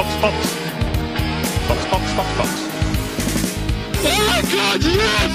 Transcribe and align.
Box, 0.00 0.16
Box. 0.22 0.36
Box, 1.68 1.84
Box, 1.90 2.14
Box, 2.16 2.28
Box. 2.38 2.50
Oh 4.02 4.40
God, 4.50 4.82
yes! 4.82 5.32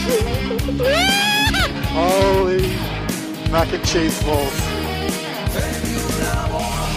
Holy 1.94 2.66
mac 3.52 3.72
and 3.72 3.86
cheese 3.86 4.24
balls. 4.24 4.58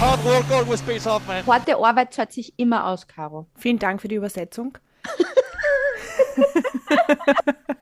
Hard 0.00 0.24
work 0.24 0.50
always 0.50 0.80
pays 0.80 1.06
off, 1.06 1.26
man. 1.26 1.44
Harte 1.44 1.76
Arbeit 1.76 2.14
zahlt 2.14 2.32
sich 2.32 2.58
immer 2.58 2.86
aus, 2.86 3.06
Caro. 3.06 3.48
Vielen 3.58 3.78
Dank 3.78 4.00
für 4.00 4.08
die 4.08 4.16
Übersetzung. 4.16 4.78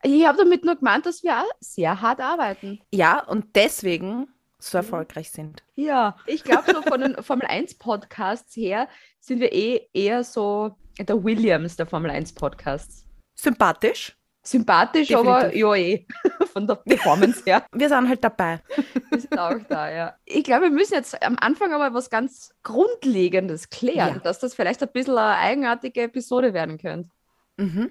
Ich 0.02 0.26
habe 0.26 0.38
damit 0.38 0.64
nur 0.64 0.76
gemeint, 0.76 1.06
dass 1.06 1.22
wir 1.22 1.38
auch 1.38 1.50
sehr 1.60 2.00
hart 2.00 2.20
arbeiten. 2.20 2.80
Ja, 2.92 3.20
und 3.24 3.54
deswegen 3.54 4.28
so 4.58 4.78
erfolgreich 4.78 5.30
sind. 5.30 5.62
Ja, 5.74 6.16
ich 6.26 6.44
glaube, 6.44 6.72
so 6.72 6.82
von 6.82 7.00
den 7.00 7.22
Formel 7.22 7.46
1 7.46 7.74
Podcasts 7.78 8.56
her 8.56 8.88
sind 9.26 9.40
wir 9.40 9.52
eh 9.52 9.88
eher 9.92 10.22
so 10.22 10.76
der 10.98 11.22
Williams 11.22 11.74
der 11.76 11.86
Formel 11.86 12.10
1 12.12 12.32
Podcasts. 12.34 13.04
Sympathisch. 13.34 14.16
Sympathisch, 14.44 15.12
aber 15.12 15.50
Definitiv. 15.50 15.60
ja 15.60 15.74
eh. 15.74 16.06
Von 16.52 16.66
der 16.68 16.76
Performance 16.76 17.42
her. 17.44 17.66
Wir 17.72 17.88
sind 17.88 18.08
halt 18.08 18.22
dabei. 18.22 18.60
Wir 19.10 19.20
sind 19.20 19.36
auch 19.36 19.58
da, 19.68 19.90
ja. 19.90 20.14
Ich 20.24 20.44
glaube, 20.44 20.66
wir 20.66 20.70
müssen 20.70 20.94
jetzt 20.94 21.20
am 21.24 21.36
Anfang 21.40 21.72
aber 21.72 21.92
was 21.92 22.08
ganz 22.08 22.54
Grundlegendes 22.62 23.68
klären, 23.70 24.14
Ja. 24.14 24.18
dass 24.20 24.38
das 24.38 24.54
vielleicht 24.54 24.80
ein 24.82 24.92
bisschen 24.92 25.18
eine 25.18 25.36
eigenartige 25.36 26.02
Episode 26.02 26.54
werden 26.54 26.78
könnte. 26.78 27.10
Mhm. 27.56 27.90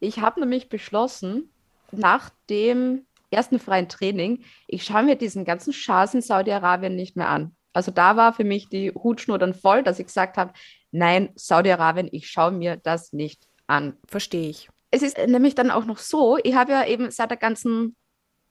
Ich 0.00 0.18
habe 0.18 0.40
nämlich 0.40 0.68
beschlossen, 0.68 1.52
nach 1.92 2.30
dem 2.50 3.06
ersten 3.30 3.60
freien 3.60 3.88
Training, 3.88 4.42
ich 4.66 4.82
schaue 4.82 5.04
mir 5.04 5.14
diesen 5.14 5.44
ganzen 5.44 5.72
Schaß 5.72 6.14
in 6.14 6.22
Saudi-Arabien 6.22 6.96
nicht 6.96 7.14
mehr 7.16 7.28
an. 7.28 7.54
Also 7.72 7.90
da 7.90 8.16
war 8.16 8.32
für 8.32 8.44
mich 8.44 8.68
die 8.68 8.92
Hutschnur 8.92 9.38
dann 9.38 9.54
voll, 9.54 9.82
dass 9.82 9.98
ich 9.98 10.06
gesagt 10.06 10.36
habe, 10.36 10.52
nein, 10.90 11.30
Saudi-Arabien, 11.36 12.08
ich 12.12 12.28
schaue 12.28 12.50
mir 12.50 12.76
das 12.76 13.12
nicht 13.12 13.46
an. 13.66 13.96
Verstehe 14.06 14.50
ich. 14.50 14.68
Es 14.90 15.02
ist 15.02 15.18
nämlich 15.18 15.54
dann 15.54 15.70
auch 15.70 15.84
noch 15.84 15.98
so, 15.98 16.38
ich 16.42 16.54
habe 16.54 16.72
ja 16.72 16.84
eben 16.84 17.10
seit 17.10 17.30
der 17.30 17.36
ganzen 17.36 17.96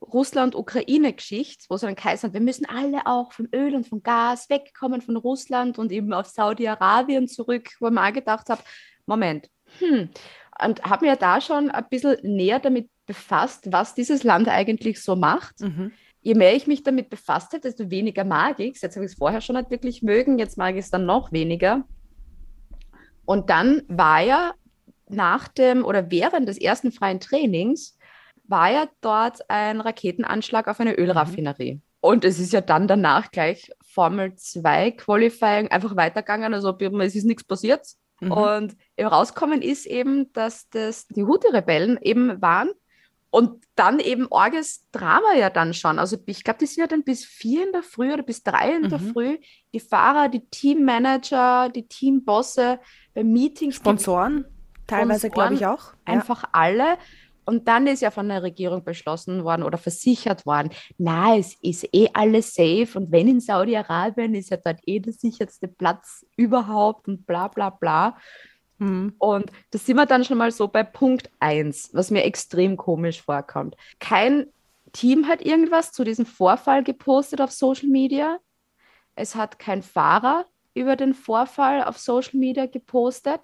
Russland-Ukraine-Geschichte, 0.01 1.65
wo 1.69 1.75
dann 1.75 1.95
geheißen 1.95 2.29
hat, 2.29 2.33
wir 2.33 2.41
müssen 2.41 2.65
alle 2.65 3.05
auch 3.05 3.33
vom 3.33 3.47
Öl 3.53 3.75
und 3.75 3.87
vom 3.87 4.01
Gas 4.01 4.49
wegkommen 4.49 5.01
von 5.01 5.17
Russland 5.17 5.77
und 5.77 5.91
eben 5.91 6.13
auf 6.13 6.27
Saudi-Arabien 6.27 7.27
zurück, 7.27 7.71
wo 7.79 7.87
ich 7.87 7.93
mir 7.93 8.11
gedacht 8.13 8.49
habe, 8.49 8.61
Moment, 9.05 9.49
hm, 9.79 10.09
und 10.63 10.83
habe 10.83 11.05
mir 11.05 11.15
da 11.15 11.41
schon 11.41 11.69
ein 11.69 11.85
bisschen 11.89 12.17
näher 12.23 12.59
damit 12.59 12.89
befasst, 13.05 13.71
was 13.71 13.95
dieses 13.95 14.23
Land 14.23 14.47
eigentlich 14.47 15.01
so 15.01 15.15
macht. 15.15 15.59
Mhm. 15.61 15.91
Je 16.21 16.35
mehr 16.35 16.55
ich 16.55 16.67
mich 16.67 16.83
damit 16.83 17.09
befasst 17.09 17.53
habe, 17.53 17.61
desto 17.61 17.89
weniger 17.89 18.23
mag 18.23 18.59
ich 18.59 18.75
es. 18.75 18.81
Jetzt 18.81 18.95
habe 18.95 19.05
ich 19.05 19.13
es 19.13 19.17
vorher 19.17 19.41
schon 19.41 19.55
nicht 19.55 19.71
wirklich 19.71 20.03
mögen, 20.03 20.37
jetzt 20.37 20.57
mag 20.57 20.75
ich 20.75 20.81
es 20.81 20.91
dann 20.91 21.05
noch 21.05 21.31
weniger. 21.31 21.85
Und 23.25 23.49
dann 23.49 23.83
war 23.87 24.21
ja 24.21 24.53
nach 25.07 25.47
dem 25.47 25.85
oder 25.85 26.11
während 26.11 26.47
des 26.47 26.57
ersten 26.57 26.91
freien 26.91 27.19
Trainings 27.19 27.97
war 28.43 28.71
ja 28.71 28.87
dort 29.01 29.49
ein 29.49 29.81
Raketenanschlag 29.81 30.67
auf 30.67 30.79
eine 30.79 30.95
Ölraffinerie. 30.95 31.81
Und 32.01 32.25
es 32.25 32.39
ist 32.39 32.53
ja 32.53 32.61
dann 32.61 32.87
danach 32.87 33.29
gleich 33.31 33.71
Formel 33.85 34.35
2 34.35 34.91
Qualifying 34.91 35.67
einfach 35.67 35.95
weitergegangen, 35.95 36.53
also 36.53 36.75
es 36.79 37.15
ist 37.15 37.25
nichts 37.25 37.43
passiert. 37.43 37.85
Mhm. 38.21 38.31
Und 38.31 38.77
rauskommen 38.99 39.61
ist 39.61 39.85
eben, 39.85 40.31
dass 40.33 40.69
das 40.69 41.07
die 41.07 41.23
Houthi-Rebellen 41.23 41.99
eben 42.01 42.41
waren 42.41 42.71
und 43.31 43.63
dann 43.75 43.99
eben 43.99 44.27
orges 44.29 44.87
Drama 44.91 45.33
ja 45.37 45.49
dann 45.49 45.73
schon. 45.73 45.99
Also 45.99 46.17
ich 46.25 46.43
glaube, 46.43 46.59
die 46.59 46.65
sind 46.65 46.81
ja 46.81 46.87
dann 46.87 47.03
bis 47.03 47.25
vier 47.25 47.65
in 47.65 47.71
der 47.71 47.83
Früh 47.83 48.11
oder 48.11 48.23
bis 48.23 48.43
drei 48.43 48.75
in 48.75 48.89
der 48.89 48.99
Mhm. 48.99 49.13
Früh. 49.13 49.37
Die 49.73 49.79
Fahrer, 49.79 50.29
die 50.29 50.45
Teammanager, 50.49 51.69
die 51.69 51.87
Teambosse 51.87 52.79
bei 53.13 53.23
Meetings. 53.23 53.75
Sponsoren, 53.75 54.45
teilweise 54.87 55.29
glaube 55.29 55.53
ich 55.53 55.65
auch. 55.65 55.93
Ja. 55.93 56.13
Einfach 56.15 56.43
alle. 56.51 56.97
Und 57.45 57.67
dann 57.67 57.87
ist 57.87 58.01
ja 58.01 58.11
von 58.11 58.29
der 58.29 58.43
Regierung 58.43 58.83
beschlossen 58.83 59.43
worden 59.43 59.63
oder 59.63 59.79
versichert 59.79 60.45
worden, 60.45 60.69
na, 60.99 61.35
es 61.35 61.55
ist 61.63 61.87
eh 61.93 62.07
alles 62.13 62.53
safe 62.53 62.89
und 62.93 63.11
wenn 63.11 63.27
in 63.27 63.39
Saudi-Arabien 63.39 64.35
ist 64.35 64.51
ja 64.51 64.57
dort 64.57 64.79
eh 64.85 64.99
der 64.99 65.13
sicherste 65.13 65.67
Platz 65.67 66.23
überhaupt 66.37 67.07
und 67.07 67.25
bla 67.25 67.47
bla 67.47 67.71
bla. 67.71 68.17
Mhm. 68.79 69.13
Und 69.17 69.51
da 69.71 69.77
sind 69.77 69.95
wir 69.95 70.05
dann 70.05 70.23
schon 70.23 70.37
mal 70.37 70.51
so 70.51 70.67
bei 70.67 70.83
Punkt 70.83 71.29
1, 71.39 71.91
was 71.93 72.11
mir 72.11 72.23
extrem 72.23 72.77
komisch 72.77 73.21
vorkommt. 73.21 73.75
Kein 73.99 74.47
Team 74.91 75.27
hat 75.27 75.41
irgendwas 75.41 75.91
zu 75.91 76.03
diesem 76.03 76.25
Vorfall 76.25 76.83
gepostet 76.83 77.41
auf 77.41 77.51
Social 77.51 77.89
Media. 77.89 78.39
Es 79.15 79.35
hat 79.35 79.59
kein 79.59 79.83
Fahrer 79.83 80.45
über 80.73 80.95
den 80.95 81.13
Vorfall 81.13 81.83
auf 81.83 81.97
Social 81.97 82.39
Media 82.39 82.65
gepostet. 82.65 83.41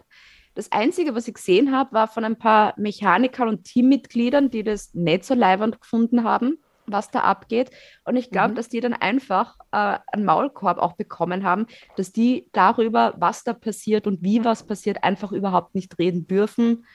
Das 0.56 0.72
Einzige, 0.72 1.14
was 1.16 1.28
ich 1.28 1.34
gesehen 1.34 1.76
habe, 1.76 1.92
war 1.92 2.08
von 2.08 2.24
ein 2.24 2.38
paar 2.38 2.74
Mechanikern 2.78 3.50
und 3.50 3.66
Teammitgliedern, 3.66 4.50
die 4.50 4.64
das 4.64 4.94
nicht 4.94 5.26
so 5.26 5.34
leibend 5.34 5.82
gefunden 5.82 6.24
haben, 6.24 6.58
was 6.88 7.12
da 7.12 7.22
abgeht. 7.22 7.72
Und 8.04 8.16
ich 8.16 8.30
glaube, 8.30 8.52
Mhm. 8.52 8.56
dass 8.56 8.70
die 8.70 8.80
dann 8.80 8.94
einfach 8.94 9.58
äh, 9.72 9.98
einen 10.12 10.26
Maulkorb 10.26 10.78
auch 10.78 10.94
bekommen 10.94 11.44
haben, 11.44 11.68
dass 11.96 12.12
die 12.12 12.48
darüber, 12.52 13.14
was 13.18 13.44
da 13.44 13.54
passiert 13.54 14.08
und 14.08 14.24
wie 14.24 14.44
was 14.44 14.66
passiert, 14.66 15.04
einfach 15.04 15.32
überhaupt 15.32 15.76
nicht 15.76 15.98
reden 16.00 16.28
dürfen, 16.28 16.86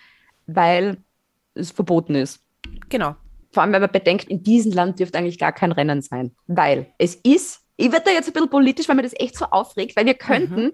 weil 0.47 0.99
es 1.55 1.71
verboten 1.71 2.15
ist. 2.15 2.45
Genau. 2.89 3.17
Vor 3.53 3.63
allem, 3.63 3.73
wenn 3.73 3.83
man 3.83 3.91
bedenkt, 3.91 4.25
in 4.29 4.43
diesem 4.43 4.73
Land 4.73 5.01
dürfte 5.01 5.19
eigentlich 5.19 5.39
gar 5.39 5.53
kein 5.53 5.73
Rennen 5.73 6.03
sein. 6.03 6.35
Weil 6.47 6.93
es 6.99 7.17
ist, 7.17 7.63
ich 7.77 7.91
werde 7.91 8.05
da 8.07 8.11
jetzt 8.13 8.29
ein 8.29 8.33
bisschen 8.33 8.51
politisch, 8.51 8.89
weil 8.89 8.97
mir 8.97 9.03
das 9.03 9.19
echt 9.19 9.37
so 9.37 9.47
aufregt, 9.47 9.97
weil 9.97 10.07
wir 10.07 10.15
könnten, 10.15 10.71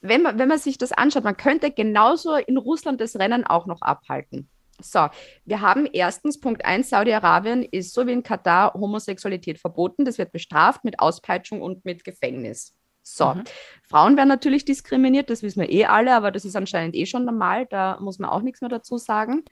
wenn, 0.00 0.22
man, 0.22 0.38
wenn 0.38 0.48
man 0.48 0.58
sich 0.58 0.78
das 0.78 0.92
anschaut, 0.92 1.24
man 1.24 1.36
könnte 1.36 1.70
genauso 1.70 2.34
in 2.36 2.56
Russland 2.56 3.00
das 3.00 3.16
Rennen 3.16 3.44
auch 3.44 3.66
noch 3.66 3.82
abhalten. 3.82 4.48
So, 4.80 5.08
wir 5.44 5.60
haben 5.60 5.86
erstens 5.86 6.38
Punkt 6.38 6.64
1, 6.64 6.90
Saudi-Arabien 6.90 7.62
ist 7.62 7.94
so 7.94 8.06
wie 8.06 8.12
in 8.12 8.22
Katar 8.22 8.74
Homosexualität 8.74 9.58
verboten. 9.58 10.04
Das 10.04 10.18
wird 10.18 10.32
bestraft 10.32 10.84
mit 10.84 11.00
Auspeitschung 11.00 11.62
und 11.62 11.84
mit 11.84 12.04
Gefängnis. 12.04 12.74
So, 13.02 13.34
Mhm. 13.34 13.44
Frauen 13.84 14.16
werden 14.16 14.28
natürlich 14.28 14.64
diskriminiert, 14.64 15.30
das 15.30 15.42
wissen 15.42 15.60
wir 15.60 15.70
eh 15.70 15.84
alle, 15.84 16.14
aber 16.14 16.32
das 16.32 16.44
ist 16.44 16.56
anscheinend 16.56 16.96
eh 16.96 17.06
schon 17.06 17.24
normal, 17.24 17.66
da 17.66 17.98
muss 18.00 18.18
man 18.18 18.28
auch 18.28 18.42
nichts 18.42 18.60
mehr 18.60 18.68
dazu 18.68 18.98
sagen. 18.98 19.44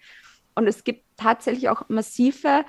Und 0.56 0.66
es 0.66 0.82
gibt 0.82 1.04
tatsächlich 1.16 1.68
auch 1.68 1.88
massive 1.88 2.64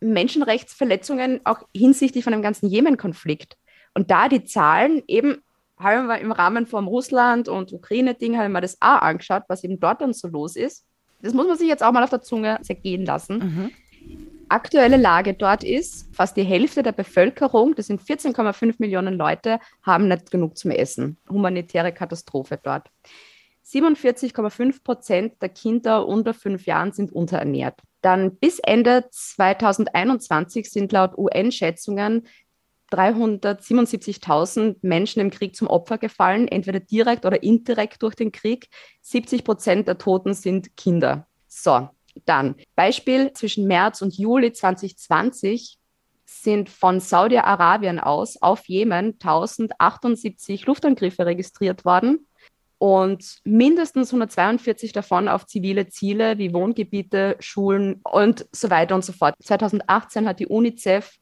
Menschenrechtsverletzungen, 0.00 1.40
auch 1.44 1.62
hinsichtlich 1.74 2.22
von 2.22 2.32
dem 2.32 2.42
ganzen 2.42 2.68
Jemen-Konflikt. 2.68 3.56
Und 3.94 4.10
da 4.10 4.28
die 4.28 4.44
Zahlen 4.44 5.02
eben, 5.06 5.42
haben 5.78 6.06
wir 6.06 6.18
im 6.18 6.32
Rahmen 6.32 6.66
vom 6.66 6.86
Russland- 6.86 7.48
und 7.48 7.72
Ukraine-Ding, 7.72 8.36
haben 8.36 8.52
wir 8.52 8.60
das 8.60 8.76
auch 8.80 9.00
angeschaut, 9.00 9.44
was 9.48 9.64
eben 9.64 9.80
dort 9.80 10.02
dann 10.02 10.12
so 10.12 10.28
los 10.28 10.56
ist. 10.56 10.86
Das 11.22 11.32
muss 11.34 11.46
man 11.46 11.56
sich 11.56 11.68
jetzt 11.68 11.82
auch 11.82 11.92
mal 11.92 12.04
auf 12.04 12.10
der 12.10 12.22
Zunge 12.22 12.58
zergehen 12.62 13.04
lassen. 13.04 13.38
Mhm. 13.38 13.70
Aktuelle 14.48 14.96
Lage 14.96 15.34
dort 15.34 15.64
ist, 15.64 16.14
fast 16.14 16.36
die 16.36 16.44
Hälfte 16.44 16.84
der 16.84 16.92
Bevölkerung, 16.92 17.74
das 17.74 17.88
sind 17.88 18.00
14,5 18.00 18.76
Millionen 18.78 19.14
Leute, 19.14 19.58
haben 19.82 20.06
nicht 20.06 20.30
genug 20.30 20.56
zum 20.56 20.70
Essen. 20.70 21.16
Humanitäre 21.28 21.92
Katastrophe 21.92 22.58
dort. 22.62 22.88
47,5 23.66 24.84
Prozent 24.84 25.42
der 25.42 25.48
Kinder 25.48 26.06
unter 26.06 26.32
fünf 26.32 26.66
Jahren 26.66 26.92
sind 26.92 27.12
unterernährt. 27.12 27.80
Dann 28.00 28.36
bis 28.36 28.60
Ende 28.60 29.06
2021 29.10 30.70
sind 30.70 30.92
laut 30.92 31.18
UN-Schätzungen 31.18 32.28
377.000 32.92 34.76
Menschen 34.82 35.20
im 35.20 35.30
Krieg 35.30 35.56
zum 35.56 35.68
Opfer 35.68 35.98
gefallen, 35.98 36.48
entweder 36.48 36.80
direkt 36.80 37.24
oder 37.26 37.42
indirekt 37.42 38.02
durch 38.02 38.14
den 38.14 38.32
Krieg. 38.32 38.68
70 39.02 39.44
Prozent 39.44 39.88
der 39.88 39.98
Toten 39.98 40.34
sind 40.34 40.76
Kinder. 40.76 41.26
So, 41.48 41.88
dann 42.24 42.54
Beispiel 42.74 43.32
zwischen 43.32 43.66
März 43.66 44.02
und 44.02 44.16
Juli 44.16 44.52
2020 44.52 45.78
sind 46.24 46.68
von 46.68 47.00
Saudi-Arabien 47.00 48.00
aus 48.00 48.40
auf 48.42 48.66
Jemen 48.66 49.14
1078 49.14 50.66
Luftangriffe 50.66 51.24
registriert 51.24 51.84
worden 51.84 52.26
und 52.78 53.38
mindestens 53.44 54.08
142 54.08 54.92
davon 54.92 55.28
auf 55.28 55.46
zivile 55.46 55.88
Ziele 55.88 56.36
wie 56.38 56.52
Wohngebiete, 56.52 57.36
Schulen 57.40 58.00
und 58.02 58.46
so 58.52 58.70
weiter 58.70 58.94
und 58.94 59.04
so 59.04 59.12
fort. 59.12 59.34
2018 59.42 60.28
hat 60.28 60.40
die 60.40 60.46
UNICEF 60.46 61.16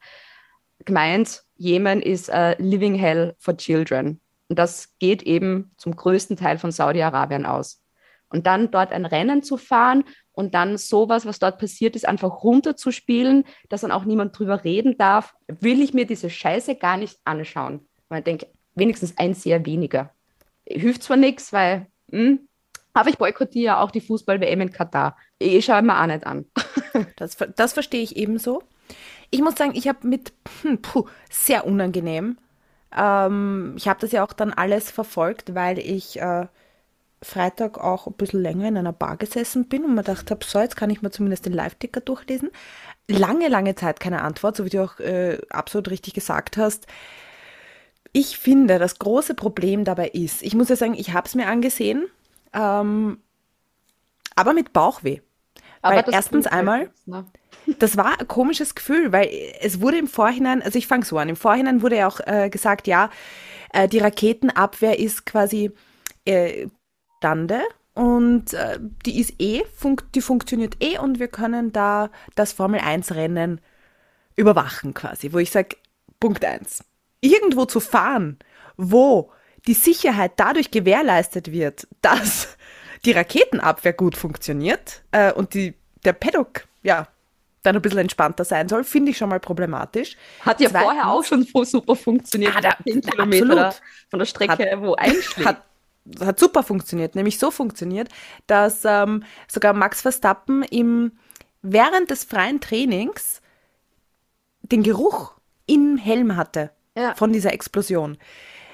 gemeint, 0.83 1.44
Jemen 1.57 2.01
ist 2.01 2.31
a 2.31 2.55
living 2.57 2.95
hell 2.95 3.35
for 3.37 3.55
children. 3.55 4.19
Und 4.47 4.59
das 4.59 4.89
geht 4.99 5.23
eben 5.23 5.71
zum 5.77 5.95
größten 5.95 6.37
Teil 6.37 6.57
von 6.57 6.71
Saudi-Arabien 6.71 7.45
aus. 7.45 7.81
Und 8.29 8.47
dann 8.47 8.71
dort 8.71 8.91
ein 8.91 9.05
Rennen 9.05 9.43
zu 9.43 9.57
fahren 9.57 10.03
und 10.33 10.53
dann 10.53 10.77
sowas, 10.77 11.25
was 11.25 11.39
dort 11.39 11.57
passiert 11.57 11.95
ist, 11.95 12.07
einfach 12.07 12.43
runterzuspielen, 12.43 13.45
dass 13.69 13.81
dann 13.81 13.91
auch 13.91 14.05
niemand 14.05 14.37
drüber 14.37 14.63
reden 14.63 14.97
darf, 14.97 15.33
will 15.47 15.81
ich 15.81 15.93
mir 15.93 16.05
diese 16.05 16.29
Scheiße 16.29 16.75
gar 16.75 16.97
nicht 16.97 17.17
anschauen. 17.23 17.87
Ich 18.13 18.23
denke, 18.23 18.47
wenigstens 18.75 19.17
ein 19.17 19.33
sehr 19.33 19.65
weniger. 19.65 20.11
Hilft 20.65 21.03
zwar 21.03 21.17
nichts, 21.17 21.53
weil, 21.53 21.87
hm, 22.11 22.47
aber 22.93 23.09
ich 23.09 23.17
boykottiere 23.17 23.65
ja 23.65 23.81
auch 23.81 23.91
die 23.91 24.01
Fußball-WM 24.01 24.61
in 24.61 24.71
Katar. 24.71 25.17
Ich 25.39 25.65
schaue 25.65 25.81
mir 25.81 25.99
auch 25.99 26.07
nicht 26.07 26.25
an. 26.25 26.45
Das, 27.17 27.35
das 27.57 27.73
verstehe 27.73 28.01
ich 28.01 28.15
ebenso. 28.15 28.63
Ich 29.31 29.41
muss 29.41 29.55
sagen, 29.55 29.73
ich 29.75 29.87
habe 29.87 30.07
mit, 30.07 30.33
hm, 30.61 30.81
puh, 30.81 31.05
sehr 31.29 31.65
unangenehm. 31.65 32.37
Ähm, 32.95 33.73
ich 33.77 33.87
habe 33.87 33.99
das 33.99 34.11
ja 34.11 34.23
auch 34.23 34.33
dann 34.33 34.53
alles 34.53 34.91
verfolgt, 34.91 35.53
weil 35.55 35.79
ich 35.79 36.19
äh, 36.21 36.47
Freitag 37.21 37.77
auch 37.79 38.07
ein 38.07 38.13
bisschen 38.13 38.41
länger 38.41 38.67
in 38.67 38.77
einer 38.77 38.93
Bar 38.93 39.17
gesessen 39.17 39.67
bin 39.67 39.83
und 39.83 39.95
mir 39.95 40.03
gedacht 40.03 40.29
habe, 40.31 40.45
so, 40.45 40.59
jetzt 40.59 40.75
kann 40.77 40.89
ich 40.89 41.01
mir 41.01 41.11
zumindest 41.11 41.45
den 41.45 41.53
Live-Ticker 41.53 42.01
durchlesen. 42.01 42.51
Lange, 43.07 43.47
lange 43.49 43.75
Zeit 43.75 43.99
keine 43.99 44.21
Antwort, 44.21 44.55
so 44.55 44.65
wie 44.65 44.69
du 44.69 44.83
auch 44.83 44.99
äh, 44.99 45.39
absolut 45.49 45.89
richtig 45.89 46.13
gesagt 46.13 46.57
hast. 46.57 46.87
Ich 48.13 48.37
finde, 48.37 48.79
das 48.79 48.99
große 48.99 49.33
Problem 49.33 49.83
dabei 49.83 50.07
ist, 50.09 50.41
ich 50.41 50.55
muss 50.55 50.69
ja 50.69 50.75
sagen, 50.75 50.93
ich 50.93 51.13
habe 51.13 51.27
es 51.27 51.35
mir 51.35 51.47
angesehen, 51.47 52.05
ähm, 52.53 53.19
aber 54.35 54.53
mit 54.53 54.71
Bauchweh. 54.71 55.19
Aber 55.85 55.97
weil 55.97 56.13
erstens 56.13 56.47
einmal, 56.47 56.89
ne? 57.05 57.25
das 57.79 57.95
war 57.95 58.19
ein 58.19 58.27
komisches 58.27 58.73
Gefühl, 58.73 59.11
weil 59.11 59.29
es 59.61 59.81
wurde 59.81 59.97
im 59.97 60.07
Vorhinein, 60.07 60.61
also 60.61 60.77
ich 60.79 60.87
fange 60.87 61.05
so 61.05 61.17
an, 61.17 61.29
im 61.29 61.35
Vorhinein 61.35 61.81
wurde 61.81 61.97
ja 61.97 62.07
auch 62.07 62.19
äh, 62.25 62.49
gesagt, 62.49 62.87
ja, 62.87 63.09
äh, 63.71 63.87
die 63.87 63.99
Raketenabwehr 63.99 64.97
ist 64.99 65.25
quasi 65.25 65.71
äh, 66.25 66.67
Stande 67.17 67.61
und 67.93 68.53
äh, 68.53 68.79
die 69.05 69.19
ist 69.19 69.35
eh, 69.39 69.63
fun 69.75 69.97
die 70.13 70.21
funktioniert 70.21 70.77
eh 70.81 70.97
und 70.97 71.19
wir 71.19 71.27
können 71.27 71.71
da 71.71 72.09
das 72.35 72.51
Formel 72.51 72.79
1 72.79 73.13
Rennen 73.13 73.61
überwachen 74.35 74.93
quasi, 74.93 75.33
wo 75.33 75.37
ich 75.37 75.51
sage, 75.51 75.77
Punkt 76.19 76.43
1. 76.43 76.83
Irgendwo 77.21 77.65
zu 77.65 77.79
fahren, 77.79 78.37
wo 78.77 79.31
die 79.67 79.73
Sicherheit 79.73 80.33
dadurch 80.37 80.71
gewährleistet 80.71 81.51
wird, 81.51 81.87
dass 82.01 82.57
die 83.05 83.11
Raketenabwehr 83.11 83.93
gut 83.93 84.17
funktioniert 84.17 85.03
äh, 85.11 85.31
und 85.31 85.53
die, 85.53 85.75
der 86.03 86.13
Paddock, 86.13 86.65
ja, 86.83 87.07
dann 87.63 87.75
ein 87.75 87.81
bisschen 87.81 87.99
entspannter 87.99 88.45
sein 88.45 88.69
soll, 88.69 88.83
finde 88.83 89.11
ich 89.11 89.17
schon 89.17 89.29
mal 89.29 89.39
problematisch. 89.39 90.17
Hat 90.41 90.59
ja 90.61 90.69
Zweitens- 90.69 90.83
vorher 90.83 91.09
auch 91.11 91.23
schon 91.23 91.47
super 91.65 91.95
funktioniert. 91.95 92.53
Ah, 92.55 92.61
da- 92.61 92.77
10 92.83 93.01
da- 93.01 93.09
Kilometer 93.11 93.67
absolut. 93.67 93.81
von 94.09 94.19
der 94.19 94.25
Strecke, 94.25 94.77
wo 94.81 94.93
einschlägt. 94.95 95.47
Hat, 95.47 95.63
hat 96.19 96.39
super 96.39 96.61
funktioniert, 96.61 97.15
nämlich 97.15 97.39
so 97.39 97.49
funktioniert, 97.49 98.09
dass 98.45 98.81
ähm, 98.85 99.23
sogar 99.47 99.73
Max 99.73 100.01
Verstappen 100.03 100.61
im, 100.63 101.13
während 101.63 102.11
des 102.11 102.23
freien 102.23 102.61
Trainings 102.61 103.41
den 104.61 104.83
Geruch 104.83 105.33
im 105.65 105.97
Helm 105.97 106.35
hatte 106.35 106.69
Ja. 106.95 107.15
von 107.15 107.33
dieser 107.33 107.51
Explosion. 107.53 108.17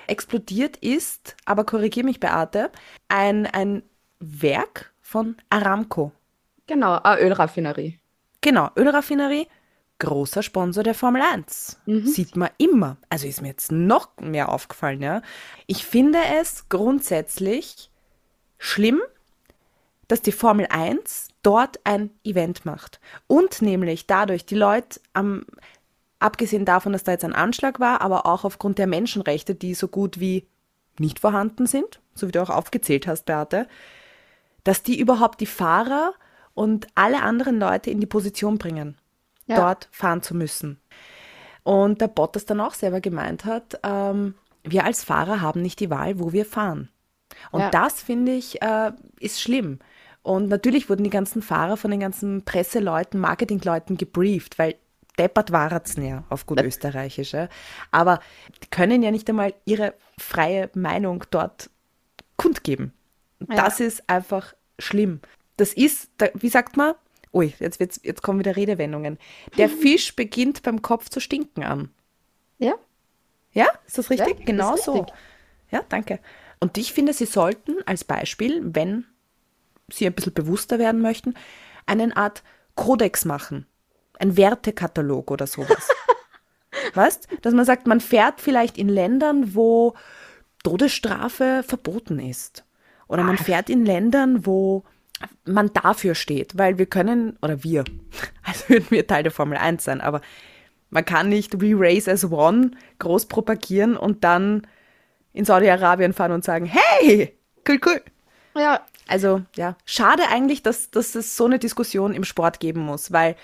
Explodiert 0.07 0.75
ist, 0.77 1.37
aber 1.45 1.63
korrigier 1.63 2.03
mich, 2.03 2.19
Beate, 2.19 2.71
ein, 3.07 3.45
ein 3.45 3.83
Werk 4.21 4.93
von 5.01 5.35
Aramco. 5.49 6.11
Genau, 6.67 6.99
eine 7.01 7.21
Ölraffinerie. 7.21 7.99
Genau, 8.39 8.69
Ölraffinerie, 8.77 9.47
großer 9.99 10.41
Sponsor 10.41 10.83
der 10.83 10.95
Formel 10.95 11.21
1. 11.21 11.79
Sieht 11.85 12.35
man 12.35 12.49
immer. 12.57 12.97
Also 13.09 13.27
ist 13.27 13.41
mir 13.41 13.49
jetzt 13.49 13.71
noch 13.71 14.09
mehr 14.19 14.49
aufgefallen, 14.49 15.01
ja. 15.01 15.21
Ich 15.67 15.85
finde 15.85 16.19
es 16.39 16.69
grundsätzlich 16.69 17.91
schlimm, 18.57 19.01
dass 20.07 20.21
die 20.21 20.31
Formel 20.31 20.67
1 20.69 21.29
dort 21.43 21.79
ein 21.83 22.11
Event 22.23 22.65
macht. 22.65 22.99
Und 23.27 23.61
nämlich 23.61 24.07
dadurch 24.07 24.45
die 24.45 24.55
Leute 24.55 24.99
am, 25.13 25.45
abgesehen 26.19 26.65
davon, 26.65 26.93
dass 26.93 27.03
da 27.03 27.11
jetzt 27.11 27.25
ein 27.25 27.35
Anschlag 27.35 27.79
war, 27.79 28.01
aber 28.01 28.25
auch 28.25 28.43
aufgrund 28.43 28.77
der 28.77 28.87
Menschenrechte, 28.87 29.55
die 29.55 29.73
so 29.73 29.87
gut 29.87 30.19
wie 30.19 30.47
nicht 30.99 31.19
vorhanden 31.19 31.65
sind, 31.65 32.01
so 32.13 32.27
wie 32.27 32.31
du 32.31 32.41
auch 32.41 32.49
aufgezählt 32.49 33.07
hast, 33.07 33.25
Beate, 33.25 33.67
dass 34.63 34.83
die 34.83 34.99
überhaupt 34.99 35.41
die 35.41 35.45
Fahrer 35.45 36.13
und 36.53 36.87
alle 36.95 37.21
anderen 37.21 37.59
Leute 37.59 37.89
in 37.89 37.99
die 37.99 38.05
Position 38.07 38.57
bringen, 38.57 38.97
Ja. 39.47 39.55
dort 39.57 39.87
fahren 39.91 40.21
zu 40.21 40.35
müssen. 40.35 40.79
Und 41.63 42.01
der 42.01 42.07
Bottas 42.07 42.45
dann 42.45 42.59
auch 42.59 42.73
selber 42.73 43.01
gemeint 43.01 43.45
hat, 43.45 43.79
ähm, 43.83 44.35
wir 44.63 44.83
als 44.85 45.03
Fahrer 45.03 45.41
haben 45.41 45.61
nicht 45.61 45.79
die 45.79 45.89
Wahl, 45.89 46.19
wo 46.19 46.33
wir 46.33 46.45
fahren. 46.45 46.89
Und 47.51 47.61
Ja. 47.61 47.69
das 47.69 48.01
finde 48.01 48.33
ich 48.33 48.61
äh, 48.61 48.91
ist 49.19 49.41
schlimm. 49.41 49.79
Und 50.23 50.49
natürlich 50.49 50.89
wurden 50.89 51.03
die 51.03 51.09
ganzen 51.09 51.41
Fahrer 51.41 51.77
von 51.77 51.89
den 51.89 51.99
ganzen 51.99 52.43
Presseleuten, 52.45 53.19
Marketingleuten 53.19 53.97
gebrieft, 53.97 54.59
weil 54.59 54.75
deppert 55.17 55.51
waren's 55.51 55.95
ja 55.97 56.23
auf 56.29 56.45
gut 56.45 56.61
Österreichisch. 56.61 57.33
Ja. 57.33 57.47
Aber 57.91 58.19
die 58.63 58.69
können 58.69 59.01
ja 59.03 59.11
nicht 59.11 59.29
einmal 59.29 59.53
ihre 59.65 59.93
freie 60.17 60.69
Meinung 60.73 61.23
dort 61.31 61.69
kundgeben. 62.37 62.93
Ja. 63.49 63.55
Das 63.55 63.79
ist 63.79 64.09
einfach 64.09 64.53
schlimm. 64.79 65.21
Das 65.57 65.73
ist, 65.73 66.09
wie 66.33 66.49
sagt 66.49 66.77
man? 66.77 66.95
Ui, 67.33 67.53
jetzt, 67.59 67.79
wird's, 67.79 67.99
jetzt 68.03 68.21
kommen 68.21 68.39
wieder 68.39 68.55
Redewendungen. 68.55 69.17
Der 69.57 69.69
Fisch 69.81 70.15
beginnt 70.15 70.63
beim 70.63 70.81
Kopf 70.81 71.09
zu 71.09 71.19
stinken 71.19 71.63
an. 71.63 71.89
Ja? 72.57 72.73
Ja, 73.53 73.67
ist 73.85 73.97
das 73.97 74.09
richtig? 74.09 74.27
Ja, 74.27 74.35
das 74.35 74.45
genau 74.45 74.75
so. 74.77 74.93
richtig. 74.93 75.15
Ja, 75.71 75.83
danke. 75.87 76.19
Und 76.59 76.77
ich 76.77 76.93
finde, 76.93 77.13
Sie 77.13 77.25
sollten 77.25 77.77
als 77.85 78.03
Beispiel, 78.03 78.61
wenn 78.63 79.05
Sie 79.89 80.05
ein 80.05 80.13
bisschen 80.13 80.33
bewusster 80.33 80.79
werden 80.79 81.01
möchten, 81.01 81.33
eine 81.85 82.15
Art 82.15 82.43
Kodex 82.75 83.25
machen. 83.25 83.65
Ein 84.19 84.37
Wertekatalog 84.37 85.31
oder 85.31 85.47
sowas. 85.47 85.89
weißt? 86.93 87.27
Dass 87.41 87.53
man 87.53 87.65
sagt, 87.65 87.87
man 87.87 87.99
fährt 87.99 88.41
vielleicht 88.41 88.77
in 88.77 88.89
Ländern, 88.89 89.55
wo 89.55 89.95
Todesstrafe 90.63 91.63
verboten 91.65 92.19
ist. 92.19 92.63
Oder 93.11 93.23
man 93.23 93.37
fährt 93.37 93.69
in 93.69 93.85
Ländern, 93.85 94.45
wo 94.45 94.85
man 95.43 95.73
dafür 95.73 96.15
steht, 96.15 96.57
weil 96.57 96.77
wir 96.77 96.85
können, 96.85 97.37
oder 97.41 97.61
wir, 97.61 97.83
als 98.43 98.69
würden 98.69 98.85
wir 98.89 99.05
Teil 99.05 99.23
der 99.23 99.33
Formel 99.33 99.57
1 99.57 99.83
sein, 99.83 99.99
aber 99.99 100.21
man 100.89 101.03
kann 101.03 101.27
nicht 101.27 101.61
We 101.61 101.73
Race 101.75 102.07
as 102.07 102.31
One 102.31 102.71
groß 102.99 103.25
propagieren 103.25 103.97
und 103.97 104.23
dann 104.23 104.65
in 105.33 105.43
Saudi-Arabien 105.43 106.13
fahren 106.13 106.31
und 106.31 106.45
sagen, 106.45 106.65
hey, 106.65 107.37
cool, 107.67 107.79
cool. 107.85 108.01
Ja, 108.55 108.81
Also 109.09 109.41
ja, 109.57 109.75
schade 109.85 110.23
eigentlich, 110.29 110.63
dass, 110.63 110.89
dass 110.89 111.13
es 111.15 111.35
so 111.35 111.45
eine 111.45 111.59
Diskussion 111.59 112.13
im 112.13 112.23
Sport 112.23 112.61
geben 112.61 112.79
muss, 112.79 113.11
weil 113.11 113.35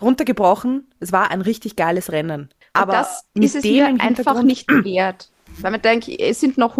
runtergebrochen, 0.00 0.86
es 1.00 1.10
war 1.10 1.32
ein 1.32 1.40
richtig 1.40 1.74
geiles 1.74 2.12
Rennen. 2.12 2.50
Aber 2.74 2.92
das 2.92 3.24
mit 3.34 3.44
ist 3.44 3.56
es 3.56 3.62
dem 3.62 4.00
einfach 4.00 4.42
nicht 4.44 4.68
wert. 4.68 5.30
Weil 5.60 5.72
man 5.72 5.82
denkt, 5.82 6.08
es 6.08 6.38
sind 6.38 6.58
noch 6.58 6.76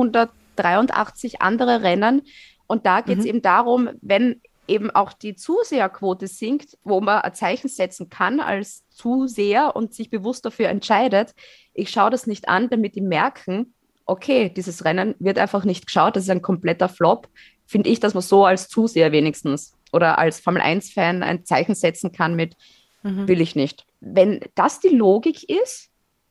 183 0.65 1.41
andere 1.43 1.83
Rennen 1.83 2.23
und 2.67 2.87
da 2.87 3.01
geht 3.01 3.19
es 3.19 3.25
Mhm. 3.25 3.31
eben 3.31 3.43
darum, 3.43 3.91
wenn 4.01 4.41
eben 4.69 4.91
auch 4.91 5.13
die 5.13 5.37
Zuseherquote 5.37 6.27
sinkt, 6.27 6.77
wo 6.83 7.01
man 7.01 7.23
ein 7.23 7.35
Zeichen 7.35 7.69
setzen 7.69 8.09
kann 8.11 8.41
als 8.41 8.89
Zuseher 8.89 9.77
und 9.77 9.95
sich 9.95 10.11
bewusst 10.11 10.45
dafür 10.45 10.69
entscheidet, 10.69 11.35
ich 11.73 11.91
schaue 11.91 12.11
das 12.11 12.27
nicht 12.27 12.49
an, 12.49 12.69
damit 12.69 12.97
die 12.97 13.01
merken, 13.01 13.75
okay, 14.07 14.49
dieses 14.49 14.85
Rennen 14.85 15.15
wird 15.19 15.39
einfach 15.39 15.65
nicht 15.65 15.87
geschaut, 15.87 16.17
das 16.17 16.25
ist 16.25 16.31
ein 16.31 16.43
kompletter 16.43 16.89
Flop, 16.89 17.29
finde 17.65 17.91
ich, 17.91 18.01
dass 18.01 18.15
man 18.15 18.23
so 18.23 18.45
als 18.45 18.69
Zuseher 18.69 19.13
wenigstens 19.13 19.75
oder 19.93 20.19
als 20.19 20.41
Formel 20.41 20.63
1-Fan 20.63 21.23
ein 21.23 21.45
Zeichen 21.45 21.75
setzen 21.75 22.11
kann 22.13 22.35
mit, 22.35 22.57
will 23.29 23.41
ich 23.41 23.55
nicht. 23.55 23.87
Wenn 24.01 24.41
das 24.57 24.81
die 24.81 24.89
Logik 24.89 25.49
ist, 25.49 25.91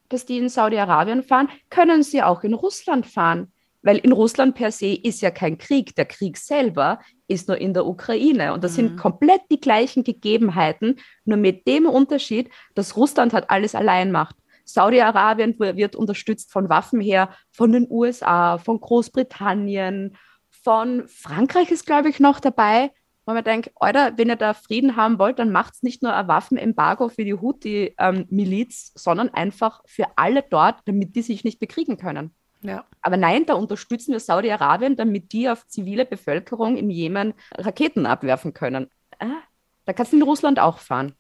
dass 0.10 0.26
die 0.26 0.38
in 0.38 0.50
Saudi-Arabien 0.50 1.24
fahren, 1.24 1.50
können 1.70 2.04
sie 2.04 2.22
auch 2.22 2.44
in 2.44 2.54
Russland 2.54 3.06
fahren. 3.06 3.52
Weil 3.86 3.98
in 4.00 4.14
Russland 4.14 4.56
per 4.56 4.72
se 4.72 4.96
ist 4.96 5.22
ja 5.22 5.30
kein 5.30 5.60
Krieg. 5.60 5.96
Der 5.96 6.06
Krieg 6.06 6.38
selber 6.38 7.00
ist 7.28 7.48
nur 7.48 7.60
in 7.60 7.76
der 7.76 7.86
Ukraine. 7.86 8.54
Und 8.54 8.64
das 8.64 8.74
sind 8.74 8.98
komplett 8.98 9.42
die 9.52 9.60
gleichen 9.60 10.04
Gegebenheiten, 10.04 10.96
nur 11.24 11.38
mit 11.38 11.68
dem 11.68 11.86
Unterschied, 11.86 12.50
dass 12.74 12.98
Russland 12.98 13.32
halt 13.32 13.52
alles 13.52 13.76
allein 13.76 14.12
macht. 14.12 14.36
Saudi-Arabien 14.64 15.60
wird 15.60 15.96
unterstützt 15.96 16.52
von 16.52 16.68
Waffen 16.68 17.00
her, 17.00 17.30
von 17.52 17.72
den 17.72 17.86
USA, 17.88 18.58
von 18.58 18.82
Großbritannien, 18.82 20.18
von 20.50 21.08
Frankreich 21.08 21.70
ist, 21.70 21.86
glaube 21.86 22.10
ich, 22.10 22.20
noch 22.20 22.40
dabei. 22.40 22.90
Wo 23.28 23.36
man 23.36 23.44
denkt, 23.44 23.70
Alter, 23.76 24.14
wenn 24.18 24.30
ihr 24.30 24.36
da 24.36 24.56
Frieden 24.56 24.96
haben 24.96 25.20
wollt, 25.20 25.38
dann 25.38 25.52
macht 25.52 25.76
es 25.76 25.84
nicht 25.84 26.02
nur 26.02 26.16
ein 26.16 26.28
Waffenembargo 26.28 27.10
für 27.10 27.24
die 27.24 27.36
Houthi-Miliz, 27.36 28.94
sondern 28.96 29.30
einfach 29.30 29.84
für 29.86 30.06
alle 30.16 30.44
dort, 30.50 30.80
damit 30.86 31.16
die 31.16 31.22
sich 31.22 31.44
nicht 31.44 31.60
bekriegen 31.60 31.98
können. 31.98 32.36
Ja. 32.66 32.86
Aber 33.02 33.18
nein, 33.18 33.46
da 33.46 33.54
unterstützen 33.54 34.12
wir 34.12 34.20
Saudi-Arabien, 34.20 34.96
damit 34.96 35.32
die 35.32 35.50
auf 35.50 35.68
zivile 35.68 36.06
Bevölkerung 36.06 36.78
im 36.78 36.90
Jemen 36.90 37.34
Raketen 37.54 38.06
abwerfen 38.06 38.54
können. 38.54 38.90
Ah, 39.20 39.42
da 39.86 39.94
kannst 39.94 40.12
du 40.12 40.18
in 40.18 40.24
Russland 40.24 40.60
auch 40.60 40.80
fahren. 40.80 41.14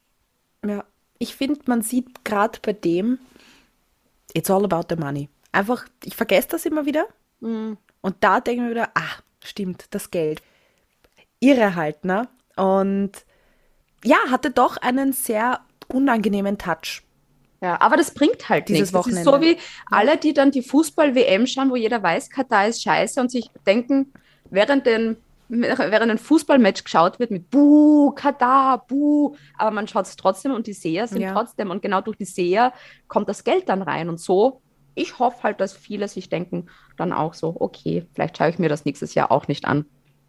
Ja, 0.65 0.83
ich 1.19 1.35
finde, 1.35 1.61
man 1.67 1.81
sieht 1.81 2.25
gerade 2.25 2.59
bei 2.61 2.73
dem, 2.73 3.19
it's 4.33 4.49
all 4.49 4.65
about 4.65 4.87
the 4.89 4.99
money. 4.99 5.29
Einfach, 5.51 5.85
ich 6.03 6.15
vergesse 6.15 6.49
das 6.49 6.65
immer 6.65 6.85
wieder. 6.85 7.05
Mhm. 7.39 7.77
Und 8.01 8.15
da 8.19 8.39
denke 8.39 8.61
ich 8.61 8.65
mir 8.65 8.71
wieder, 8.71 8.89
ah, 8.95 9.21
stimmt, 9.43 9.85
das 9.91 10.11
Geld. 10.11 10.41
Irre 11.39 11.75
halt, 11.75 12.03
ne? 12.05 12.27
Und 12.55 13.11
ja, 14.03 14.17
hatte 14.29 14.51
doch 14.51 14.77
einen 14.77 15.13
sehr 15.13 15.61
unangenehmen 15.87 16.57
Touch. 16.57 17.04
Ja, 17.65 17.81
aber 17.81 17.97
das 17.97 18.13
bringt 18.13 18.47
halt 18.47 18.69
Dieses 18.69 18.91
nichts. 18.93 19.07
Das 19.07 19.07
ist 19.17 19.23
so 19.23 19.31
Wochenende. 19.31 19.57
wie 19.57 19.61
alle, 19.89 20.17
die 20.17 20.33
dann 20.33 20.51
die 20.51 20.61
Fußball-WM 20.61 21.47
schauen, 21.47 21.71
wo 21.71 21.75
jeder 21.75 22.03
weiß, 22.03 22.29
Katar 22.29 22.67
ist 22.67 22.83
scheiße 22.83 23.19
und 23.19 23.31
sich 23.31 23.49
denken, 23.65 24.13
während 24.51 24.85
den 24.85 25.17
während 25.47 26.11
ein 26.11 26.17
Fußballmatch 26.17 26.83
geschaut 26.83 27.19
wird 27.19 27.29
mit 27.31 27.49
Buh, 27.51 28.11
Katar, 28.11 28.85
Buh, 28.87 29.35
aber 29.57 29.71
man 29.71 29.87
schaut 29.87 30.05
es 30.05 30.15
trotzdem 30.15 30.51
und 30.53 30.65
die 30.67 30.73
Seher 30.73 31.07
sind 31.07 31.21
Ja. 31.21 31.33
trotzdem 31.33 31.69
und 31.71 31.81
genau 31.81 32.01
durch 32.01 32.17
die 32.17 32.25
Seher 32.25 32.71
kommt 33.07 33.29
das 33.29 33.43
Geld 33.43 33.67
dann 33.69 33.81
rein 33.83 34.09
und 34.09 34.19
so. 34.19 34.61
Ich 34.95 35.17
hoffe 35.19 35.43
halt, 35.43 35.59
dass 35.59 35.73
viele 35.73 36.07
sich 36.07 36.29
denken 36.29 36.67
dann 36.97 37.13
auch 37.13 37.33
so, 37.35 37.55
okay, 37.59 38.05
vielleicht 38.13 38.37
schaue 38.37 38.49
ich 38.49 38.59
mir 38.59 38.69
das 38.69 38.85
nächstes 38.85 39.13
Jahr 39.15 39.31
auch 39.31 39.47
nicht 39.47 39.65
an. 39.65 39.85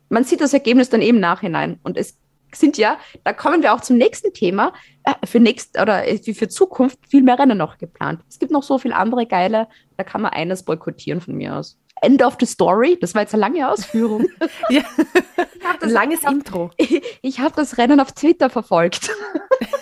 man 0.08 0.24
sieht 0.24 0.40
das 0.40 0.52
Ergebnis 0.54 0.88
dann 0.90 1.02
eben 1.02 1.18
nachhinein. 1.20 1.80
Und 1.82 1.96
es 1.96 2.18
sind 2.54 2.78
ja, 2.78 2.98
da 3.24 3.32
kommen 3.32 3.62
wir 3.62 3.74
auch 3.74 3.80
zum 3.80 3.96
nächsten 3.96 4.32
Thema, 4.32 4.72
äh, 5.04 5.14
für 5.26 5.40
nächst 5.40 5.78
oder 5.80 6.06
äh, 6.06 6.18
für 6.18 6.48
Zukunft 6.48 6.98
viel 7.08 7.22
mehr 7.22 7.38
Rennen 7.38 7.58
noch 7.58 7.78
geplant. 7.78 8.20
Es 8.28 8.38
gibt 8.38 8.52
noch 8.52 8.62
so 8.62 8.78
viele 8.78 8.96
andere 8.96 9.26
geile, 9.26 9.68
da 9.96 10.04
kann 10.04 10.22
man 10.22 10.32
eines 10.32 10.64
boykottieren 10.64 11.20
von 11.20 11.34
mir 11.34 11.56
aus. 11.56 11.78
End 12.02 12.22
of 12.22 12.36
the 12.38 12.46
story. 12.46 12.98
Das 13.00 13.14
war 13.14 13.22
jetzt 13.22 13.34
eine 13.34 13.40
lange 13.40 13.68
Ausführung. 13.68 14.26
Ja. 14.68 14.82
Ich 15.38 15.82
Ein 15.82 15.90
langes 15.90 16.20
ich 16.20 16.26
hab, 16.26 16.32
Intro. 16.32 16.70
Ich 17.22 17.40
habe 17.40 17.54
das 17.56 17.78
Rennen 17.78 18.00
auf 18.00 18.12
Twitter 18.12 18.50
verfolgt. 18.50 19.10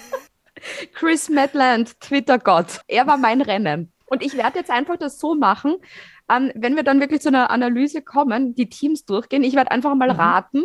Chris 0.94 1.28
Medland, 1.28 2.00
Twitter-Gott. 2.00 2.80
Er 2.88 3.06
war 3.06 3.16
mein 3.16 3.40
Rennen. 3.40 3.92
Und 4.06 4.22
ich 4.22 4.36
werde 4.36 4.58
jetzt 4.58 4.70
einfach 4.70 4.96
das 4.96 5.18
so 5.18 5.34
machen, 5.34 5.76
ähm, 6.30 6.52
wenn 6.54 6.76
wir 6.76 6.82
dann 6.82 7.00
wirklich 7.00 7.20
zu 7.20 7.28
einer 7.28 7.50
Analyse 7.50 8.02
kommen, 8.02 8.54
die 8.54 8.68
Teams 8.68 9.04
durchgehen. 9.04 9.42
Ich 9.42 9.54
werde 9.54 9.70
einfach 9.70 9.94
mal 9.94 10.12
Mhm. 10.12 10.20
raten 10.20 10.64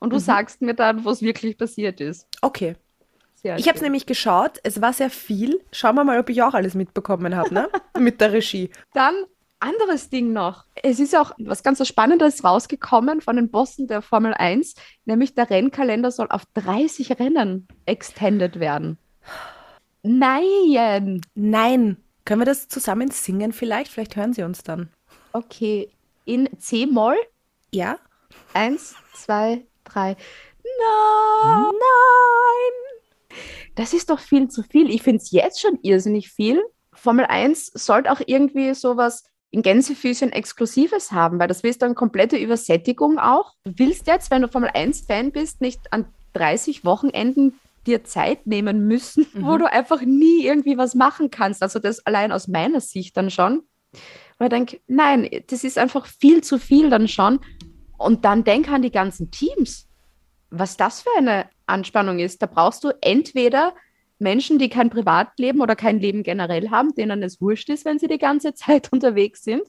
und 0.00 0.10
du 0.10 0.16
Mhm. 0.16 0.20
sagst 0.20 0.62
mir 0.62 0.74
dann, 0.74 1.04
was 1.04 1.22
wirklich 1.22 1.56
passiert 1.58 2.00
ist. 2.00 2.26
Okay. 2.42 2.76
Sehr 3.34 3.56
Ich 3.56 3.68
habe 3.68 3.76
es 3.76 3.82
nämlich 3.82 4.06
geschaut. 4.06 4.58
Es 4.64 4.80
war 4.80 4.92
sehr 4.92 5.10
viel. 5.10 5.60
Schauen 5.70 5.94
wir 5.94 6.02
mal, 6.04 6.18
ob 6.18 6.28
ich 6.28 6.42
auch 6.42 6.54
alles 6.54 6.74
mitbekommen 6.74 7.36
habe, 7.36 7.54
ne? 7.54 7.68
Mit 7.98 8.20
der 8.20 8.32
Regie. 8.32 8.70
Dann 8.94 9.14
anderes 9.60 10.08
Ding 10.10 10.32
noch. 10.32 10.64
Es 10.82 10.98
ist 10.98 11.16
auch 11.16 11.32
was 11.38 11.62
ganz 11.62 11.86
Spannendes 11.86 12.42
rausgekommen 12.44 13.20
von 13.20 13.36
den 13.36 13.48
Bossen 13.50 13.86
der 13.86 14.02
Formel 14.02 14.34
1, 14.34 14.74
nämlich 15.04 15.34
der 15.34 15.50
Rennkalender 15.50 16.10
soll 16.10 16.28
auf 16.30 16.42
30 16.54 17.18
Rennen 17.20 17.66
extended 17.86 18.58
werden. 18.60 18.98
Nein! 20.02 21.20
Nein. 21.34 21.96
Können 22.24 22.40
wir 22.40 22.46
das 22.46 22.68
zusammen 22.68 23.10
singen 23.10 23.52
vielleicht? 23.52 23.90
Vielleicht 23.90 24.16
hören 24.16 24.32
sie 24.32 24.42
uns 24.42 24.62
dann. 24.62 24.90
Okay, 25.32 25.90
in 26.24 26.48
C-Moll. 26.58 27.16
Ja? 27.72 27.98
Eins, 28.54 28.94
zwei, 29.14 29.64
drei. 29.92 30.16
Nein! 30.64 31.62
Nein! 31.62 33.38
Das 33.74 33.92
ist 33.92 34.10
doch 34.10 34.18
viel 34.18 34.48
zu 34.48 34.62
viel. 34.62 34.90
Ich 34.90 35.02
finde 35.02 35.18
es 35.22 35.30
jetzt 35.30 35.60
schon 35.60 35.78
irrsinnig 35.82 36.30
viel. 36.30 36.62
Formel 36.92 37.26
1 37.26 37.66
sollte 37.74 38.10
auch 38.10 38.20
irgendwie 38.26 38.74
sowas 38.74 39.24
in 39.50 39.62
Gänsefüßchen 39.62 40.32
Exklusives 40.32 41.12
haben, 41.12 41.38
weil 41.38 41.48
das 41.48 41.60
ist 41.60 41.80
dann 41.82 41.94
komplette 41.94 42.36
Übersättigung 42.36 43.18
auch. 43.18 43.54
Du 43.64 43.72
willst 43.76 44.06
jetzt, 44.06 44.30
wenn 44.30 44.42
du 44.42 44.48
Formel 44.48 44.70
1-Fan 44.70 45.32
bist, 45.32 45.60
nicht 45.60 45.80
an 45.92 46.06
30 46.34 46.84
Wochenenden 46.84 47.58
dir 47.86 48.04
Zeit 48.04 48.46
nehmen 48.46 48.86
müssen, 48.86 49.26
wo 49.34 49.52
Mhm. 49.54 49.58
du 49.60 49.72
einfach 49.72 50.02
nie 50.02 50.44
irgendwie 50.44 50.76
was 50.76 50.94
machen 50.94 51.30
kannst. 51.30 51.62
Also 51.62 51.78
das 51.78 52.04
allein 52.04 52.32
aus 52.32 52.48
meiner 52.48 52.80
Sicht 52.80 53.16
dann 53.16 53.30
schon. 53.30 53.62
Weil 54.38 54.48
ich 54.48 54.54
denke, 54.54 54.80
nein, 54.86 55.28
das 55.46 55.64
ist 55.64 55.78
einfach 55.78 56.06
viel 56.06 56.42
zu 56.42 56.58
viel 56.58 56.90
dann 56.90 57.08
schon. 57.08 57.40
Und 57.98 58.24
dann 58.24 58.44
denk 58.44 58.70
an 58.70 58.82
die 58.82 58.90
ganzen 58.90 59.30
Teams. 59.30 59.86
Was 60.50 60.78
das 60.78 61.02
für 61.02 61.10
eine 61.18 61.46
Anspannung 61.66 62.18
ist. 62.18 62.40
Da 62.40 62.46
brauchst 62.46 62.82
du 62.84 62.90
entweder 63.02 63.74
Menschen, 64.18 64.58
die 64.58 64.68
kein 64.68 64.90
Privatleben 64.90 65.60
oder 65.60 65.76
kein 65.76 66.00
Leben 66.00 66.22
generell 66.22 66.70
haben, 66.70 66.94
denen 66.94 67.22
es 67.22 67.40
wurscht 67.40 67.68
ist, 67.68 67.84
wenn 67.84 67.98
sie 67.98 68.08
die 68.08 68.18
ganze 68.18 68.54
Zeit 68.54 68.90
unterwegs 68.92 69.44
sind. 69.44 69.62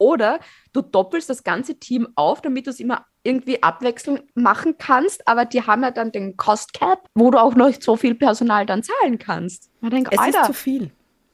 Oder 0.00 0.38
du 0.72 0.80
doppelst 0.80 1.28
das 1.28 1.42
ganze 1.42 1.74
Team 1.78 2.08
auf, 2.14 2.40
damit 2.40 2.66
du 2.66 2.70
es 2.70 2.78
immer 2.78 3.04
irgendwie 3.24 3.62
abwechselnd 3.62 4.22
machen 4.36 4.76
kannst, 4.78 5.26
aber 5.26 5.44
die 5.44 5.62
haben 5.62 5.82
ja 5.82 5.90
dann 5.90 6.12
den 6.12 6.36
Cost 6.36 6.72
Cap, 6.72 7.08
wo 7.14 7.32
du 7.32 7.38
auch 7.42 7.56
noch 7.56 7.66
nicht 7.66 7.82
so 7.82 7.96
viel 7.96 8.14
Personal 8.14 8.64
dann 8.64 8.84
zahlen 8.84 9.18
kannst. 9.18 9.70
Man 9.80 9.90
denkt, 9.90 10.12
Es 10.12 10.18
Alter, 10.20 10.42
ist 10.42 10.46
zu 10.46 10.52
viel. 10.52 10.90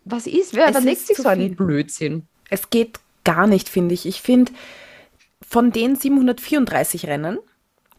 was 0.06 0.26
ist? 0.26 0.54
Wer 0.54 0.70
überlegt 0.70 0.96
ist 0.96 1.06
sich 1.08 1.16
so 1.18 1.28
einen 1.28 1.48
viel. 1.48 1.56
Blödsinn? 1.56 2.26
Es 2.48 2.70
geht 2.70 2.98
gar 3.22 3.46
nicht, 3.46 3.68
finde 3.68 3.92
ich. 3.94 4.06
Ich 4.06 4.22
finde, 4.22 4.50
von 5.54 5.70
den 5.70 5.94
734 5.94 7.06
Rennen, 7.06 7.38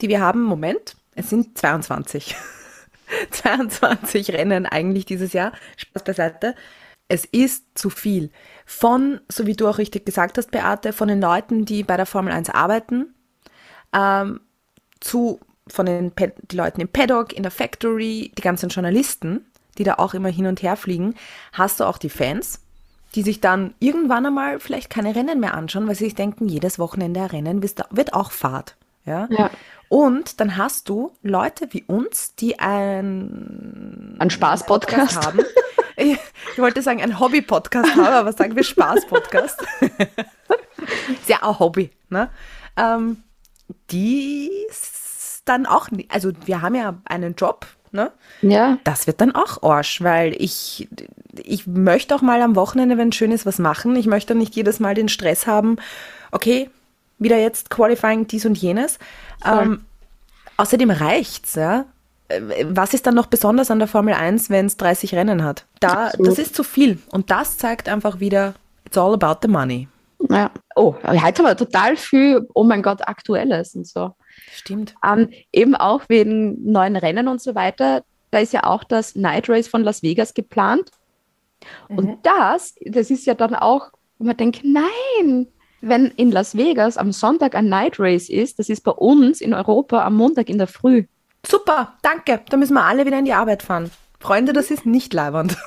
die 0.01 0.09
wir 0.09 0.19
haben, 0.19 0.43
Moment, 0.43 0.97
es 1.15 1.29
sind 1.29 1.57
22. 1.57 2.35
22 3.31 4.29
Rennen 4.33 4.65
eigentlich 4.65 5.05
dieses 5.05 5.31
Jahr. 5.31 5.53
Spaß 5.77 6.03
beiseite. 6.03 6.53
Es 7.07 7.23
ist 7.23 7.63
zu 7.75 7.89
viel. 7.89 8.29
Von, 8.65 9.21
so 9.31 9.47
wie 9.47 9.55
du 9.55 9.69
auch 9.69 9.77
richtig 9.77 10.05
gesagt 10.05 10.37
hast, 10.37 10.51
Beate, 10.51 10.91
von 10.91 11.07
den 11.07 11.21
Leuten, 11.21 11.63
die 11.63 11.83
bei 11.83 11.95
der 11.95 12.05
Formel 12.05 12.33
1 12.33 12.49
arbeiten, 12.49 13.15
ähm, 13.93 14.41
zu 14.99 15.39
von 15.65 15.85
den 15.85 16.11
die 16.51 16.57
Leuten 16.57 16.81
im 16.81 16.89
Paddock, 16.89 17.31
in 17.31 17.43
der 17.43 17.53
Factory, 17.53 18.33
die 18.37 18.41
ganzen 18.41 18.67
Journalisten, 18.67 19.45
die 19.77 19.85
da 19.85 19.93
auch 19.93 20.13
immer 20.13 20.27
hin 20.27 20.47
und 20.47 20.61
her 20.61 20.75
fliegen, 20.75 21.15
hast 21.53 21.79
du 21.79 21.85
auch 21.85 21.99
die 21.99 22.09
Fans, 22.09 22.64
die 23.15 23.23
sich 23.23 23.41
dann 23.41 23.73
irgendwann 23.79 24.25
einmal 24.25 24.59
vielleicht 24.59 24.89
keine 24.89 25.15
Rennen 25.15 25.39
mehr 25.39 25.53
anschauen, 25.53 25.87
weil 25.87 25.95
sie 25.95 26.05
sich 26.05 26.15
denken, 26.15 26.47
jedes 26.47 26.77
Wochenende 26.79 27.21
ein 27.21 27.27
Rennen 27.27 27.63
wird 27.63 28.13
auch 28.13 28.31
Fahrt. 28.31 28.75
Ja? 29.05 29.27
Ja. 29.29 29.49
Und 29.87 30.39
dann 30.39 30.57
hast 30.57 30.89
du 30.89 31.13
Leute 31.21 31.67
wie 31.71 31.83
uns, 31.83 32.35
die 32.35 32.59
ein 32.59 34.15
Ein 34.19 34.29
Spaß-Podcast. 34.29 35.25
haben. 35.25 35.39
Ich 35.97 36.17
ich 36.55 36.59
wollte 36.59 36.81
sagen, 36.81 37.01
ein 37.01 37.19
Hobby-Podcast 37.19 37.95
haben, 37.95 38.13
aber 38.13 38.33
sagen 38.33 38.55
wir 38.55 38.63
Spaß-Podcast. 38.63 39.61
Ist 39.81 41.29
ja 41.29 41.41
auch 41.41 41.59
Hobby, 41.59 41.89
ne? 42.09 42.29
Ähm, 42.75 43.23
die 43.91 44.51
dann 45.45 45.65
auch, 45.65 45.87
also 46.09 46.31
wir 46.45 46.61
haben 46.61 46.75
ja 46.75 46.95
einen 47.05 47.35
Job, 47.35 47.65
ne? 47.91 48.11
Ja, 48.41 48.77
Das 48.83 49.07
wird 49.07 49.21
dann 49.21 49.33
auch 49.33 49.63
Arsch, 49.63 50.01
weil 50.01 50.35
ich, 50.37 50.87
ich 51.43 51.67
möchte 51.67 52.15
auch 52.15 52.21
mal 52.21 52.41
am 52.41 52.55
Wochenende, 52.55 52.97
wenn 52.97 53.11
schön 53.11 53.31
ist, 53.31 53.45
was 53.45 53.59
machen. 53.59 53.95
Ich 53.95 54.07
möchte 54.07 54.35
nicht 54.35 54.55
jedes 54.55 54.79
Mal 54.79 54.95
den 54.95 55.09
Stress 55.09 55.47
haben, 55.47 55.77
okay, 56.31 56.69
wieder 57.17 57.37
jetzt 57.37 57.69
Qualifying, 57.69 58.27
dies 58.27 58.45
und 58.45 58.57
jenes. 58.57 58.99
Ähm, 59.45 59.85
außerdem 60.57 60.91
reicht's, 60.91 61.55
ja. 61.55 61.85
Was 62.63 62.93
ist 62.93 63.05
dann 63.05 63.15
noch 63.15 63.27
besonders 63.27 63.69
an 63.69 63.79
der 63.79 63.87
Formel 63.87 64.15
1, 64.15 64.49
wenn 64.49 64.65
es 64.65 64.77
30 64.77 65.13
Rennen 65.13 65.43
hat? 65.43 65.65
Da, 65.79 66.07
Absolut. 66.07 66.27
das 66.31 66.39
ist 66.39 66.55
zu 66.55 66.63
viel. 66.63 66.99
Und 67.11 67.29
das 67.29 67.57
zeigt 67.57 67.87
einfach 67.87 68.19
wieder, 68.19 68.55
it's 68.85 68.97
all 68.97 69.13
about 69.13 69.39
the 69.43 69.47
money. 69.47 69.87
ja. 70.29 70.49
Oh, 70.75 70.95
heute 71.03 71.17
haben 71.21 71.45
wir 71.45 71.55
total 71.55 71.95
viel, 71.95 72.47
oh 72.53 72.63
mein 72.63 72.81
Gott, 72.81 73.07
Aktuelles 73.07 73.75
und 73.75 73.87
so. 73.87 74.15
Stimmt. 74.55 74.95
Ähm, 75.05 75.29
eben 75.51 75.75
auch 75.75 76.03
wegen 76.07 76.71
neuen 76.71 76.95
Rennen 76.95 77.27
und 77.27 77.41
so 77.41 77.55
weiter. 77.55 78.03
Da 78.31 78.39
ist 78.39 78.53
ja 78.53 78.63
auch 78.63 78.83
das 78.83 79.15
Night 79.15 79.49
Race 79.49 79.67
von 79.67 79.83
Las 79.83 80.01
Vegas 80.01 80.33
geplant. 80.33 80.91
Und 81.87 82.19
das, 82.23 82.75
das 82.85 83.09
ist 83.09 83.25
ja 83.25 83.33
dann 83.33 83.55
auch, 83.55 83.91
wo 84.17 84.25
man 84.25 84.37
denkt, 84.37 84.61
nein, 84.63 85.47
wenn 85.81 86.07
in 86.07 86.31
Las 86.31 86.55
Vegas 86.55 86.97
am 86.97 87.11
Sonntag 87.11 87.55
ein 87.55 87.69
Night 87.69 87.99
Race 87.99 88.29
ist, 88.29 88.59
das 88.59 88.69
ist 88.69 88.81
bei 88.81 88.91
uns 88.91 89.41
in 89.41 89.53
Europa 89.53 90.03
am 90.03 90.15
Montag 90.15 90.49
in 90.49 90.57
der 90.57 90.67
Früh. 90.67 91.05
Super, 91.45 91.97
danke. 92.01 92.41
Da 92.49 92.57
müssen 92.57 92.73
wir 92.73 92.83
alle 92.83 93.05
wieder 93.05 93.19
in 93.19 93.25
die 93.25 93.33
Arbeit 93.33 93.61
fahren. 93.61 93.91
Freunde, 94.19 94.53
das 94.53 94.71
ist 94.71 94.85
nicht 94.85 95.13
leibernd. 95.13 95.57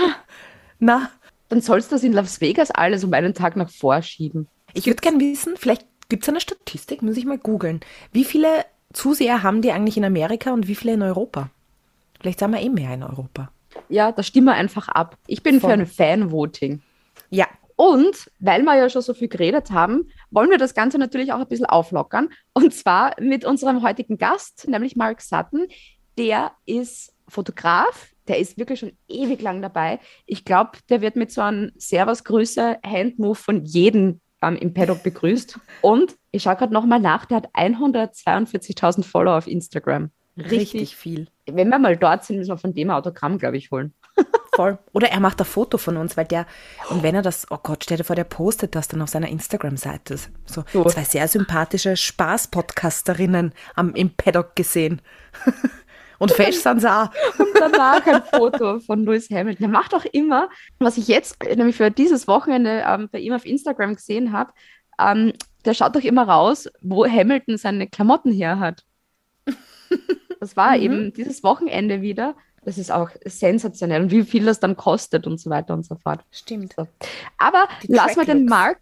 Na, 0.78 1.10
Dann 1.48 1.60
sollst 1.60 1.90
du 1.90 1.96
das 1.96 2.02
in 2.02 2.12
Las 2.12 2.40
Vegas 2.40 2.70
alles 2.70 3.04
um 3.04 3.12
einen 3.12 3.34
Tag 3.34 3.56
nach 3.56 3.70
vorschieben. 3.70 4.48
Ich 4.74 4.86
würde 4.86 5.00
gerne 5.00 5.20
wissen, 5.20 5.54
vielleicht 5.56 5.86
gibt 6.08 6.24
es 6.24 6.28
eine 6.28 6.40
Statistik, 6.40 7.02
muss 7.02 7.16
ich 7.16 7.24
mal 7.24 7.38
googeln. 7.38 7.80
Wie 8.12 8.24
viele 8.24 8.64
Zuseher 8.92 9.42
haben 9.42 9.62
die 9.62 9.72
eigentlich 9.72 9.96
in 9.96 10.04
Amerika 10.04 10.52
und 10.52 10.68
wie 10.68 10.74
viele 10.74 10.94
in 10.94 11.02
Europa? 11.02 11.50
Vielleicht 12.20 12.38
sagen 12.38 12.52
wir 12.52 12.60
eh 12.60 12.68
mehr 12.68 12.94
in 12.94 13.02
Europa. 13.02 13.50
Ja, 13.88 14.12
da 14.12 14.22
stimmen 14.22 14.46
wir 14.48 14.54
einfach 14.54 14.88
ab. 14.88 15.16
Ich 15.26 15.42
bin 15.42 15.60
Voll. 15.60 15.70
für 15.70 15.74
ein 15.74 15.86
Fan-Voting. 15.86 16.82
Ja, 17.30 17.46
Und 17.76 18.30
weil 18.38 18.62
wir 18.62 18.76
ja 18.76 18.88
schon 18.88 19.02
so 19.02 19.14
viel 19.14 19.28
geredet 19.28 19.70
haben, 19.70 20.08
wollen 20.30 20.50
wir 20.50 20.58
das 20.58 20.74
Ganze 20.74 20.98
natürlich 20.98 21.32
auch 21.32 21.40
ein 21.40 21.48
bisschen 21.48 21.66
auflockern. 21.66 22.28
Und 22.52 22.74
zwar 22.74 23.16
mit 23.20 23.44
unserem 23.44 23.82
heutigen 23.82 24.18
Gast, 24.18 24.68
nämlich 24.68 24.94
Mark 24.94 25.20
Sutton. 25.22 25.66
Der 26.18 26.52
ist 26.66 27.14
Fotograf, 27.28 28.12
der 28.28 28.38
ist 28.38 28.58
wirklich 28.58 28.80
schon 28.80 28.92
ewig 29.08 29.40
lang 29.40 29.62
dabei. 29.62 29.98
Ich 30.26 30.44
glaube, 30.44 30.72
der 30.90 31.00
wird 31.00 31.16
mit 31.16 31.32
so 31.32 31.40
einem 31.40 31.72
Servus-Grüße, 31.76 32.78
Handmove 32.84 33.38
von 33.38 33.64
jedem 33.64 34.20
ähm, 34.42 34.56
im 34.56 34.74
Paddock 34.74 35.02
begrüßt. 35.02 35.58
Und 35.80 36.16
ich 36.30 36.42
schaue 36.42 36.56
gerade 36.56 36.72
nochmal 36.72 37.00
nach, 37.00 37.24
der 37.26 37.38
hat 37.38 37.54
142.000 37.54 39.04
Follower 39.04 39.38
auf 39.38 39.46
Instagram. 39.46 40.10
richtig, 40.36 40.96
viel. 40.96 41.28
Wenn 41.46 41.68
wir 41.68 41.78
mal 41.78 41.96
dort 41.96 42.24
sind, 42.24 42.36
müssen 42.38 42.50
wir 42.50 42.58
von 42.58 42.74
dem 42.74 42.90
Autogramm, 42.90 43.38
glaube 43.38 43.56
ich, 43.56 43.70
holen. 43.70 43.92
Voll. 44.54 44.78
Oder 44.92 45.08
er 45.10 45.20
macht 45.20 45.40
ein 45.40 45.46
Foto 45.46 45.78
von 45.78 45.96
uns, 45.96 46.16
weil 46.18 46.26
der, 46.26 46.44
und 46.90 47.02
wenn 47.02 47.14
er 47.14 47.22
das, 47.22 47.46
oh 47.50 47.58
Gott, 47.62 47.84
stell 47.84 47.96
dir 47.96 48.04
vor, 48.04 48.16
der 48.16 48.24
postet 48.24 48.74
das 48.74 48.86
dann 48.86 49.00
auf 49.00 49.08
seiner 49.08 49.28
Instagram-Seite. 49.28 50.18
So, 50.44 50.64
So. 50.70 50.84
zwei 50.84 51.04
sehr 51.04 51.26
sympathische 51.26 51.96
Spaß-Podcasterinnen 51.96 53.54
im 53.94 54.10
Paddock 54.14 54.54
gesehen. 54.54 55.00
Und 56.22 56.30
fesch 56.30 56.58
sind 56.58 56.80
sie 56.80 56.88
auch. 56.88 57.10
Und 57.38 57.48
danach 57.58 58.06
ein 58.06 58.22
Foto 58.22 58.78
von 58.78 59.04
Lewis 59.04 59.28
Hamilton. 59.28 59.66
Er 59.66 59.70
macht 59.70 59.92
auch 59.92 60.04
immer, 60.04 60.48
was 60.78 60.96
ich 60.96 61.08
jetzt 61.08 61.42
nämlich 61.42 61.74
für 61.74 61.90
dieses 61.90 62.28
Wochenende 62.28 62.84
ähm, 62.86 63.08
bei 63.10 63.18
ihm 63.18 63.32
auf 63.32 63.44
Instagram 63.44 63.96
gesehen 63.96 64.30
habe, 64.32 64.52
ähm, 65.00 65.32
der 65.64 65.74
schaut 65.74 65.96
doch 65.96 66.02
immer 66.02 66.28
raus, 66.28 66.68
wo 66.80 67.04
Hamilton 67.04 67.56
seine 67.56 67.88
Klamotten 67.88 68.32
her 68.32 68.60
hat. 68.60 68.84
Das 70.38 70.56
war 70.56 70.76
eben 70.76 71.12
dieses 71.12 71.42
Wochenende 71.42 72.02
wieder. 72.02 72.36
Das 72.64 72.78
ist 72.78 72.92
auch 72.92 73.10
sensationell 73.24 74.02
und 74.02 74.10
wie 74.12 74.22
viel 74.22 74.44
das 74.44 74.60
dann 74.60 74.76
kostet 74.76 75.26
und 75.26 75.40
so 75.40 75.50
weiter 75.50 75.74
und 75.74 75.84
so 75.84 75.96
fort. 75.96 76.20
Stimmt. 76.30 76.76
Aber 77.38 77.66
Die 77.82 77.92
lass 77.92 78.14
mal 78.14 78.26
den. 78.26 78.46
Mark, 78.46 78.78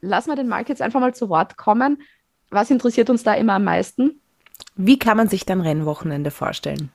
lass 0.00 0.26
mal 0.26 0.36
den 0.36 0.48
Mark 0.48 0.70
jetzt 0.70 0.80
einfach 0.80 1.00
mal 1.00 1.14
zu 1.14 1.28
Wort 1.28 1.58
kommen 1.58 2.02
Was 2.50 2.70
interessiert 2.70 3.10
uns 3.10 3.24
da 3.24 3.34
immer 3.34 3.54
am 3.54 3.64
meisten? 3.64 4.22
Wie 4.80 4.96
kann 4.96 5.16
man 5.16 5.28
sich 5.28 5.44
dann 5.44 5.60
Rennwochenende 5.60 6.30
vorstellen? 6.30 6.92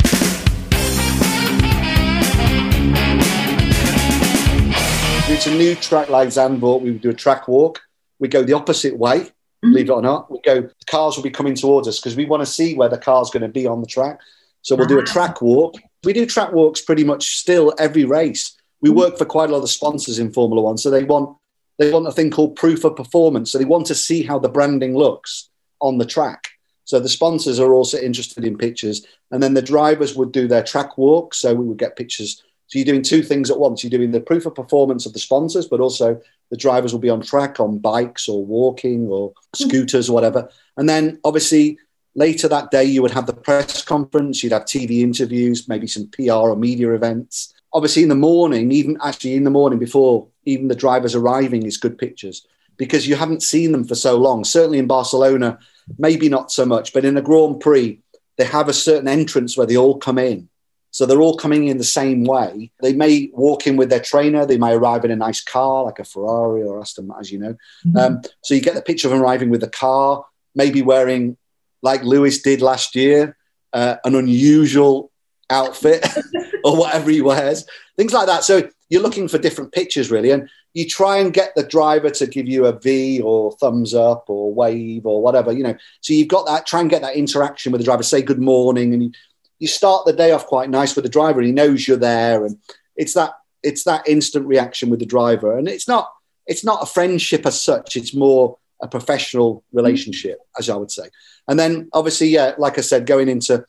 It's 5.28 5.48
a 5.48 5.52
new 5.52 5.76
track 5.76 6.08
like 6.08 6.30
Zandvoort. 6.32 6.82
We 6.82 6.92
would 6.92 7.02
do 7.02 7.10
a 7.10 7.14
track 7.14 7.46
walk. 7.50 7.82
We 8.20 8.30
go 8.30 8.42
the 8.42 8.54
opposite 8.54 8.98
way, 8.98 9.28
believe 9.62 9.90
it 9.90 9.90
or 9.90 10.02
not. 10.02 10.32
We 10.32 10.40
go, 10.46 10.62
the 10.62 10.86
cars 10.90 11.18
will 11.18 11.24
be 11.24 11.30
coming 11.30 11.56
towards 11.56 11.90
us 11.90 12.00
because 12.00 12.16
we 12.16 12.24
want 12.26 12.42
to 12.42 12.46
see 12.46 12.74
where 12.74 12.88
the 12.88 12.98
car's 12.98 13.30
going 13.30 13.42
to 13.44 13.50
be 13.50 13.68
on 13.68 13.82
the 13.82 13.88
track. 13.88 14.18
So 14.62 14.78
we'll 14.78 14.88
do 14.88 15.00
a 15.00 15.04
track 15.04 15.42
walk. 15.42 15.76
We 16.06 16.14
do 16.14 16.26
track 16.26 16.54
walks 16.54 16.80
pretty 16.80 17.04
much 17.04 17.36
still 17.36 17.74
every 17.78 18.06
race. 18.06 18.56
We 18.80 18.92
work 18.92 19.18
for 19.18 19.26
quite 19.26 19.50
a 19.50 19.54
lot 19.54 19.64
of 19.64 19.70
sponsors 19.70 20.20
in 20.20 20.32
Formula 20.32 20.62
One, 20.62 20.78
so 20.78 20.90
they 20.90 21.04
want 21.04 21.38
they 21.80 21.92
want 21.92 22.08
a 22.08 22.14
thing 22.14 22.32
called 22.32 22.56
proof 22.56 22.86
of 22.86 22.96
performance. 22.96 23.52
So 23.52 23.58
they 23.58 23.66
want 23.66 23.88
to 23.88 23.96
see 23.96 24.24
how 24.24 24.40
the 24.40 24.48
branding 24.48 24.96
looks 24.96 25.50
on 25.82 25.98
the 25.98 26.06
track. 26.06 26.53
So 26.86 27.00
the 27.00 27.10
sponsors 27.10 27.60
are 27.60 27.74
also 27.74 27.98
interested 27.98 28.44
in 28.44 28.58
pictures, 28.58 29.06
and 29.32 29.42
then 29.42 29.54
the 29.54 29.62
drivers 29.62 30.16
would 30.16 30.32
do 30.32 30.48
their 30.48 30.64
track 30.64 30.98
walk. 30.98 31.34
So 31.34 31.54
we 31.54 31.66
would 31.66 31.78
get 31.78 31.96
pictures. 31.96 32.44
So 32.68 32.80
you're 32.80 32.86
doing 32.86 33.04
two 33.04 33.22
things 33.22 33.52
at 33.52 33.60
once. 33.60 33.84
You're 33.84 33.98
doing 33.98 34.12
the 34.12 34.20
proof 34.20 34.46
of 34.46 34.56
performance 34.56 35.06
of 35.06 35.14
the 35.14 35.20
sponsors, 35.20 35.68
but 35.68 35.80
also 35.80 36.20
the 36.50 36.58
drivers 36.58 36.92
will 36.92 37.00
be 37.00 37.10
on 37.10 37.22
track 37.22 37.60
on 37.60 37.78
bikes 37.78 38.28
or 38.28 38.46
walking 38.46 39.08
or 39.08 39.34
scooters 39.56 40.10
or 40.10 40.14
whatever. 40.14 40.50
And 40.78 40.88
then 40.88 41.20
obviously 41.24 41.78
later 42.16 42.48
that 42.48 42.72
day 42.72 42.84
you 42.84 43.02
would 43.02 43.12
have 43.12 43.28
the 43.28 43.34
press 43.34 43.84
conference. 43.84 44.44
You'd 44.44 44.54
have 44.54 44.66
TV 44.66 45.02
interviews, 45.02 45.68
maybe 45.68 45.88
some 45.88 46.08
PR 46.08 46.32
or 46.34 46.56
media 46.56 46.94
events. 46.94 47.54
Obviously 47.74 48.04
in 48.04 48.10
the 48.10 48.16
morning, 48.16 48.72
even 48.72 48.98
actually 49.04 49.36
in 49.36 49.44
the 49.44 49.50
morning 49.50 49.80
before 49.80 50.28
even 50.46 50.68
the 50.68 50.76
drivers 50.76 51.16
arriving, 51.16 51.64
is 51.66 51.78
good 51.78 51.98
pictures 51.98 52.46
because 52.78 53.08
you 53.08 53.16
haven't 53.16 53.44
seen 53.44 53.72
them 53.72 53.84
for 53.84 53.96
so 53.96 54.18
long. 54.18 54.44
Certainly 54.44 54.80
in 54.80 54.88
Barcelona, 54.88 55.60
maybe 55.98 56.30
not 56.30 56.52
so 56.52 56.66
much, 56.66 56.94
but 56.94 57.06
in 57.06 57.18
a 57.18 57.22
Grand 57.22 57.60
Prix, 57.60 58.00
they 58.38 58.46
have 58.46 58.70
a 58.70 58.74
certain 58.74 59.08
entrance 59.08 59.58
where 59.58 59.68
they 59.68 59.78
all 59.78 59.98
come 59.98 60.18
in. 60.18 60.50
So 60.92 61.08
they're 61.08 61.22
all 61.22 61.38
coming 61.38 61.68
in 61.68 61.80
the 61.80 61.84
same 61.84 62.24
way. 62.24 62.72
They 62.82 62.94
may 62.94 63.32
walk 63.34 63.66
in 63.66 63.78
with 63.78 63.90
their 63.90 64.00
trainer. 64.00 64.46
They 64.46 64.60
may 64.60 64.74
arrive 64.74 65.04
in 65.04 65.10
a 65.10 65.16
nice 65.16 65.42
car, 65.42 65.86
like 65.86 65.98
a 65.98 66.04
Ferrari 66.04 66.62
or 66.62 66.80
Aston, 66.80 67.12
as 67.20 67.32
you 67.32 67.40
know. 67.40 67.56
Um, 68.00 68.22
so 68.44 68.54
you 68.54 68.62
get 68.62 68.76
the 68.76 68.82
picture 68.82 69.08
of 69.08 69.12
them 69.12 69.22
arriving 69.22 69.50
with 69.50 69.62
the 69.62 69.70
car, 69.70 70.24
maybe 70.54 70.84
wearing, 70.84 71.36
like 71.82 72.04
Lewis 72.04 72.44
did 72.44 72.62
last 72.62 72.96
year, 72.96 73.36
uh, 73.74 73.96
an 74.06 74.14
unusual 74.14 75.12
outfit 75.50 76.06
or 76.64 76.78
whatever 76.78 77.10
he 77.10 77.22
wears, 77.22 77.66
things 77.98 78.14
like 78.14 78.28
that. 78.28 78.44
So 78.44 78.70
you're 78.94 79.02
looking 79.02 79.28
for 79.28 79.40
different 79.40 79.72
pictures, 79.72 80.12
really. 80.12 80.30
And 80.30 80.48
you 80.76 80.88
try 80.88 81.18
and 81.18 81.34
get 81.34 81.56
the 81.56 81.64
driver 81.64 82.12
to 82.12 82.28
give 82.28 82.48
you 82.48 82.68
a 82.68 82.80
V 82.80 83.22
or 83.22 83.52
thumbs 83.54 83.96
up 83.96 84.26
or 84.28 84.54
wave 84.54 85.08
or 85.08 85.20
whatever, 85.20 85.52
you 85.52 85.64
know. 85.64 85.76
So 86.02 86.14
you've 86.14 86.28
got 86.28 86.46
that, 86.46 86.68
try 86.68 86.80
and 86.80 86.92
get 86.92 87.02
that 87.02 87.16
interaction 87.16 87.72
with 87.72 87.82
the 87.82 87.86
driver, 87.86 88.04
say 88.04 88.22
good 88.22 88.40
morning, 88.40 88.94
and 88.94 89.02
you, 89.02 89.12
you 89.58 89.68
start 89.68 90.06
the 90.06 90.14
day 90.14 90.32
off 90.32 90.46
quite 90.46 90.70
nice 90.70 90.96
with 90.96 91.06
the 91.06 91.10
driver. 91.10 91.40
And 91.40 91.48
he 91.48 91.52
knows 91.52 91.88
you're 91.88 91.98
there, 91.98 92.46
and 92.46 92.60
it's 92.96 93.16
that 93.16 93.32
it's 93.64 93.84
that 93.86 94.08
instant 94.08 94.46
reaction 94.46 94.92
with 94.92 95.00
the 95.00 95.08
driver. 95.08 95.58
And 95.58 95.68
it's 95.68 95.88
not 95.88 96.14
it's 96.46 96.64
not 96.64 96.84
a 96.84 96.86
friendship 96.86 97.48
as 97.48 97.60
such. 97.60 97.96
It's 97.96 98.14
more 98.14 98.60
a 98.80 98.88
professional 98.88 99.64
relationship, 99.74 100.38
as 100.60 100.70
I 100.70 100.76
would 100.76 100.92
say. 100.92 101.10
And 101.48 101.60
then 101.60 101.90
obviously, 101.94 102.28
yeah, 102.28 102.54
like 102.60 102.78
I 102.78 102.82
said, 102.82 103.08
going 103.08 103.28
into 103.28 103.66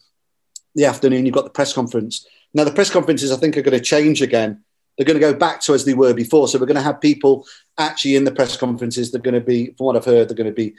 the 0.75 0.85
afternoon, 0.85 1.25
you've 1.25 1.35
got 1.35 1.45
the 1.45 1.51
press 1.51 1.73
conference. 1.73 2.27
Now 2.53 2.65
the 2.65 2.73
press 2.73 2.91
conferences, 2.91 3.33
I 3.33 3.37
think, 3.37 3.57
are 3.57 3.63
going 3.63 3.79
to 3.79 3.85
change 3.85 4.21
again. 4.21 4.65
They're 4.97 5.07
going 5.07 5.21
to 5.21 5.33
go 5.33 5.35
back 5.35 5.61
to 5.63 5.75
as 5.75 5.85
they 5.85 5.95
were 5.95 6.15
before. 6.15 6.49
So 6.49 6.59
we're 6.59 6.67
going 6.67 6.77
to 6.77 6.83
have 6.83 7.01
people 7.01 7.47
actually 7.79 8.17
in 8.17 8.25
the 8.25 8.33
press 8.33 8.57
conferences. 8.57 9.11
They're 9.11 9.21
going 9.21 9.35
to 9.35 9.41
be, 9.41 9.75
from 9.77 9.87
what 9.87 9.97
I've 9.97 10.05
heard, 10.05 10.29
they're 10.29 10.37
going 10.37 10.51
to 10.51 10.53
be 10.53 10.75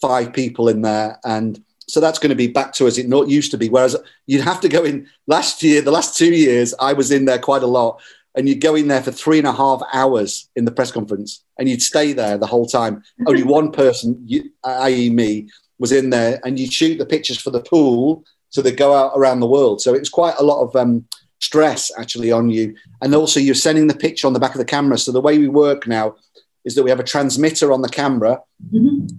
five 0.00 0.32
people 0.32 0.68
in 0.68 0.82
there, 0.82 1.18
and 1.24 1.62
so 1.86 2.00
that's 2.00 2.18
going 2.18 2.30
to 2.30 2.36
be 2.36 2.48
back 2.48 2.72
to 2.74 2.86
as 2.86 2.98
it 2.98 3.08
not 3.08 3.28
used 3.28 3.50
to 3.50 3.58
be. 3.58 3.68
Whereas 3.68 3.96
you'd 4.26 4.44
have 4.44 4.60
to 4.62 4.68
go 4.68 4.84
in 4.84 5.08
last 5.26 5.62
year, 5.62 5.82
the 5.82 5.90
last 5.90 6.16
two 6.16 6.32
years, 6.32 6.74
I 6.80 6.92
was 6.92 7.10
in 7.10 7.26
there 7.26 7.38
quite 7.38 7.62
a 7.62 7.66
lot, 7.66 8.00
and 8.34 8.48
you'd 8.48 8.60
go 8.60 8.74
in 8.74 8.88
there 8.88 9.02
for 9.02 9.12
three 9.12 9.38
and 9.38 9.46
a 9.46 9.52
half 9.52 9.82
hours 9.92 10.48
in 10.56 10.64
the 10.64 10.72
press 10.72 10.90
conference, 10.90 11.44
and 11.58 11.68
you'd 11.68 11.82
stay 11.82 12.12
there 12.12 12.38
the 12.38 12.46
whole 12.46 12.66
time. 12.66 13.02
Only 13.26 13.42
one 13.42 13.70
person, 13.70 14.28
i.e., 14.64 15.10
me, 15.10 15.48
was 15.78 15.92
in 15.92 16.10
there, 16.10 16.40
and 16.44 16.58
you'd 16.58 16.72
shoot 16.72 16.98
the 16.98 17.06
pictures 17.06 17.40
for 17.40 17.50
the 17.50 17.60
pool, 17.60 18.24
so 18.50 18.62
they 18.62 18.72
go 18.72 18.94
out 18.94 19.12
around 19.16 19.40
the 19.40 19.46
world. 19.46 19.80
So 19.80 19.94
it 19.94 20.00
was 20.00 20.10
quite 20.10 20.34
a 20.38 20.44
lot 20.44 20.62
of 20.62 20.74
um, 20.76 21.06
stress 21.44 21.90
actually 21.98 22.32
on 22.32 22.50
you, 22.50 22.74
and 23.00 23.14
also 23.14 23.40
you're 23.40 23.54
sending 23.54 23.86
the 23.86 23.96
picture 23.96 24.26
on 24.26 24.32
the 24.32 24.40
back 24.40 24.54
of 24.54 24.58
the 24.58 24.64
camera. 24.64 24.98
So 24.98 25.12
the 25.12 25.20
way 25.20 25.38
we 25.38 25.48
work 25.48 25.86
now 25.86 26.16
is 26.64 26.74
that 26.74 26.82
we 26.82 26.90
have 26.90 27.00
a 27.00 27.04
transmitter 27.04 27.72
on 27.72 27.82
the 27.82 27.88
camera 27.88 28.40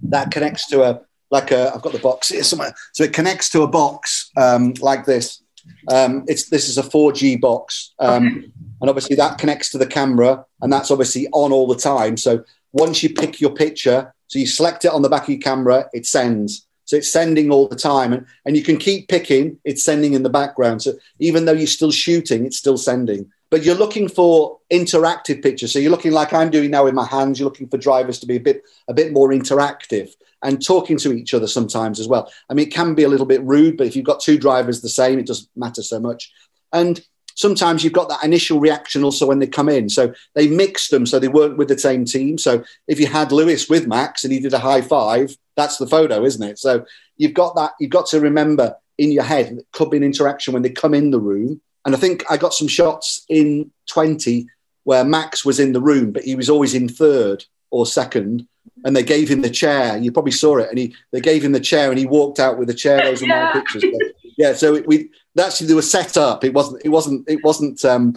that 0.02 0.30
connects 0.30 0.66
to 0.68 0.82
a 0.82 1.00
like 1.30 1.50
a 1.50 1.72
I've 1.74 1.82
got 1.82 1.92
the 1.92 1.98
box 1.98 2.28
here 2.28 2.42
somewhere. 2.42 2.74
So 2.92 3.04
it 3.04 3.12
connects 3.12 3.50
to 3.50 3.62
a 3.62 3.68
box 3.68 4.30
um, 4.36 4.74
like 4.80 5.06
this. 5.06 5.42
Um, 5.92 6.24
it's 6.28 6.48
this 6.48 6.68
is 6.68 6.78
a 6.78 6.82
4G 6.82 7.40
box, 7.40 7.92
um, 7.98 8.52
and 8.80 8.90
obviously 8.90 9.16
that 9.16 9.38
connects 9.38 9.70
to 9.70 9.78
the 9.78 9.86
camera, 9.86 10.44
and 10.60 10.72
that's 10.72 10.90
obviously 10.90 11.26
on 11.32 11.52
all 11.52 11.66
the 11.66 11.76
time. 11.76 12.16
So 12.16 12.44
once 12.72 13.02
you 13.02 13.10
pick 13.12 13.40
your 13.40 13.50
picture, 13.50 14.14
so 14.28 14.38
you 14.38 14.46
select 14.46 14.84
it 14.84 14.92
on 14.92 15.02
the 15.02 15.08
back 15.08 15.24
of 15.24 15.28
your 15.30 15.38
camera, 15.38 15.88
it 15.92 16.06
sends. 16.06 16.65
So 16.86 16.96
it's 16.96 17.12
sending 17.12 17.50
all 17.50 17.68
the 17.68 17.76
time, 17.76 18.12
and, 18.12 18.26
and 18.46 18.56
you 18.56 18.62
can 18.62 18.78
keep 18.78 19.08
picking. 19.08 19.58
It's 19.64 19.84
sending 19.84 20.14
in 20.14 20.22
the 20.22 20.30
background. 20.30 20.82
So 20.82 20.94
even 21.18 21.44
though 21.44 21.52
you're 21.52 21.66
still 21.66 21.90
shooting, 21.90 22.46
it's 22.46 22.56
still 22.56 22.78
sending. 22.78 23.30
But 23.50 23.64
you're 23.64 23.76
looking 23.76 24.08
for 24.08 24.58
interactive 24.72 25.42
pictures. 25.42 25.72
So 25.72 25.78
you're 25.78 25.90
looking 25.90 26.12
like 26.12 26.32
I'm 26.32 26.50
doing 26.50 26.70
now 26.70 26.84
with 26.84 26.94
my 26.94 27.06
hands. 27.06 27.38
You're 27.38 27.48
looking 27.48 27.68
for 27.68 27.76
drivers 27.76 28.18
to 28.20 28.26
be 28.26 28.36
a 28.36 28.40
bit 28.40 28.62
a 28.88 28.94
bit 28.94 29.12
more 29.12 29.28
interactive 29.28 30.10
and 30.42 30.64
talking 30.64 30.96
to 30.98 31.12
each 31.12 31.34
other 31.34 31.46
sometimes 31.46 32.00
as 32.00 32.08
well. 32.08 32.30
I 32.48 32.54
mean, 32.54 32.66
it 32.66 32.74
can 32.74 32.94
be 32.94 33.04
a 33.04 33.08
little 33.08 33.26
bit 33.26 33.42
rude, 33.42 33.76
but 33.76 33.86
if 33.86 33.96
you've 33.96 34.04
got 34.04 34.20
two 34.20 34.38
drivers 34.38 34.80
the 34.80 34.88
same, 34.88 35.18
it 35.18 35.26
doesn't 35.26 35.48
matter 35.56 35.82
so 35.82 35.98
much. 35.98 36.32
And 36.72 37.00
sometimes 37.34 37.84
you've 37.84 37.92
got 37.92 38.08
that 38.08 38.24
initial 38.24 38.60
reaction 38.60 39.04
also 39.04 39.26
when 39.26 39.38
they 39.38 39.46
come 39.46 39.68
in. 39.68 39.88
So 39.88 40.12
they 40.34 40.48
mixed 40.48 40.90
them 40.90 41.06
so 41.06 41.18
they 41.18 41.28
weren't 41.28 41.58
with 41.58 41.68
the 41.68 41.78
same 41.78 42.04
team. 42.04 42.38
So 42.38 42.64
if 42.88 43.00
you 43.00 43.06
had 43.06 43.32
Lewis 43.32 43.68
with 43.68 43.86
Max 43.86 44.24
and 44.24 44.32
he 44.32 44.40
did 44.40 44.54
a 44.54 44.58
high 44.58 44.82
five, 44.82 45.36
that's 45.56 45.78
the 45.78 45.86
photo, 45.86 46.24
isn't 46.24 46.42
it? 46.42 46.58
So 46.58 46.84
you've 47.16 47.34
got 47.34 47.56
that, 47.56 47.72
you've 47.80 47.90
got 47.90 48.06
to 48.08 48.20
remember 48.20 48.76
in 48.98 49.12
your 49.12 49.24
head, 49.24 49.46
it 49.52 49.66
could 49.72 49.90
be 49.90 49.96
an 49.96 50.02
interaction 50.02 50.52
when 50.52 50.62
they 50.62 50.70
come 50.70 50.94
in 50.94 51.10
the 51.10 51.20
room. 51.20 51.60
And 51.84 51.94
I 51.94 51.98
think 51.98 52.24
I 52.30 52.36
got 52.36 52.54
some 52.54 52.68
shots 52.68 53.24
in 53.28 53.70
20 53.88 54.46
where 54.84 55.04
Max 55.04 55.44
was 55.44 55.60
in 55.60 55.72
the 55.72 55.80
room, 55.80 56.12
but 56.12 56.24
he 56.24 56.34
was 56.34 56.50
always 56.50 56.74
in 56.74 56.88
third 56.88 57.44
or 57.70 57.86
second. 57.86 58.46
And 58.84 58.94
they 58.94 59.02
gave 59.02 59.28
him 59.28 59.42
the 59.42 59.50
chair. 59.50 59.96
You 59.96 60.12
probably 60.12 60.32
saw 60.32 60.58
it. 60.58 60.68
And 60.68 60.78
he 60.78 60.94
they 61.12 61.20
gave 61.20 61.44
him 61.44 61.52
the 61.52 61.60
chair 61.60 61.90
and 61.90 61.98
he 61.98 62.06
walked 62.06 62.38
out 62.38 62.58
with 62.58 62.68
the 62.68 62.74
chair. 62.74 63.02
Those 63.02 63.22
are 63.22 63.26
my 63.26 63.50
pictures. 63.52 63.82
But 63.82 64.12
yeah, 64.36 64.52
so 64.52 64.74
it, 64.74 64.86
we 64.86 65.10
actually 65.38 65.68
they 65.68 65.74
were 65.74 65.82
set 65.82 66.16
up. 66.16 66.44
It 66.44 66.54
wasn't 66.54 66.82
it 66.84 66.90
wasn't 66.90 67.28
it 67.28 67.42
wasn't 67.42 67.84
um 67.84 68.14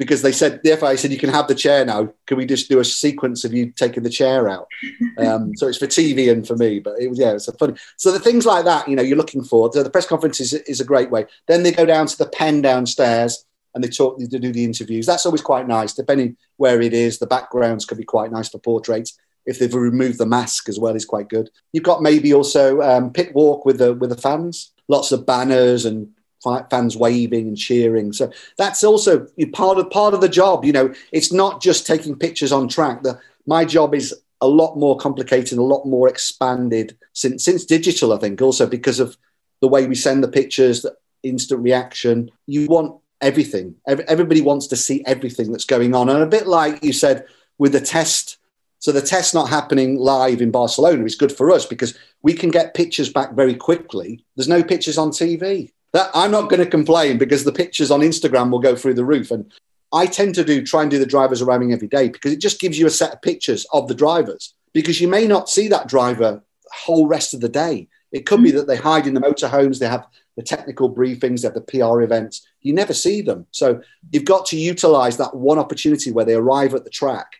because 0.00 0.22
they 0.22 0.32
said 0.32 0.62
the 0.64 0.74
FIA 0.78 0.96
said 0.96 1.12
you 1.12 1.18
can 1.18 1.28
have 1.28 1.46
the 1.46 1.54
chair 1.54 1.84
now. 1.84 2.10
Can 2.26 2.38
we 2.38 2.46
just 2.46 2.70
do 2.70 2.80
a 2.80 2.84
sequence 2.86 3.44
of 3.44 3.52
you 3.52 3.70
taking 3.70 4.02
the 4.02 4.10
chair 4.10 4.48
out? 4.48 4.66
Um, 5.18 5.54
so 5.54 5.68
it's 5.68 5.76
for 5.76 5.86
TV 5.86 6.32
and 6.32 6.46
for 6.46 6.56
me, 6.56 6.78
but 6.78 6.94
it 6.98 7.08
was 7.08 7.18
yeah, 7.18 7.32
it's 7.32 7.46
a 7.46 7.52
funny. 7.52 7.74
So 7.98 8.10
the 8.10 8.18
things 8.18 8.46
like 8.46 8.64
that, 8.64 8.88
you 8.88 8.96
know, 8.96 9.02
you're 9.02 9.18
looking 9.18 9.44
for. 9.44 9.70
So 9.70 9.82
the 9.82 9.90
press 9.90 10.06
conference 10.06 10.40
is, 10.40 10.54
is 10.54 10.80
a 10.80 10.84
great 10.84 11.10
way. 11.10 11.26
Then 11.46 11.62
they 11.62 11.72
go 11.72 11.84
down 11.84 12.06
to 12.06 12.16
the 12.16 12.28
pen 12.28 12.62
downstairs 12.62 13.44
and 13.74 13.84
they 13.84 13.88
talk, 13.88 14.18
they 14.18 14.26
do 14.26 14.52
the 14.52 14.64
interviews. 14.64 15.04
That's 15.04 15.26
always 15.26 15.42
quite 15.42 15.68
nice, 15.68 15.92
depending 15.92 16.38
where 16.56 16.80
it 16.80 16.94
is. 16.94 17.18
The 17.18 17.26
backgrounds 17.26 17.84
could 17.84 17.98
be 17.98 18.04
quite 18.04 18.32
nice 18.32 18.48
for 18.48 18.58
portraits. 18.58 19.18
If 19.44 19.58
they've 19.58 19.74
removed 19.74 20.18
the 20.18 20.26
mask 20.26 20.70
as 20.70 20.78
well, 20.78 20.96
is 20.96 21.04
quite 21.04 21.28
good. 21.28 21.50
You've 21.72 21.84
got 21.84 22.02
maybe 22.02 22.32
also 22.32 22.80
um, 22.80 23.12
pit 23.12 23.34
walk 23.34 23.66
with 23.66 23.78
the 23.78 23.92
with 23.92 24.10
the 24.10 24.16
fans. 24.16 24.72
Lots 24.88 25.12
of 25.12 25.26
banners 25.26 25.84
and 25.84 26.08
fans 26.70 26.96
waving 26.96 27.48
and 27.48 27.56
cheering. 27.58 28.12
So 28.12 28.30
that's 28.56 28.82
also 28.84 29.26
part 29.52 29.78
of 29.78 29.90
part 29.90 30.14
of 30.14 30.20
the 30.20 30.28
job. 30.28 30.64
You 30.64 30.72
know, 30.72 30.94
it's 31.12 31.32
not 31.32 31.60
just 31.60 31.86
taking 31.86 32.16
pictures 32.16 32.52
on 32.52 32.68
track. 32.68 33.02
The, 33.02 33.18
my 33.46 33.64
job 33.64 33.94
is 33.94 34.14
a 34.40 34.48
lot 34.48 34.76
more 34.76 34.96
complicated, 34.96 35.58
a 35.58 35.62
lot 35.62 35.84
more 35.84 36.08
expanded 36.08 36.96
since 37.12 37.44
since 37.44 37.64
digital. 37.64 38.12
I 38.12 38.18
think 38.18 38.40
also 38.40 38.66
because 38.66 39.00
of 39.00 39.16
the 39.60 39.68
way 39.68 39.86
we 39.86 39.94
send 39.94 40.24
the 40.24 40.28
pictures, 40.28 40.82
the 40.82 40.96
instant 41.22 41.62
reaction. 41.62 42.30
You 42.46 42.66
want 42.66 43.00
everything. 43.20 43.74
Ev- 43.86 44.00
Everybody 44.00 44.40
wants 44.40 44.66
to 44.68 44.76
see 44.76 45.04
everything 45.06 45.52
that's 45.52 45.64
going 45.64 45.94
on, 45.94 46.08
and 46.08 46.22
a 46.22 46.26
bit 46.26 46.46
like 46.46 46.82
you 46.82 46.92
said 46.92 47.26
with 47.58 47.72
the 47.72 47.80
test. 47.80 48.38
So 48.78 48.92
the 48.92 49.02
test 49.02 49.34
not 49.34 49.50
happening 49.50 49.98
live 49.98 50.40
in 50.40 50.50
Barcelona 50.50 51.04
is 51.04 51.14
good 51.14 51.30
for 51.32 51.50
us 51.50 51.66
because 51.66 51.98
we 52.22 52.32
can 52.32 52.50
get 52.50 52.72
pictures 52.72 53.12
back 53.12 53.34
very 53.34 53.54
quickly. 53.54 54.24
There's 54.36 54.48
no 54.48 54.62
pictures 54.62 54.96
on 54.96 55.10
TV. 55.10 55.70
That 55.92 56.10
I'm 56.14 56.30
not 56.30 56.48
going 56.48 56.62
to 56.62 56.70
complain 56.70 57.18
because 57.18 57.44
the 57.44 57.52
pictures 57.52 57.90
on 57.90 58.00
Instagram 58.00 58.50
will 58.50 58.60
go 58.60 58.76
through 58.76 58.94
the 58.94 59.04
roof. 59.04 59.30
And 59.30 59.52
I 59.92 60.06
tend 60.06 60.36
to 60.36 60.44
do 60.44 60.64
try 60.64 60.82
and 60.82 60.90
do 60.90 60.98
the 60.98 61.06
drivers 61.06 61.42
arriving 61.42 61.72
every 61.72 61.88
day 61.88 62.08
because 62.08 62.32
it 62.32 62.40
just 62.40 62.60
gives 62.60 62.78
you 62.78 62.86
a 62.86 62.90
set 62.90 63.12
of 63.12 63.22
pictures 63.22 63.66
of 63.72 63.88
the 63.88 63.94
drivers 63.94 64.54
because 64.72 65.00
you 65.00 65.08
may 65.08 65.26
not 65.26 65.48
see 65.48 65.68
that 65.68 65.88
driver 65.88 66.42
the 66.62 66.70
whole 66.72 67.06
rest 67.06 67.34
of 67.34 67.40
the 67.40 67.48
day. 67.48 67.88
It 68.12 68.26
could 68.26 68.42
be 68.42 68.50
hmm. 68.50 68.58
that 68.58 68.66
they 68.66 68.76
hide 68.76 69.06
in 69.06 69.14
the 69.14 69.20
motorhomes, 69.20 69.78
they 69.78 69.88
have 69.88 70.06
the 70.36 70.42
technical 70.42 70.94
briefings, 70.94 71.42
they 71.42 71.48
have 71.48 71.54
the 71.54 71.60
PR 71.60 72.02
events. 72.02 72.46
You 72.60 72.72
never 72.72 72.94
see 72.94 73.20
them. 73.20 73.46
So 73.50 73.82
you've 74.12 74.24
got 74.24 74.46
to 74.46 74.56
utilize 74.56 75.16
that 75.16 75.34
one 75.34 75.58
opportunity 75.58 76.12
where 76.12 76.24
they 76.24 76.34
arrive 76.34 76.74
at 76.74 76.84
the 76.84 76.90
track 76.90 77.34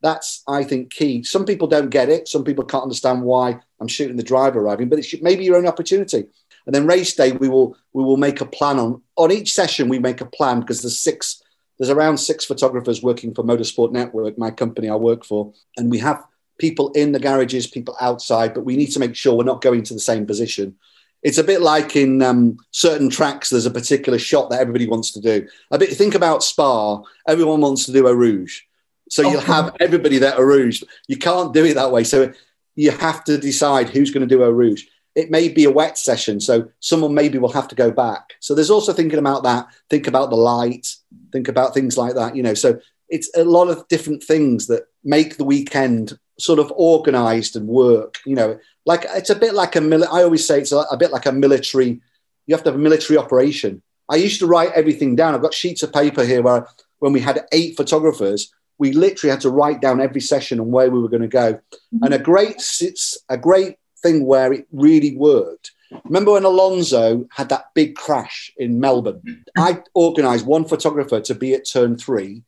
That's, 0.00 0.42
I 0.46 0.62
think, 0.62 0.92
key. 0.92 1.24
Some 1.24 1.44
people 1.44 1.66
don't 1.66 1.90
get 1.90 2.08
it. 2.08 2.28
Some 2.28 2.44
people 2.44 2.64
can't 2.64 2.84
understand 2.84 3.22
why 3.22 3.58
I'm 3.80 3.88
shooting 3.88 4.16
the 4.16 4.22
driver 4.22 4.60
arriving, 4.60 4.88
but 4.88 4.98
it's 4.98 5.20
maybe 5.20 5.44
your 5.44 5.56
own 5.56 5.66
opportunity. 5.66 6.26
And 6.68 6.74
then 6.74 6.86
race 6.86 7.14
day, 7.14 7.32
we 7.32 7.48
will 7.48 7.78
we 7.94 8.04
will 8.04 8.18
make 8.18 8.42
a 8.42 8.46
plan 8.46 8.78
on 8.78 9.00
on 9.16 9.32
each 9.32 9.54
session. 9.54 9.88
We 9.88 9.98
make 9.98 10.20
a 10.20 10.26
plan 10.26 10.60
because 10.60 10.82
there's 10.82 11.00
six, 11.00 11.42
there's 11.78 11.88
around 11.88 12.18
six 12.18 12.44
photographers 12.44 13.02
working 13.02 13.34
for 13.34 13.42
Motorsport 13.42 13.90
Network, 13.90 14.36
my 14.36 14.50
company 14.50 14.90
I 14.90 14.94
work 14.94 15.24
for, 15.24 15.54
and 15.78 15.90
we 15.90 15.98
have 16.00 16.22
people 16.58 16.92
in 16.92 17.12
the 17.12 17.20
garages, 17.20 17.66
people 17.66 17.96
outside, 18.02 18.52
but 18.52 18.66
we 18.66 18.76
need 18.76 18.88
to 18.88 19.00
make 19.00 19.16
sure 19.16 19.34
we're 19.34 19.44
not 19.44 19.62
going 19.62 19.82
to 19.84 19.94
the 19.94 20.00
same 20.00 20.26
position. 20.26 20.76
It's 21.22 21.38
a 21.38 21.44
bit 21.44 21.62
like 21.62 21.96
in 21.96 22.20
um, 22.20 22.58
certain 22.70 23.08
tracks, 23.08 23.48
there's 23.48 23.64
a 23.64 23.70
particular 23.70 24.18
shot 24.18 24.50
that 24.50 24.60
everybody 24.60 24.86
wants 24.86 25.10
to 25.12 25.20
do. 25.22 25.48
A 25.70 25.78
bit, 25.78 25.96
think 25.96 26.14
about 26.14 26.44
Spa, 26.44 27.02
everyone 27.26 27.62
wants 27.62 27.86
to 27.86 27.92
do 27.92 28.06
a 28.08 28.14
rouge. 28.14 28.60
So 29.08 29.22
you'll 29.22 29.40
have 29.40 29.74
everybody 29.80 30.18
that 30.18 30.38
a 30.38 30.44
rouge. 30.44 30.82
You 31.06 31.16
can't 31.16 31.54
do 31.54 31.64
it 31.64 31.74
that 31.74 31.90
way. 31.90 32.04
So 32.04 32.30
you 32.76 32.90
have 32.90 33.24
to 33.24 33.38
decide 33.38 33.88
who's 33.88 34.10
going 34.10 34.28
to 34.28 34.34
do 34.34 34.42
a 34.42 34.52
rouge. 34.52 34.84
It 35.18 35.32
may 35.32 35.48
be 35.48 35.64
a 35.64 35.70
wet 35.70 35.98
session, 35.98 36.38
so 36.38 36.68
someone 36.78 37.12
maybe 37.12 37.38
will 37.38 37.52
have 37.52 37.66
to 37.68 37.74
go 37.74 37.90
back. 37.90 38.34
So 38.38 38.54
there's 38.54 38.70
also 38.70 38.92
thinking 38.92 39.18
about 39.18 39.42
that. 39.42 39.66
Think 39.90 40.06
about 40.06 40.30
the 40.30 40.36
light. 40.36 40.86
Think 41.32 41.48
about 41.48 41.74
things 41.74 41.98
like 41.98 42.14
that. 42.14 42.36
You 42.36 42.44
know, 42.44 42.54
so 42.54 42.78
it's 43.08 43.28
a 43.36 43.42
lot 43.42 43.68
of 43.68 43.88
different 43.88 44.22
things 44.22 44.68
that 44.68 44.84
make 45.02 45.36
the 45.36 45.44
weekend 45.44 46.16
sort 46.38 46.60
of 46.60 46.72
organized 46.76 47.56
and 47.56 47.66
work. 47.66 48.18
You 48.24 48.36
know, 48.36 48.60
like 48.86 49.06
it's 49.08 49.30
a 49.30 49.34
bit 49.34 49.54
like 49.54 49.74
a 49.74 49.80
mili- 49.80 50.06
I 50.06 50.22
always 50.22 50.46
say 50.46 50.60
it's 50.60 50.70
a, 50.70 50.84
a 50.90 50.96
bit 50.96 51.10
like 51.10 51.26
a 51.26 51.32
military. 51.32 52.00
You 52.46 52.54
have 52.54 52.62
to 52.62 52.70
have 52.70 52.78
a 52.78 52.82
military 52.88 53.18
operation. 53.18 53.82
I 54.08 54.16
used 54.16 54.38
to 54.38 54.46
write 54.46 54.70
everything 54.72 55.16
down. 55.16 55.34
I've 55.34 55.42
got 55.42 55.52
sheets 55.52 55.82
of 55.82 55.92
paper 55.92 56.24
here 56.24 56.42
where 56.42 56.68
when 57.00 57.12
we 57.12 57.20
had 57.20 57.44
eight 57.52 57.76
photographers, 57.76 58.52
we 58.78 58.92
literally 58.92 59.32
had 59.32 59.40
to 59.42 59.50
write 59.50 59.80
down 59.80 60.00
every 60.00 60.20
session 60.20 60.60
and 60.60 60.72
where 60.72 60.90
we 60.90 61.00
were 61.00 61.08
going 61.08 61.22
to 61.22 61.28
go. 61.28 61.54
Mm-hmm. 61.54 62.04
And 62.04 62.14
a 62.14 62.18
great 62.18 62.56
it's 62.80 63.18
a 63.28 63.36
great 63.36 63.76
thing 64.02 64.24
where 64.24 64.52
it 64.52 64.66
really 64.72 65.16
worked. 65.16 65.72
Remember 66.04 66.32
when 66.32 66.44
Alonso 66.44 67.26
had 67.30 67.48
that 67.48 67.72
big 67.74 67.94
crash 67.94 68.52
in 68.56 68.80
Melbourne? 68.80 69.44
I 69.58 69.82
organised 69.96 70.46
one 70.46 70.64
photographer 70.64 71.20
to 71.20 71.34
be 71.34 71.54
at 71.54 71.68
turn 71.68 71.96
three, 71.96 72.42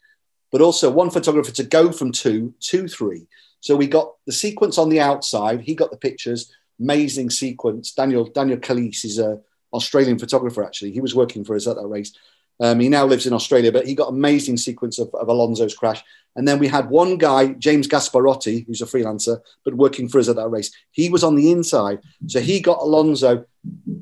but 0.53 0.61
also 0.61 0.91
one 0.91 1.11
photographer 1.11 1.53
to 1.53 1.65
go 1.65 1.93
from 1.93 2.13
two 2.13 2.55
to 2.61 2.89
three. 2.89 3.27
So 3.61 3.77
we 3.77 3.87
got 3.87 4.15
the 4.27 4.33
sequence 4.33 4.79
on 4.79 4.89
the 4.89 5.01
outside. 5.01 5.61
He 5.61 5.75
got 5.75 5.91
the 5.91 5.97
pictures. 5.97 6.53
Amazing 6.79 7.31
sequence. 7.31 7.93
Daniel 7.93 8.25
Daniel 8.25 8.59
Calise 8.59 9.05
is 9.05 9.19
a 9.19 9.41
Australian 9.73 10.19
photographer. 10.19 10.65
Actually, 10.65 10.93
he 10.93 11.01
was 11.01 11.15
working 11.15 11.45
for 11.45 11.55
us 11.55 11.67
at 11.67 11.77
that 11.77 11.87
race. 11.87 12.13
Um, 12.61 12.79
he 12.79 12.91
now 12.91 13.07
lives 13.07 13.27
in 13.27 13.33
Australia, 13.33 13.73
but 13.73 13.87
he 13.87 13.95
got 13.95 14.11
amazing 14.11 14.59
sequence 14.59 14.99
of, 14.99 15.13
of, 15.15 15.29
Alonso's 15.29 15.75
crash. 15.75 16.05
And 16.37 16.47
then 16.47 16.59
we 16.59 16.69
had 16.69 16.91
one 16.91 17.17
guy, 17.17 17.49
James 17.55 17.89
Gasparotti, 17.89 18.67
who's 18.67 18.83
a 18.83 18.87
freelancer, 18.87 19.41
but 19.65 19.75
working 19.75 20.09
for 20.09 20.19
us 20.19 20.29
at 20.29 20.37
that 20.37 20.49
race. 20.49 20.71
He 20.91 21.09
was 21.09 21.25
on 21.25 21.37
the 21.37 21.51
inside. 21.51 22.01
So 22.27 22.39
he 22.41 22.61
got 22.61 22.79
Alonso. 22.79 23.47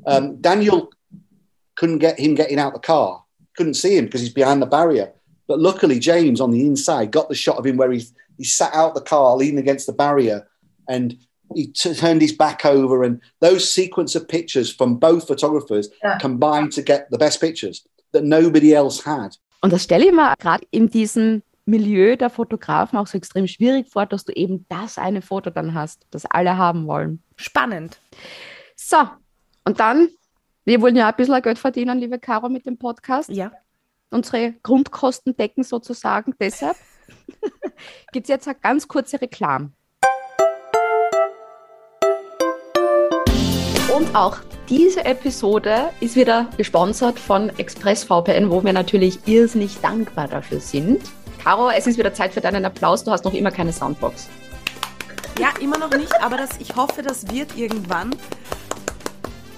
Um, 0.05 0.41
Daniel 0.41 0.91
couldn't 1.75 1.99
get 1.99 2.19
him 2.19 2.35
getting 2.35 2.59
out 2.59 2.73
the 2.73 2.79
car, 2.79 3.23
couldn't 3.55 3.75
see 3.75 3.97
him 3.97 4.05
because 4.05 4.21
he's 4.21 4.33
behind 4.33 4.61
the 4.61 4.67
barrier. 4.67 5.13
But 5.47 5.59
luckily, 5.59 5.97
James 5.97 6.41
on 6.41 6.51
the 6.51 6.65
inside 6.65 7.11
got 7.11 7.29
the 7.29 7.35
shot 7.35 7.57
of 7.57 7.65
him 7.65 7.77
where 7.77 7.91
he, 7.91 8.05
he 8.37 8.43
sat 8.43 8.73
out 8.73 8.93
the 8.93 9.01
car 9.01 9.35
leaning 9.37 9.57
against 9.57 9.87
the 9.87 9.93
barrier 9.93 10.47
and 10.87 11.17
he 11.55 11.67
t- 11.67 11.95
turned 11.95 12.21
his 12.21 12.33
back 12.33 12.65
over. 12.65 13.03
And 13.03 13.21
those 13.39 13.71
sequence 13.73 14.15
of 14.15 14.27
pictures 14.27 14.71
from 14.71 14.97
both 14.97 15.27
photographers 15.27 15.89
yeah. 16.03 16.17
combined 16.19 16.73
to 16.73 16.81
get 16.81 17.09
the 17.09 17.17
best 17.17 17.39
pictures 17.39 17.87
that 18.11 18.23
nobody 18.23 18.73
else 18.73 19.05
had. 19.05 19.37
Und 19.61 19.73
das 19.73 19.83
stelle 19.83 20.05
ich 20.05 20.11
mir 20.11 20.33
gerade 20.39 20.65
in 20.71 20.89
diesem 20.89 21.43
Milieu 21.65 22.15
der 22.15 22.29
Fotografen 22.29 22.97
auch 22.97 23.07
so 23.07 23.17
extrem 23.17 23.47
schwierig 23.47 23.89
vor, 23.89 24.05
dass 24.05 24.25
du 24.25 24.33
eben 24.33 24.65
das 24.69 24.97
eine 24.97 25.21
Foto 25.21 25.49
dann 25.49 25.73
hast, 25.73 26.05
das 26.11 26.25
alle 26.25 26.57
haben 26.57 26.87
wollen. 26.87 27.21
Spannend. 27.35 27.99
So, 28.75 28.97
und 29.65 29.79
dann, 29.79 30.09
wir 30.65 30.81
wollen 30.81 30.95
ja 30.95 31.09
ein 31.09 31.15
bisschen 31.15 31.41
Geld 31.41 31.59
verdienen, 31.59 31.99
liebe 31.99 32.17
Caro, 32.17 32.49
mit 32.49 32.65
dem 32.65 32.77
Podcast. 32.77 33.29
Ja. 33.29 33.51
Unsere 34.09 34.53
Grundkosten 34.63 35.37
decken 35.37 35.63
sozusagen. 35.63 36.33
Deshalb 36.39 36.77
gibt 38.11 38.25
es 38.25 38.29
jetzt 38.29 38.47
eine 38.47 38.57
ganz 38.57 38.87
kurze 38.87 39.21
Reklam. 39.21 39.73
Und 43.99 44.15
auch 44.15 44.37
diese 44.69 45.03
Episode 45.03 45.89
ist 45.99 46.15
wieder 46.15 46.47
gesponsert 46.55 47.19
von 47.19 47.49
ExpressVPN, 47.57 48.49
wo 48.49 48.63
wir 48.63 48.71
natürlich 48.71 49.19
irrsinnig 49.27 49.81
dankbar 49.81 50.29
dafür 50.29 50.61
sind. 50.61 51.01
Caro, 51.43 51.69
es 51.69 51.85
ist 51.85 51.97
wieder 51.97 52.13
Zeit 52.13 52.33
für 52.33 52.39
deinen 52.39 52.63
Applaus. 52.63 53.03
Du 53.03 53.11
hast 53.11 53.25
noch 53.25 53.33
immer 53.33 53.51
keine 53.51 53.73
Soundbox. 53.73 54.29
Ja, 55.37 55.49
immer 55.59 55.77
noch 55.77 55.89
nicht, 55.91 56.13
aber 56.23 56.37
das, 56.37 56.51
ich 56.59 56.77
hoffe, 56.77 57.01
das 57.01 57.29
wird 57.29 57.57
irgendwann. 57.57 58.15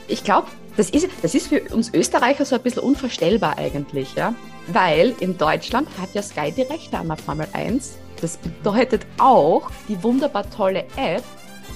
Ich 0.07 0.23
glaube, 0.23 0.47
das 0.75 0.89
ist, 0.89 1.07
das 1.21 1.35
ist 1.35 1.49
für 1.49 1.61
uns 1.71 1.93
Österreicher 1.93 2.43
so 2.43 2.55
ein 2.55 2.63
bisschen 2.63 2.81
unvorstellbar 2.81 3.59
eigentlich, 3.59 4.15
ja. 4.15 4.33
Weil 4.73 5.13
in 5.19 5.37
Deutschland 5.37 5.87
hat 6.01 6.15
ja 6.15 6.23
Sky 6.23 6.51
die 6.51 6.63
Rechte 6.63 6.97
an 6.97 7.09
der 7.09 7.17
Formel 7.17 7.47
1. 7.53 7.95
Das 8.19 8.37
bedeutet 8.37 9.05
auch, 9.19 9.69
die 9.87 10.01
wunderbar 10.01 10.49
tolle 10.49 10.85
App 10.95 11.23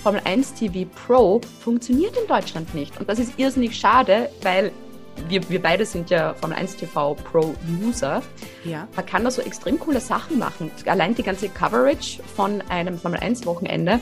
Formel 0.05 0.21
1 0.23 0.53
TV 0.53 0.87
Pro 1.07 1.41
funktioniert 1.61 2.15
in 2.15 2.27
Deutschland 2.27 2.75
nicht. 2.75 2.95
Und 2.99 3.09
das 3.09 3.17
ist 3.17 3.39
irrsinnig 3.39 3.75
schade, 3.75 4.29
weil 4.43 4.71
wir, 5.29 5.49
wir 5.49 5.59
beide 5.59 5.83
sind 5.83 6.11
ja 6.11 6.35
Formel 6.35 6.55
1 6.59 6.75
TV 6.75 7.15
Pro 7.15 7.55
User. 7.83 8.21
Ja. 8.63 8.87
Man 8.95 9.05
kann 9.07 9.23
da 9.23 9.31
so 9.31 9.41
extrem 9.41 9.79
coole 9.79 9.99
Sachen 9.99 10.37
machen. 10.37 10.69
Allein 10.85 11.15
die 11.15 11.23
ganze 11.23 11.49
Coverage 11.49 12.21
von 12.35 12.61
einem 12.69 12.99
Formel 12.99 13.19
1 13.19 13.47
Wochenende, 13.47 13.99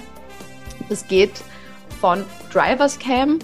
das 0.89 1.07
geht 1.07 1.41
von 2.01 2.25
Drivers 2.51 2.99
Cam, 2.99 3.39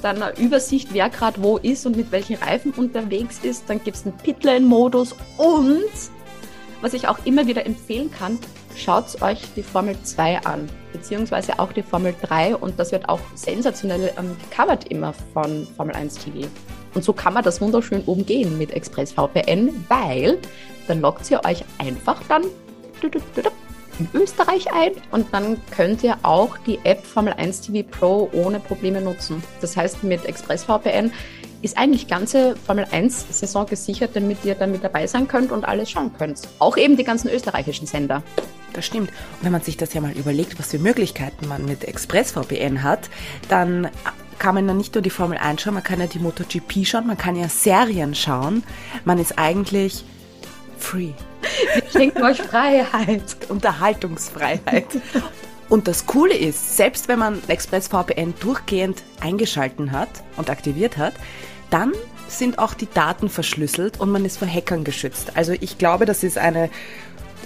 dann 0.00 0.22
eine 0.22 0.38
Übersicht, 0.38 0.90
wer 0.92 1.10
gerade 1.10 1.42
wo 1.42 1.56
ist 1.56 1.86
und 1.86 1.96
mit 1.96 2.12
welchen 2.12 2.36
Reifen 2.36 2.70
unterwegs 2.70 3.40
ist. 3.42 3.64
Dann 3.66 3.82
gibt 3.82 3.96
es 3.96 4.06
einen 4.06 4.16
Pitlane-Modus 4.18 5.16
und 5.38 5.90
was 6.82 6.94
ich 6.94 7.08
auch 7.08 7.18
immer 7.24 7.48
wieder 7.48 7.66
empfehlen 7.66 8.12
kann, 8.12 8.38
schaut 8.76 9.20
euch 9.22 9.40
die 9.56 9.62
Formel 9.62 9.96
2 10.02 10.40
an, 10.40 10.68
beziehungsweise 10.92 11.58
auch 11.58 11.72
die 11.72 11.82
Formel 11.82 12.14
3 12.22 12.56
und 12.56 12.78
das 12.78 12.92
wird 12.92 13.08
auch 13.08 13.20
sensationell 13.34 14.12
ähm, 14.18 14.36
gecovert 14.50 14.88
immer 14.88 15.12
von 15.32 15.66
Formel 15.76 15.94
1 15.94 16.18
TV. 16.18 16.48
Und 16.94 17.04
so 17.04 17.12
kann 17.12 17.34
man 17.34 17.44
das 17.44 17.60
wunderschön 17.60 18.02
umgehen 18.02 18.56
mit 18.58 18.70
ExpressVPN, 18.70 19.86
weil 19.88 20.38
dann 20.88 21.00
loggt 21.00 21.30
ihr 21.30 21.44
euch 21.44 21.64
einfach 21.78 22.22
dann 22.28 22.44
in 23.98 24.08
Österreich 24.14 24.72
ein 24.72 24.92
und 25.10 25.32
dann 25.32 25.58
könnt 25.70 26.02
ihr 26.02 26.18
auch 26.22 26.56
die 26.58 26.78
App 26.84 27.04
Formel 27.04 27.32
1 27.34 27.62
TV 27.62 27.86
Pro 27.88 28.30
ohne 28.32 28.60
Probleme 28.60 29.00
nutzen. 29.00 29.42
Das 29.60 29.76
heißt, 29.76 30.04
mit 30.04 30.24
ExpressVPN 30.24 31.12
ist 31.66 31.76
eigentlich 31.76 32.06
ganze 32.06 32.56
Formel 32.56 32.86
1 32.90 33.38
Saison 33.40 33.66
gesichert, 33.66 34.12
damit 34.14 34.38
ihr 34.44 34.54
damit 34.54 34.82
dabei 34.82 35.06
sein 35.06 35.28
könnt 35.28 35.52
und 35.52 35.64
alles 35.64 35.90
schauen 35.90 36.12
könnt. 36.16 36.40
Auch 36.58 36.76
eben 36.76 36.96
die 36.96 37.04
ganzen 37.04 37.28
österreichischen 37.28 37.86
Sender. 37.86 38.22
Das 38.72 38.86
stimmt. 38.86 39.10
Und 39.10 39.44
wenn 39.44 39.52
man 39.52 39.62
sich 39.62 39.76
das 39.76 39.92
ja 39.92 40.00
mal 40.00 40.12
überlegt, 40.12 40.58
was 40.58 40.70
für 40.70 40.78
Möglichkeiten 40.78 41.48
man 41.48 41.64
mit 41.64 41.84
ExpressVPN 41.84 42.82
hat, 42.82 43.10
dann 43.48 43.88
kann 44.38 44.54
man 44.54 44.68
dann 44.68 44.76
nicht 44.76 44.94
nur 44.94 45.02
die 45.02 45.10
Formel 45.10 45.38
1 45.38 45.62
schauen, 45.62 45.74
man 45.74 45.82
kann 45.82 45.98
ja 45.98 46.06
die 46.06 46.18
MotoGP 46.18 46.86
schauen, 46.86 47.06
man 47.06 47.18
kann 47.18 47.36
ja 47.36 47.48
Serien 47.48 48.14
schauen. 48.14 48.62
Man 49.04 49.18
ist 49.18 49.38
eigentlich 49.38 50.04
free. 50.78 51.12
Wir 51.74 51.82
schenken 51.90 52.22
euch 52.22 52.40
Freiheit. 52.40 53.36
Unterhaltungsfreiheit. 53.48 54.86
Und 55.68 55.88
das 55.88 56.06
Coole 56.06 56.36
ist, 56.36 56.76
selbst 56.76 57.08
wenn 57.08 57.18
man 57.18 57.42
ExpressVPN 57.48 58.34
durchgehend 58.38 59.02
eingeschalten 59.20 59.90
hat 59.90 60.08
und 60.36 60.48
aktiviert 60.48 60.96
hat, 60.96 61.14
dann 61.70 61.92
sind 62.28 62.58
auch 62.58 62.74
die 62.74 62.88
Daten 62.92 63.28
verschlüsselt 63.28 64.00
und 64.00 64.10
man 64.10 64.24
ist 64.24 64.38
vor 64.38 64.48
Hackern 64.48 64.84
geschützt. 64.84 65.32
Also 65.36 65.52
ich 65.52 65.78
glaube, 65.78 66.06
das 66.06 66.22
ist 66.22 66.38
eine 66.38 66.70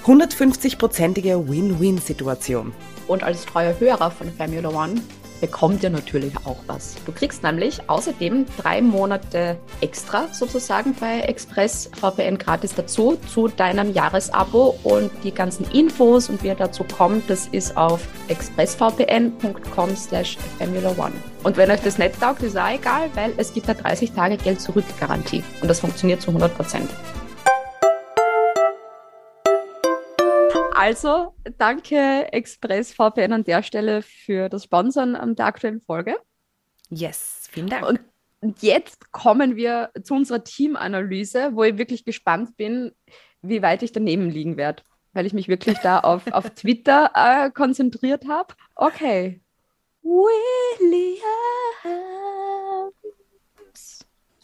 150-prozentige 0.07 1.49
Win-Win-Situation. 1.49 2.73
Und 3.07 3.23
als 3.23 3.45
treuer 3.45 3.75
Hörer 3.79 4.11
von 4.11 4.33
Formula 4.33 4.71
One 4.71 5.03
bekommt 5.41 5.83
ihr 5.83 5.91
natürlich 5.91 6.35
auch 6.45 6.59
was. 6.67 6.97
Du 7.07 7.13
kriegst 7.13 7.43
nämlich 7.43 7.89
außerdem 7.89 8.47
drei 8.59 8.83
Monate 8.83 9.57
extra 9.81 10.29
sozusagen 10.33 10.95
bei 10.95 11.21
Express 11.21 11.91
VPN 12.01 12.39
gratis 12.39 12.75
dazu 12.75 13.19
zu 13.33 13.49
deinem 13.49 13.93
Jahresabo 13.93 14.79
und 14.83 15.11
die 15.25 15.33
ganzen 15.33 15.65
Infos 15.71 16.29
und 16.29 16.43
wie 16.43 16.49
ihr 16.49 16.55
dazu 16.55 16.85
kommt, 16.85 17.29
das 17.29 17.47
ist 17.49 17.77
auf 17.77 18.07
expressvpn.com 18.29 19.97
slash 19.97 20.39
Formula 20.59 20.91
One. 20.91 21.13
Und 21.43 21.57
wenn 21.57 21.71
euch 21.71 21.81
das 21.81 21.99
nicht 21.99 22.21
taugt, 22.21 22.43
ist 22.43 22.57
auch 22.57 22.69
egal, 22.69 23.09
weil 23.15 23.33
es 23.37 23.53
gibt 23.53 23.69
da 23.69 23.75
30 23.75 24.13
Tage 24.13 24.37
Geld 24.37 24.61
zurück 24.61 24.85
Garantie 24.99 25.43
und 25.63 25.69
das 25.69 25.81
funktioniert 25.81 26.21
zu 26.21 26.29
100 26.29 26.55
Prozent. 26.55 26.91
Also, 30.83 31.35
danke 31.59 32.33
ExpressVPN 32.33 33.35
an 33.35 33.45
der 33.45 33.63
Stelle 33.63 34.01
für 34.01 34.49
das 34.49 34.65
Sponsern 34.65 35.37
der 35.37 35.45
aktuellen 35.45 35.83
Folge. 35.83 36.17
Yes, 36.89 37.51
vielen 37.53 37.69
Dank. 37.69 38.01
Und 38.41 38.63
jetzt 38.63 39.13
kommen 39.13 39.57
wir 39.57 39.91
zu 40.03 40.15
unserer 40.15 40.43
Teamanalyse, 40.43 41.51
wo 41.53 41.65
ich 41.65 41.77
wirklich 41.77 42.07
gespannt 42.07 42.57
bin, 42.57 42.93
wie 43.43 43.61
weit 43.61 43.83
ich 43.83 43.93
daneben 43.93 44.31
liegen 44.31 44.57
werde. 44.57 44.83
weil 45.13 45.27
ich 45.27 45.35
mich 45.35 45.49
wirklich 45.49 45.77
da 45.81 45.99
auf, 46.03 46.27
auf 46.33 46.49
Twitter 46.49 47.11
äh, 47.15 47.51
konzentriert 47.51 48.27
habe. 48.27 48.55
Okay. 48.75 49.43
Williams. 50.03 51.21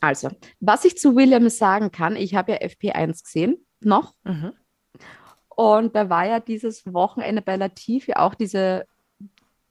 Also, 0.02 0.28
was 0.60 0.84
ich 0.84 0.98
zu 0.98 1.16
Williams 1.16 1.56
sagen 1.56 1.90
kann, 1.92 2.14
ich 2.14 2.34
habe 2.34 2.52
ja 2.52 2.58
FP1 2.58 3.22
gesehen, 3.24 3.66
noch. 3.80 4.12
Mhm. 4.24 4.52
Und 5.56 5.96
da 5.96 6.10
war 6.10 6.26
ja 6.26 6.38
dieses 6.38 6.92
Wochenende 6.92 7.40
bei 7.40 7.56
Latifi 7.56 8.12
auch 8.12 8.34
diese 8.34 8.86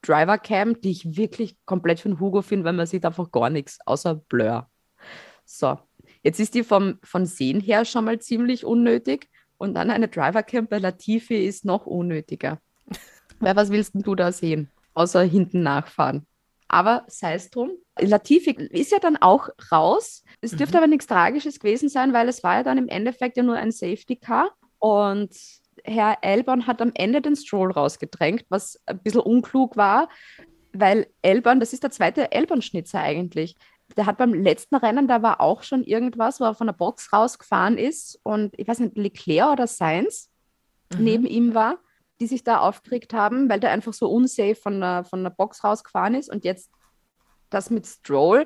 Driver 0.01 0.39
Cam, 0.39 0.81
die 0.81 0.91
ich 0.91 1.15
wirklich 1.15 1.57
komplett 1.65 1.99
von 1.99 2.19
Hugo 2.19 2.41
finde, 2.41 2.65
weil 2.65 2.73
man 2.73 2.87
sieht 2.87 3.05
einfach 3.05 3.31
gar 3.31 3.51
nichts 3.51 3.79
außer 3.85 4.15
Blur. 4.15 4.67
So, 5.45 5.77
jetzt 6.23 6.39
ist 6.39 6.55
die 6.55 6.63
vom, 6.63 6.97
von 7.03 7.27
Sehen 7.27 7.61
her 7.61 7.85
schon 7.85 8.05
mal 8.05 8.19
ziemlich 8.19 8.65
unnötig 8.65 9.29
und 9.57 9.75
dann 9.75 9.91
eine 9.91 10.07
Driver 10.07 10.41
Cam 10.41 10.67
bei 10.67 10.79
Latifi 10.79 11.45
ist 11.45 11.65
noch 11.65 11.85
unnötiger. 11.85 12.59
Weil 13.39 13.55
was 13.55 13.69
willst 13.69 13.93
denn 13.93 14.01
du 14.01 14.15
da 14.15 14.31
sehen? 14.31 14.71
Außer 14.95 15.21
hinten 15.21 15.61
nachfahren. 15.61 16.25
Aber 16.67 17.05
sei 17.07 17.35
es 17.35 17.51
drum. 17.51 17.71
Latifi 17.99 18.51
ist 18.71 18.91
ja 18.91 18.97
dann 18.99 19.17
auch 19.17 19.49
raus. 19.71 20.23
Es 20.41 20.55
dürfte 20.55 20.77
aber 20.77 20.87
nichts 20.87 21.05
Tragisches 21.05 21.59
gewesen 21.59 21.89
sein, 21.89 22.11
weil 22.11 22.27
es 22.27 22.43
war 22.43 22.55
ja 22.55 22.63
dann 22.63 22.79
im 22.79 22.87
Endeffekt 22.87 23.37
ja 23.37 23.43
nur 23.43 23.55
ein 23.55 23.71
Safety 23.71 24.15
Car. 24.15 24.49
Und 24.79 25.31
Herr 25.85 26.17
Elborn 26.21 26.67
hat 26.67 26.81
am 26.81 26.91
Ende 26.95 27.21
den 27.21 27.35
Stroll 27.35 27.71
rausgedrängt, 27.71 28.45
was 28.49 28.81
ein 28.85 28.99
bisschen 28.99 29.21
unklug 29.21 29.77
war, 29.77 30.09
weil 30.73 31.07
Elborn, 31.21 31.59
das 31.59 31.73
ist 31.73 31.83
der 31.83 31.91
zweite 31.91 32.31
Elborn-Schnitzer 32.31 32.99
eigentlich. 32.99 33.55
Der 33.95 34.07
hat 34.07 34.17
beim 34.17 34.33
letzten 34.33 34.75
Rennen, 34.75 35.07
da 35.07 35.21
war 35.21 35.41
auch 35.41 35.61
schon 35.63 35.83
irgendwas, 35.83 36.39
wo 36.39 36.45
er 36.45 36.55
von 36.55 36.67
der 36.67 36.73
Box 36.73 37.13
rausgefahren 37.13 37.77
ist 37.77 38.19
und 38.23 38.53
ich 38.57 38.67
weiß 38.67 38.79
nicht, 38.79 38.97
Leclerc 38.97 39.53
oder 39.53 39.67
Sainz 39.67 40.31
neben 40.97 41.25
ihm 41.25 41.53
war, 41.53 41.77
die 42.19 42.27
sich 42.27 42.43
da 42.43 42.59
aufgeregt 42.59 43.13
haben, 43.13 43.49
weil 43.49 43.59
der 43.59 43.71
einfach 43.71 43.93
so 43.93 44.09
unsafe 44.09 44.55
von 44.55 44.79
der, 44.79 45.03
von 45.03 45.23
der 45.23 45.29
Box 45.29 45.63
rausgefahren 45.63 46.15
ist 46.15 46.29
und 46.29 46.45
jetzt 46.45 46.71
das 47.49 47.69
mit 47.69 47.85
Stroll. 47.85 48.45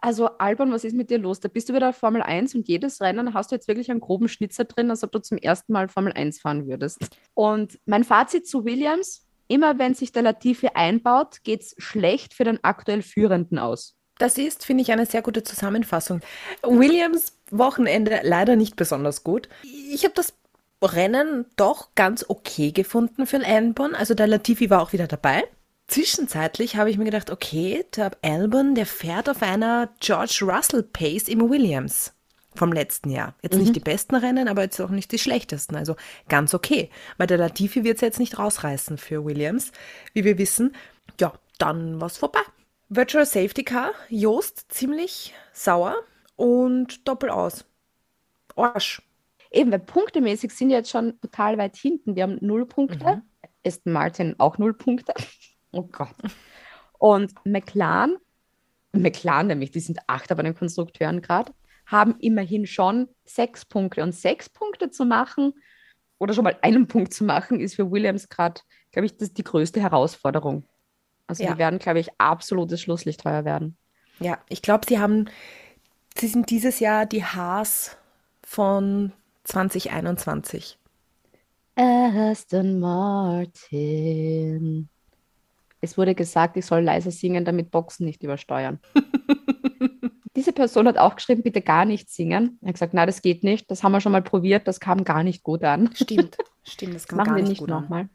Also 0.00 0.28
Albon, 0.38 0.72
was 0.72 0.84
ist 0.84 0.94
mit 0.94 1.10
dir 1.10 1.18
los? 1.18 1.40
Da 1.40 1.48
bist 1.48 1.68
du 1.68 1.74
wieder 1.74 1.90
auf 1.90 1.96
Formel 1.96 2.22
1 2.22 2.54
und 2.54 2.68
jedes 2.68 3.00
Rennen 3.00 3.34
hast 3.34 3.50
du 3.50 3.56
jetzt 3.56 3.68
wirklich 3.68 3.90
einen 3.90 4.00
groben 4.00 4.28
Schnitzer 4.28 4.64
drin, 4.64 4.90
als 4.90 5.02
ob 5.02 5.12
du 5.12 5.20
zum 5.20 5.38
ersten 5.38 5.72
Mal 5.72 5.88
Formel 5.88 6.12
1 6.12 6.40
fahren 6.40 6.66
würdest. 6.66 6.98
Und 7.34 7.78
mein 7.86 8.04
Fazit 8.04 8.46
zu 8.46 8.64
Williams, 8.64 9.26
immer 9.48 9.78
wenn 9.78 9.94
sich 9.94 10.12
der 10.12 10.22
Latifi 10.22 10.68
einbaut, 10.74 11.42
geht 11.44 11.62
es 11.62 11.74
schlecht 11.78 12.34
für 12.34 12.44
den 12.44 12.62
aktuell 12.62 13.02
Führenden 13.02 13.58
aus. 13.58 13.96
Das 14.18 14.38
ist, 14.38 14.64
finde 14.64 14.82
ich, 14.82 14.92
eine 14.92 15.06
sehr 15.06 15.22
gute 15.22 15.42
Zusammenfassung. 15.42 16.20
Williams 16.62 17.38
Wochenende 17.50 18.20
leider 18.22 18.56
nicht 18.56 18.76
besonders 18.76 19.24
gut. 19.24 19.48
Ich 19.62 20.04
habe 20.04 20.14
das 20.14 20.34
Rennen 20.82 21.46
doch 21.56 21.94
ganz 21.94 22.24
okay 22.28 22.72
gefunden 22.72 23.26
für 23.26 23.38
den 23.38 23.46
Albon. 23.46 23.94
Also 23.94 24.14
der 24.14 24.26
Latifi 24.26 24.70
war 24.70 24.82
auch 24.82 24.92
wieder 24.92 25.06
dabei. 25.06 25.44
Zwischenzeitlich 25.88 26.76
habe 26.76 26.90
ich 26.90 26.98
mir 26.98 27.04
gedacht, 27.04 27.30
okay, 27.30 27.84
der 27.94 28.10
Albon, 28.22 28.74
der 28.74 28.86
fährt 28.86 29.28
auf 29.28 29.42
einer 29.42 29.90
George 30.00 30.40
Russell 30.42 30.82
Pace 30.82 31.28
im 31.28 31.48
Williams 31.48 32.12
vom 32.56 32.72
letzten 32.72 33.10
Jahr. 33.10 33.34
Jetzt 33.42 33.56
nicht 33.56 33.76
die 33.76 33.80
besten 33.80 34.16
Rennen, 34.16 34.48
aber 34.48 34.62
jetzt 34.62 34.80
auch 34.80 34.90
nicht 34.90 35.12
die 35.12 35.18
schlechtesten. 35.18 35.76
Also 35.76 35.94
ganz 36.28 36.54
okay. 36.54 36.90
Weil 37.18 37.26
der 37.26 37.38
Latifi 37.38 37.84
wird 37.84 37.96
es 37.96 38.00
jetzt 38.00 38.18
nicht 38.18 38.38
rausreißen 38.38 38.98
für 38.98 39.24
Williams, 39.24 39.72
wie 40.12 40.24
wir 40.24 40.38
wissen. 40.38 40.74
Ja, 41.20 41.34
dann 41.58 42.00
war's 42.00 42.16
vorbei. 42.16 42.40
Virtual 42.88 43.26
Safety 43.26 43.62
Car, 43.62 43.92
Joost 44.08 44.72
ziemlich 44.72 45.34
sauer 45.52 45.96
und 46.36 47.06
doppel 47.06 47.30
aus. 47.30 47.64
Arsch. 48.56 49.02
Eben, 49.50 49.70
weil 49.70 49.80
punktemäßig 49.80 50.52
sind 50.52 50.68
wir 50.70 50.78
jetzt 50.78 50.90
schon 50.90 51.20
total 51.20 51.58
weit 51.58 51.76
hinten. 51.76 52.16
Wir 52.16 52.24
haben 52.24 52.38
null 52.40 52.66
Punkte. 52.66 53.22
Aston 53.64 53.92
Martin 53.92 54.34
auch 54.38 54.58
null 54.58 54.74
Punkte. 54.74 55.14
Oh 55.76 55.88
Gott. 55.92 56.14
Und 56.98 57.32
McLaren, 57.44 58.16
McLaren 58.92 59.48
nämlich, 59.48 59.70
die 59.70 59.80
sind 59.80 59.98
Achter 60.06 60.34
bei 60.34 60.42
den 60.42 60.54
Konstrukteuren 60.54 61.20
gerade, 61.20 61.52
haben 61.86 62.16
immerhin 62.18 62.66
schon 62.66 63.08
sechs 63.24 63.64
Punkte. 63.64 64.02
Und 64.02 64.12
sechs 64.12 64.48
Punkte 64.48 64.90
zu 64.90 65.04
machen 65.04 65.52
oder 66.18 66.32
schon 66.32 66.44
mal 66.44 66.56
einen 66.62 66.88
Punkt 66.88 67.12
zu 67.12 67.24
machen, 67.24 67.60
ist 67.60 67.76
für 67.76 67.90
Williams 67.90 68.28
gerade, 68.28 68.60
glaube 68.90 69.06
ich, 69.06 69.16
das 69.16 69.32
die 69.34 69.44
größte 69.44 69.80
Herausforderung. 69.80 70.64
Also 71.26 71.44
Ja. 71.44 71.52
die 71.52 71.58
werden, 71.58 71.78
glaube 71.78 72.00
ich, 72.00 72.08
absolutes 72.18 72.80
Schlusslicht 72.80 73.20
teuer 73.20 73.44
werden. 73.44 73.76
Ja, 74.18 74.38
ich 74.48 74.62
glaube, 74.62 74.86
sie 74.88 74.98
haben, 74.98 75.26
sie 76.16 76.28
sind 76.28 76.50
dieses 76.50 76.80
Jahr 76.80 77.04
die 77.04 77.24
Haas 77.24 77.98
von 78.42 79.12
2021. 79.44 80.78
Aston 81.76 82.80
Martin. 82.80 84.88
Es 85.86 85.96
wurde 85.96 86.14
gesagt, 86.16 86.56
ich 86.56 86.66
soll 86.66 86.80
leiser 86.82 87.10
singen, 87.12 87.44
damit 87.44 87.70
Boxen 87.70 88.04
nicht 88.06 88.22
übersteuern. 88.22 88.80
Diese 90.34 90.52
Person 90.52 90.86
hat 90.86 90.98
auch 90.98 91.16
geschrieben, 91.16 91.42
bitte 91.42 91.62
gar 91.62 91.84
nicht 91.86 92.10
singen. 92.10 92.58
Er 92.60 92.68
hat 92.68 92.74
gesagt, 92.74 92.92
nein, 92.94 93.06
das 93.06 93.22
geht 93.22 93.42
nicht. 93.42 93.70
Das 93.70 93.82
haben 93.82 93.92
wir 93.92 94.00
schon 94.00 94.12
mal 94.12 94.20
probiert, 94.22 94.68
das 94.68 94.80
kam 94.80 95.04
gar 95.04 95.22
nicht 95.22 95.42
gut 95.42 95.64
an. 95.64 95.90
Stimmt, 95.94 96.36
stimmt, 96.64 96.94
das 96.94 97.02
Das 97.02 97.08
kann 97.08 97.16
machen 97.18 97.28
gar 97.28 97.36
wir 97.36 97.42
nicht 97.42 97.50
nicht 97.50 97.58
gut 97.60 97.70
an. 97.70 97.82
nochmal. 97.82 98.08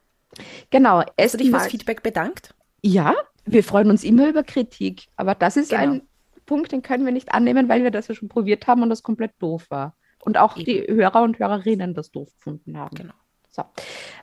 Genau. 0.69 1.03
Hast 1.19 1.33
du 1.33 1.37
dich 1.37 1.49
fürs 1.49 1.61
Martin- 1.63 1.71
Feedback 1.79 2.03
bedankt? 2.03 2.53
Ja, 2.83 3.15
wir 3.45 3.63
freuen 3.63 3.89
uns 3.89 4.03
immer 4.03 4.27
über 4.29 4.43
Kritik, 4.43 5.07
aber 5.15 5.33
das 5.33 5.57
ist 5.57 5.69
Genau. 5.69 5.81
ein 5.83 6.01
Punkt, 6.45 6.71
den 6.71 6.81
können 6.81 7.05
wir 7.05 7.11
nicht 7.13 7.33
annehmen, 7.33 7.69
weil 7.69 7.83
wir 7.83 7.91
das 7.91 8.07
ja 8.07 8.15
schon 8.15 8.29
probiert 8.29 8.67
haben 8.67 8.83
und 8.83 8.89
das 8.89 9.01
komplett 9.03 9.31
doof 9.39 9.65
war. 9.69 9.95
Und 10.19 10.37
auch 10.37 10.53
die 10.55 10.81
Hörer 10.87 11.23
und 11.23 11.39
Hörerinnen 11.39 11.93
das 11.95 12.11
doof 12.11 12.29
gefunden 12.35 12.77
haben. 12.77 12.95
Genau. 12.95 13.13
So. 13.49 13.63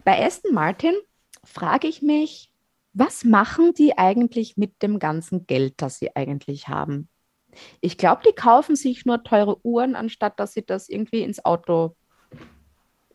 Bei 0.05 0.25
Aston 0.25 0.55
Martin 0.55 0.95
frage 1.43 1.89
ich 1.89 2.03
mich, 2.03 2.48
was 2.99 3.25
machen 3.25 3.75
die 3.75 3.97
eigentlich 3.97 4.57
mit 4.57 4.83
dem 4.83 4.99
ganzen 4.99 5.47
Geld, 5.47 5.75
das 5.79 5.99
sie 5.99 6.15
eigentlich 6.17 6.69
haben? 6.69 7.09
Ich 7.81 7.97
glaube, 7.97 8.23
die 8.27 8.35
kaufen 8.35 8.77
sich 8.77 9.07
nur 9.07 9.23
teure 9.23 9.65
Uhren, 9.65 9.95
anstatt 9.97 10.39
dass 10.41 10.53
sie 10.53 10.65
das 10.65 10.89
irgendwie 10.89 11.23
ins 11.23 11.45
Auto 11.45 11.97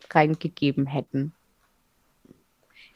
reingegeben 0.10 0.86
hätten. 0.86 1.34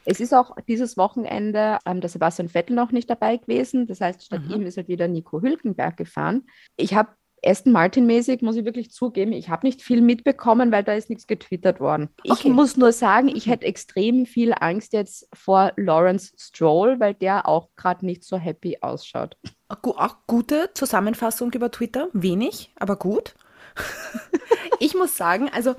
Es 0.05 0.21
ist 0.21 0.33
auch 0.33 0.55
dieses 0.67 0.95
Wochenende 0.95 1.79
ähm, 1.85 1.99
der 1.99 2.09
Sebastian 2.09 2.47
Vettel 2.47 2.75
noch 2.75 2.91
nicht 2.91 3.09
dabei 3.09 3.35
gewesen. 3.35 3.87
Das 3.87 3.99
heißt, 3.99 4.23
statt 4.23 4.43
Mhm. 4.45 4.51
ihm 4.53 4.61
ist 4.61 4.77
halt 4.77 4.87
wieder 4.87 5.09
Nico 5.09 5.41
Hülkenberg 5.41 5.97
gefahren. 5.97 6.47
Ich 6.77 6.93
habe 6.93 7.09
Aston 7.45 7.71
Martin-mäßig, 7.71 8.41
muss 8.41 8.55
ich 8.55 8.65
wirklich 8.65 8.91
zugeben, 8.91 9.31
ich 9.31 9.49
habe 9.49 9.65
nicht 9.65 9.81
viel 9.81 10.01
mitbekommen, 10.01 10.71
weil 10.71 10.83
da 10.83 10.93
ist 10.93 11.09
nichts 11.09 11.27
getwittert 11.27 11.79
worden. 11.79 12.09
Ich 12.23 12.31
Okay. 12.31 12.49
muss 12.49 12.77
nur 12.77 12.91
sagen, 12.91 13.27
ich 13.29 13.47
hätte 13.47 13.65
extrem 13.65 14.25
viel 14.25 14.53
Angst 14.59 14.93
jetzt 14.93 15.27
vor 15.33 15.71
Lawrence 15.75 16.33
Stroll, 16.37 16.99
weil 16.99 17.13
der 17.13 17.47
auch 17.47 17.69
gerade 17.75 18.05
nicht 18.05 18.23
so 18.23 18.37
happy 18.37 18.77
ausschaut. 18.81 19.37
Auch 19.69 20.17
gute 20.27 20.69
Zusammenfassung 20.73 21.51
über 21.53 21.69
Twitter. 21.71 22.07
Wenig, 22.13 22.71
aber 22.77 22.95
gut. 22.95 23.35
ich 24.79 24.95
muss 24.95 25.15
sagen, 25.17 25.49
also 25.53 25.75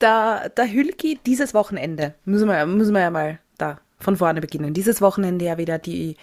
der, 0.00 0.48
der 0.50 0.72
Hülki 0.72 1.18
dieses 1.26 1.54
Wochenende, 1.54 2.14
müssen 2.24 2.48
wir, 2.48 2.66
müssen 2.66 2.94
wir 2.94 3.00
ja 3.02 3.10
mal 3.10 3.38
da 3.58 3.78
von 3.98 4.16
vorne 4.16 4.40
beginnen. 4.40 4.74
Dieses 4.74 5.00
Wochenende 5.00 5.44
ja 5.44 5.58
wieder 5.58 5.78
die 5.78 6.16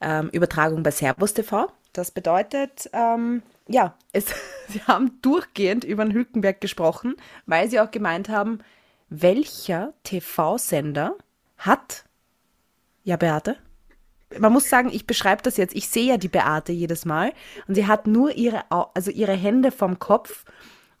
ähm, 0.00 0.28
Übertragung 0.32 0.82
bei 0.82 0.90
Servus 0.90 1.34
TV. 1.34 1.68
Das 1.92 2.10
bedeutet, 2.10 2.88
ähm, 2.92 3.42
ja, 3.70 3.94
es, 4.12 4.26
sie 4.68 4.82
haben 4.82 5.20
durchgehend 5.22 5.84
über 5.84 6.04
den 6.04 6.12
Hülkenberg 6.12 6.60
gesprochen, 6.60 7.14
weil 7.46 7.70
sie 7.70 7.80
auch 7.80 7.90
gemeint 7.90 8.28
haben, 8.28 8.58
welcher 9.08 9.94
TV-Sender 10.04 11.16
hat, 11.56 12.04
ja 13.02 13.16
Beate, 13.16 13.56
man 14.38 14.52
muss 14.52 14.68
sagen, 14.68 14.90
ich 14.92 15.06
beschreibe 15.06 15.42
das 15.42 15.56
jetzt, 15.56 15.74
ich 15.74 15.88
sehe 15.88 16.04
ja 16.04 16.16
die 16.16 16.28
Beate 16.28 16.72
jedes 16.72 17.04
Mal 17.04 17.32
und 17.66 17.74
sie 17.74 17.86
hat 17.86 18.06
nur 18.06 18.32
ihre, 18.32 18.64
also 18.70 19.10
ihre 19.10 19.32
Hände 19.32 19.72
vom 19.72 19.98
Kopf 19.98 20.44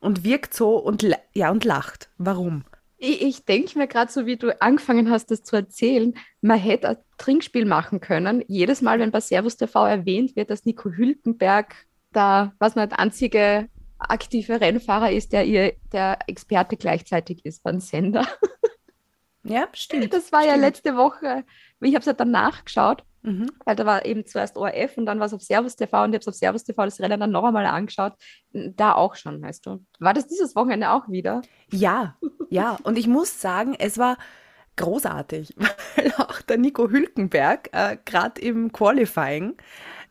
und 0.00 0.24
wirkt 0.24 0.54
so 0.54 0.76
und, 0.76 1.06
ja, 1.32 1.50
und 1.50 1.64
lacht. 1.64 2.10
Warum? 2.18 2.64
Ich, 2.98 3.22
ich 3.22 3.44
denke 3.44 3.78
mir 3.78 3.86
gerade 3.86 4.10
so, 4.10 4.26
wie 4.26 4.36
du 4.36 4.60
angefangen 4.60 5.10
hast, 5.10 5.30
das 5.30 5.44
zu 5.44 5.56
erzählen, 5.56 6.14
man 6.40 6.58
hätte 6.58 6.88
ein 6.88 6.96
Trinkspiel 7.18 7.64
machen 7.64 8.00
können. 8.00 8.42
Jedes 8.48 8.82
Mal, 8.82 8.98
wenn 8.98 9.12
bei 9.12 9.20
Servus 9.20 9.56
TV 9.56 9.86
erwähnt 9.86 10.34
wird, 10.34 10.50
dass 10.50 10.64
Nico 10.64 10.90
Hülkenberg 10.90 11.76
da, 12.12 12.52
was 12.58 12.74
man 12.74 12.88
der 12.88 12.98
einzige 12.98 13.68
aktive 13.98 14.60
Rennfahrer 14.60 15.10
ist, 15.12 15.32
der 15.32 15.44
ihr 15.44 15.74
der 15.92 16.18
Experte 16.26 16.76
gleichzeitig 16.76 17.44
ist 17.44 17.62
beim 17.62 17.80
Sender. 17.80 18.26
Ja, 19.42 19.68
stimmt. 19.72 20.12
Das 20.12 20.32
war 20.32 20.42
ja 20.42 20.50
stimmt. 20.50 20.64
letzte 20.64 20.96
Woche, 20.96 21.44
ich 21.80 21.94
habe 21.94 22.00
es 22.00 22.06
ja 22.06 22.12
dann 22.12 22.30
nachgeschaut, 22.30 23.04
Mhm. 23.22 23.50
weil 23.66 23.76
da 23.76 23.84
war 23.84 24.04
eben 24.06 24.24
zuerst 24.26 24.56
ORF 24.56 24.96
und 24.96 25.04
dann 25.06 25.18
war 25.18 25.26
es 25.26 25.34
auf 25.34 25.42
Servus 25.42 25.76
TV 25.76 26.04
und 26.04 26.10
ich 26.10 26.14
habe 26.16 26.20
es 26.20 26.28
auf 26.28 26.34
Servus 26.34 26.64
TV 26.64 26.84
das 26.84 27.00
Rennen 27.00 27.20
dann 27.20 27.30
noch 27.30 27.44
einmal 27.44 27.66
angeschaut. 27.66 28.14
Da 28.52 28.94
auch 28.94 29.14
schon, 29.14 29.42
weißt 29.42 29.64
du. 29.66 29.84
War 29.98 30.14
das 30.14 30.26
dieses 30.26 30.54
Wochenende 30.56 30.90
auch 30.90 31.08
wieder? 31.08 31.42
Ja, 31.70 32.16
ja. 32.48 32.76
Und 32.82 32.96
ich 32.98 33.06
muss 33.08 33.40
sagen, 33.40 33.74
es 33.78 33.98
war 33.98 34.16
großartig, 34.76 35.54
weil 35.96 36.12
auch 36.18 36.40
der 36.42 36.56
Nico 36.58 36.88
Hülkenberg 36.90 37.68
äh, 37.72 37.98
gerade 38.04 38.40
im 38.40 38.72
Qualifying 38.72 39.56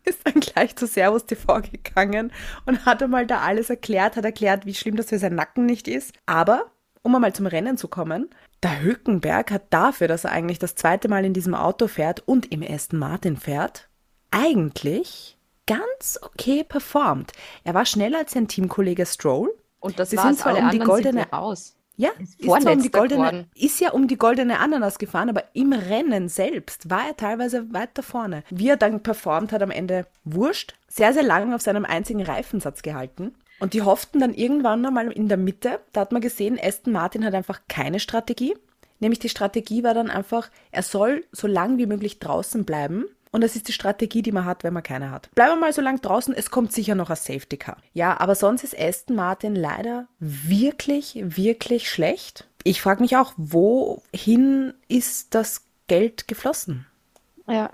ist 0.09 0.19
dann 0.25 0.39
gleich 0.41 0.75
zu 0.75 0.87
Servus 0.87 1.25
TV 1.25 1.61
gegangen 1.61 2.31
und 2.65 2.85
hat 2.85 3.01
einmal 3.03 3.25
da 3.25 3.39
alles 3.39 3.69
erklärt, 3.69 4.15
hat 4.15 4.25
erklärt, 4.25 4.65
wie 4.65 4.73
schlimm 4.73 4.95
das 4.95 5.09
für 5.09 5.19
seinen 5.19 5.35
Nacken 5.35 5.65
nicht 5.65 5.87
ist. 5.87 6.13
Aber, 6.25 6.71
um 7.01 7.15
einmal 7.15 7.33
zum 7.33 7.45
Rennen 7.45 7.77
zu 7.77 7.87
kommen, 7.87 8.29
der 8.63 8.81
Hülkenberg 8.81 9.51
hat 9.51 9.63
dafür, 9.69 10.07
dass 10.07 10.25
er 10.25 10.31
eigentlich 10.31 10.59
das 10.59 10.75
zweite 10.75 11.07
Mal 11.07 11.23
in 11.25 11.33
diesem 11.33 11.55
Auto 11.55 11.87
fährt 11.87 12.27
und 12.27 12.51
im 12.51 12.63
Aston 12.63 12.99
Martin 12.99 13.37
fährt, 13.37 13.87
eigentlich 14.31 15.37
ganz 15.65 16.19
okay 16.21 16.63
performt. 16.63 17.31
Er 17.63 17.73
war 17.73 17.85
schneller 17.85 18.19
als 18.19 18.33
sein 18.33 18.47
Teamkollege 18.47 19.05
Stroll. 19.05 19.55
Und 19.79 19.97
das 19.99 20.15
war 20.15 20.25
alle 20.45 20.71
die 20.71 20.79
goldene- 20.79 21.21
sind 21.21 21.78
ja 21.99 22.09
Ist 22.17 22.39
ist, 22.39 22.47
um 22.47 22.81
die 22.81 22.91
goldene, 22.91 23.19
geworden. 23.19 23.51
ist 23.55 23.79
ja 23.81 23.91
um 23.91 24.07
die 24.07 24.17
goldene 24.17 24.59
Ananas 24.59 24.99
gefahren, 24.99 25.29
aber 25.29 25.43
im 25.53 25.73
Rennen 25.73 26.29
selbst 26.29 26.89
war 26.89 27.07
er 27.07 27.17
teilweise 27.17 27.73
weiter 27.73 28.03
vorne. 28.03 28.43
Wie 28.49 28.69
er 28.69 28.77
dann 28.77 29.03
performt 29.03 29.51
hat 29.51 29.61
am 29.61 29.69
Ende, 29.69 30.07
wurscht. 30.23 30.75
Sehr, 30.87 31.13
sehr 31.13 31.23
lange 31.23 31.53
auf 31.53 31.61
seinem 31.61 31.85
einzigen 31.85 32.23
Reifensatz 32.23 32.81
gehalten. 32.81 33.35
Und 33.59 33.73
die 33.73 33.81
hofften 33.81 34.19
dann 34.19 34.33
irgendwann 34.33 34.85
einmal 34.85 35.11
in 35.11 35.27
der 35.27 35.37
Mitte, 35.37 35.81
da 35.91 36.01
hat 36.01 36.13
man 36.13 36.21
gesehen, 36.21 36.57
Aston 36.61 36.93
Martin 36.93 37.25
hat 37.25 37.33
einfach 37.33 37.61
keine 37.67 37.99
Strategie. 37.99 38.55
Nämlich 39.01 39.19
die 39.19 39.29
Strategie 39.29 39.83
war 39.83 39.93
dann 39.93 40.09
einfach, 40.09 40.49
er 40.71 40.83
soll 40.83 41.25
so 41.31 41.47
lang 41.47 41.77
wie 41.77 41.85
möglich 41.85 42.19
draußen 42.19 42.63
bleiben. 42.65 43.05
Und 43.31 43.41
das 43.41 43.55
ist 43.55 43.67
die 43.67 43.73
Strategie, 43.73 44.21
die 44.21 44.31
man 44.31 44.45
hat, 44.45 44.63
wenn 44.63 44.73
man 44.73 44.83
keine 44.83 45.11
hat. 45.11 45.29
Bleiben 45.35 45.53
wir 45.53 45.59
mal 45.59 45.73
so 45.73 45.81
lang 45.81 46.01
draußen, 46.01 46.33
es 46.33 46.49
kommt 46.49 46.71
sicher 46.71 46.95
noch 46.95 47.09
ein 47.09 47.15
Safety 47.15 47.57
Car. 47.57 47.77
Ja, 47.93 48.19
aber 48.19 48.35
sonst 48.35 48.63
ist 48.63 48.77
Aston 48.77 49.15
Martin 49.15 49.55
leider 49.55 50.07
wirklich, 50.19 51.19
wirklich 51.21 51.89
schlecht. 51.89 52.47
Ich 52.63 52.81
frage 52.81 53.01
mich 53.01 53.17
auch, 53.17 53.33
wohin 53.37 54.73
ist 54.87 55.35
das 55.35 55.63
Geld 55.87 56.27
geflossen? 56.27 56.87
Ja. 57.47 57.69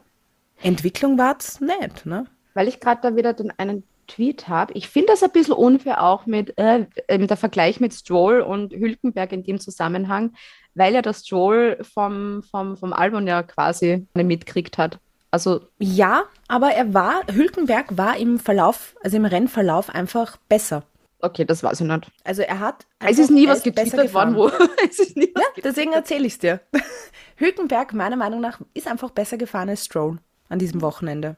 Entwicklung 0.62 1.18
war's 1.18 1.62
nicht, 1.62 2.06
ne? 2.06 2.26
Weil 2.54 2.68
ich 2.68 2.80
gerade 2.80 3.02
da 3.02 3.16
wieder 3.16 3.34
den 3.34 3.52
einen 3.52 3.84
Tweet 4.08 4.48
habe. 4.48 4.74
Ich 4.74 4.88
finde 4.88 5.14
das 5.14 5.24
ein 5.24 5.32
bisschen 5.32 5.54
unfair 5.54 6.04
auch 6.04 6.26
mit, 6.26 6.58
äh, 6.58 6.86
äh, 7.08 7.18
mit 7.18 7.30
der 7.30 7.38
Vergleich 7.38 7.80
mit 7.80 7.94
Stroll 7.94 8.42
und 8.42 8.74
Hülkenberg 8.74 9.32
in 9.32 9.44
dem 9.44 9.60
Zusammenhang, 9.60 10.34
weil 10.76 10.94
ja 10.94 11.02
das 11.02 11.26
Stroll 11.26 11.78
vom, 11.82 12.44
vom, 12.44 12.78
vom 12.78 12.94
Albon 12.94 13.28
ja 13.28 13.44
quasi 13.44 14.08
mitkriegt 14.14 14.78
hat. 14.78 15.00
Also 15.36 15.68
Ja, 15.80 16.24
aber 16.48 16.72
er 16.72 16.94
war, 16.94 17.24
Hülkenberg 17.30 17.98
war 17.98 18.16
im 18.16 18.40
Verlauf, 18.40 18.96
also 19.04 19.18
im 19.18 19.26
Rennverlauf 19.26 19.90
einfach 19.90 20.38
besser. 20.48 20.84
Okay, 21.20 21.44
das 21.44 21.62
weiß 21.62 21.82
ich 21.82 21.88
nicht. 21.88 22.10
Also 22.24 22.42
er 22.44 22.60
hat. 22.62 22.86
Es 23.00 23.20
ist 23.20 23.32
nie 23.32 23.46
was 23.46 23.62
getwittert 23.62 24.14
worden, 24.14 24.36
gefahren. 24.36 24.36
wo. 24.38 24.48
es 24.90 24.98
ist 24.98 25.18
nie 25.18 25.30
was 25.36 25.44
Ja, 25.44 25.62
deswegen 25.62 25.92
erzähle 25.92 26.26
ich 26.26 26.34
es 26.34 26.40
dir. 26.40 26.62
Hülkenberg, 27.36 27.92
meiner 27.92 28.16
Meinung 28.16 28.40
nach, 28.40 28.62
ist 28.74 28.88
einfach 28.88 29.10
besser 29.12 29.36
gefahren 29.36 29.68
als 29.68 29.84
Stroll 29.84 30.20
an 30.48 30.58
diesem 30.58 30.82
Wochenende. 30.82 31.36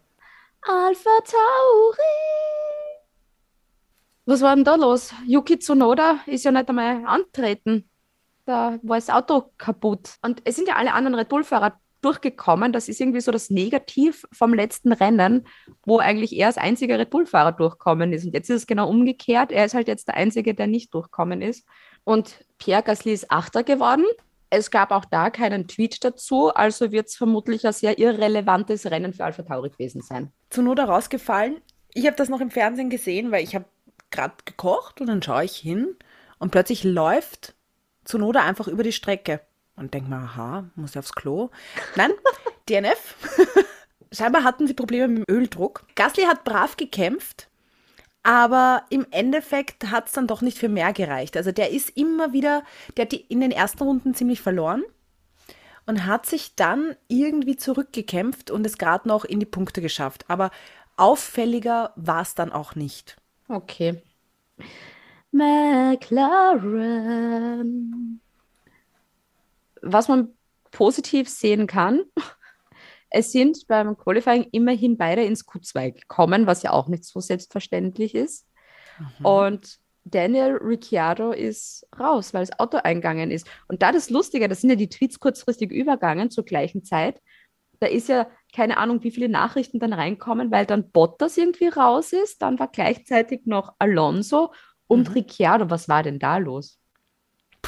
Alpha 0.61 1.09
Tauri. 1.25 2.13
Was 4.25 4.41
war 4.41 4.53
denn 4.53 4.63
da 4.63 4.75
los? 4.75 5.11
Yuki 5.25 5.57
Tsunoda 5.57 6.19
ist 6.27 6.45
ja 6.45 6.51
nicht 6.51 6.69
einmal 6.69 7.03
antreten. 7.07 7.89
Da 8.45 8.77
war 8.83 8.97
das 8.97 9.09
Auto 9.09 9.53
kaputt. 9.57 10.17
Und 10.21 10.43
es 10.45 10.55
sind 10.55 10.67
ja 10.67 10.75
alle 10.75 10.93
anderen 10.93 11.15
Red 11.15 11.29
Bull-Fahrer 11.29 11.79
durchgekommen. 12.01 12.73
Das 12.73 12.89
ist 12.89 12.99
irgendwie 12.99 13.21
so 13.21 13.31
das 13.31 13.49
Negativ 13.49 14.25
vom 14.31 14.53
letzten 14.53 14.91
Rennen, 14.91 15.47
wo 15.85 15.99
eigentlich 15.99 16.35
er 16.35 16.47
als 16.47 16.57
einziger 16.57 16.99
Red 16.99 17.09
Bull-Fahrer 17.09 17.53
durchkommen 17.53 18.13
ist. 18.13 18.25
Und 18.25 18.33
jetzt 18.33 18.49
ist 18.49 18.55
es 18.57 18.67
genau 18.67 18.89
umgekehrt. 18.89 19.51
Er 19.51 19.65
ist 19.65 19.73
halt 19.73 19.87
jetzt 19.87 20.07
der 20.07 20.15
Einzige, 20.15 20.53
der 20.53 20.67
nicht 20.67 20.93
durchkommen 20.93 21.41
ist. 21.41 21.67
Und 22.03 22.45
Pierre 22.57 22.83
Gasly 22.83 23.13
ist 23.13 23.31
Achter 23.31 23.63
geworden. 23.63 24.05
Es 24.49 24.71
gab 24.71 24.91
auch 24.91 25.05
da 25.05 25.29
keinen 25.29 25.67
Tweet 25.67 26.03
dazu, 26.03 26.53
also 26.53 26.91
wird 26.93 27.07
es 27.07 27.17
vermutlich 27.17 27.67
ein 27.67 27.73
sehr 27.73 27.99
irrelevantes 27.99 28.89
Rennen 28.89 29.13
für 29.13 29.25
Alpha 29.25 29.43
Tauri 29.43 29.69
gewesen 29.69 30.01
sein. 30.01 30.31
Zunoda 30.49 30.85
rausgefallen. 30.85 31.57
Ich 31.93 32.05
habe 32.05 32.15
das 32.15 32.29
noch 32.29 32.39
im 32.39 32.49
Fernsehen 32.49 32.89
gesehen, 32.89 33.31
weil 33.31 33.43
ich 33.43 33.55
habe 33.55 33.65
gerade 34.09 34.35
gekocht 34.45 35.01
und 35.01 35.07
dann 35.07 35.21
schaue 35.21 35.43
ich 35.43 35.57
hin 35.57 35.97
und 36.39 36.51
plötzlich 36.51 36.85
läuft 36.85 37.55
Zunoda 38.05 38.41
einfach 38.41 38.67
über 38.69 38.83
die 38.83 38.93
Strecke 38.93 39.41
und 39.77 39.93
denke 39.93 40.09
mir, 40.09 40.17
aha, 40.17 40.65
muss 40.75 40.91
ich 40.91 40.99
aufs 40.99 41.13
Klo? 41.13 41.49
Nein, 41.95 42.11
DNF. 42.69 43.15
Scheinbar 44.11 44.43
hatten 44.43 44.67
sie 44.67 44.73
Probleme 44.73 45.07
mit 45.07 45.29
dem 45.29 45.35
Öldruck. 45.35 45.85
Gasly 45.95 46.23
hat 46.23 46.43
brav 46.43 46.75
gekämpft, 46.77 47.49
aber 48.23 48.83
im 48.89 49.05
Endeffekt 49.11 49.89
hat 49.91 50.07
es 50.07 50.13
dann 50.13 50.27
doch 50.27 50.41
nicht 50.41 50.57
für 50.57 50.69
mehr 50.69 50.91
gereicht. 50.93 51.37
Also 51.37 51.51
der 51.51 51.71
ist 51.71 51.95
immer 51.95 52.33
wieder, 52.33 52.63
der 52.95 53.05
hat 53.05 53.11
die 53.11 53.21
in 53.21 53.39
den 53.39 53.51
ersten 53.51 53.83
Runden 53.83 54.13
ziemlich 54.13 54.41
verloren 54.41 54.83
und 55.85 56.05
hat 56.05 56.25
sich 56.25 56.55
dann 56.55 56.95
irgendwie 57.07 57.55
zurückgekämpft 57.55 58.51
und 58.51 58.65
es 58.65 58.77
gerade 58.77 59.07
noch 59.07 59.23
in 59.25 59.39
die 59.39 59.45
Punkte 59.45 59.81
geschafft. 59.81 60.25
Aber 60.27 60.51
auffälliger 60.97 61.93
war 61.95 62.21
es 62.21 62.35
dann 62.35 62.51
auch 62.51 62.75
nicht. 62.75 63.17
Okay. 63.47 64.01
McLaren. 65.31 66.17
Was 69.91 70.07
man 70.07 70.29
positiv 70.71 71.29
sehen 71.29 71.67
kann, 71.67 72.03
es 73.09 73.31
sind 73.31 73.67
beim 73.67 73.97
Qualifying 73.97 74.47
immerhin 74.51 74.97
beide 74.97 75.23
ins 75.23 75.47
Q2 75.47 75.91
gekommen, 75.91 76.45
was 76.45 76.63
ja 76.63 76.71
auch 76.71 76.87
nicht 76.87 77.05
so 77.05 77.19
selbstverständlich 77.19 78.15
ist. 78.15 78.45
Und 79.23 79.79
Daniel 80.03 80.57
Ricciardo 80.57 81.31
ist 81.31 81.85
raus, 81.99 82.33
weil 82.33 82.45
das 82.45 82.59
Auto 82.59 82.77
eingegangen 82.77 83.31
ist. 83.31 83.47
Und 83.67 83.81
da 83.81 83.91
das 83.91 84.09
Lustige, 84.09 84.47
das 84.47 84.61
sind 84.61 84.69
ja 84.69 84.75
die 84.75 84.89
Tweets 84.89 85.19
kurzfristig 85.19 85.71
übergangen 85.71 86.31
zur 86.31 86.45
gleichen 86.45 86.83
Zeit. 86.83 87.21
Da 87.79 87.87
ist 87.87 88.09
ja 88.09 88.27
keine 88.55 88.77
Ahnung, 88.77 89.03
wie 89.03 89.11
viele 89.11 89.29
Nachrichten 89.29 89.79
dann 89.79 89.93
reinkommen, 89.93 90.51
weil 90.51 90.65
dann 90.65 90.91
Bottas 90.91 91.37
irgendwie 91.37 91.67
raus 91.67 92.13
ist. 92.13 92.41
Dann 92.41 92.57
war 92.59 92.69
gleichzeitig 92.69 93.41
noch 93.45 93.75
Alonso 93.79 94.53
und 94.87 95.13
Ricciardo. 95.13 95.69
Was 95.69 95.87
war 95.87 96.03
denn 96.03 96.19
da 96.19 96.37
los? 96.37 96.79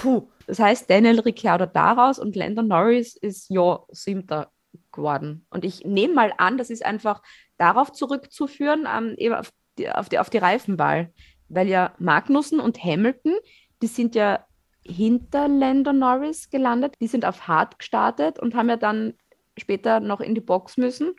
Puh. 0.01 0.29
Das 0.47 0.59
heißt, 0.59 0.89
Daniel 0.89 1.19
Ricciardo 1.19 1.65
daraus 1.65 2.19
und 2.19 2.35
Lando 2.35 2.61
Norris 2.61 3.15
ist 3.15 3.49
ja 3.49 3.79
siebter 3.91 4.51
geworden. 4.91 5.45
Und 5.49 5.65
ich 5.65 5.83
nehme 5.85 6.13
mal 6.13 6.33
an, 6.37 6.57
das 6.57 6.69
ist 6.69 6.85
einfach 6.85 7.21
darauf 7.57 7.91
zurückzuführen, 7.91 8.87
ähm, 8.91 9.15
eben 9.17 9.35
auf 9.35 9.51
die, 9.77 9.91
auf, 9.91 10.09
die, 10.09 10.17
auf 10.19 10.29
die 10.29 10.37
Reifenwahl. 10.37 11.13
Weil 11.49 11.67
ja 11.67 11.93
Magnussen 11.99 12.59
und 12.59 12.83
Hamilton, 12.83 13.33
die 13.81 13.87
sind 13.87 14.15
ja 14.15 14.45
hinter 14.85 15.47
Lando 15.47 15.91
Norris 15.91 16.49
gelandet. 16.49 16.95
Die 17.01 17.07
sind 17.07 17.25
auf 17.25 17.47
Hard 17.47 17.77
gestartet 17.77 18.39
und 18.39 18.55
haben 18.55 18.69
ja 18.69 18.77
dann 18.77 19.15
später 19.57 19.99
noch 19.99 20.21
in 20.21 20.33
die 20.33 20.41
Box 20.41 20.77
müssen. 20.77 21.13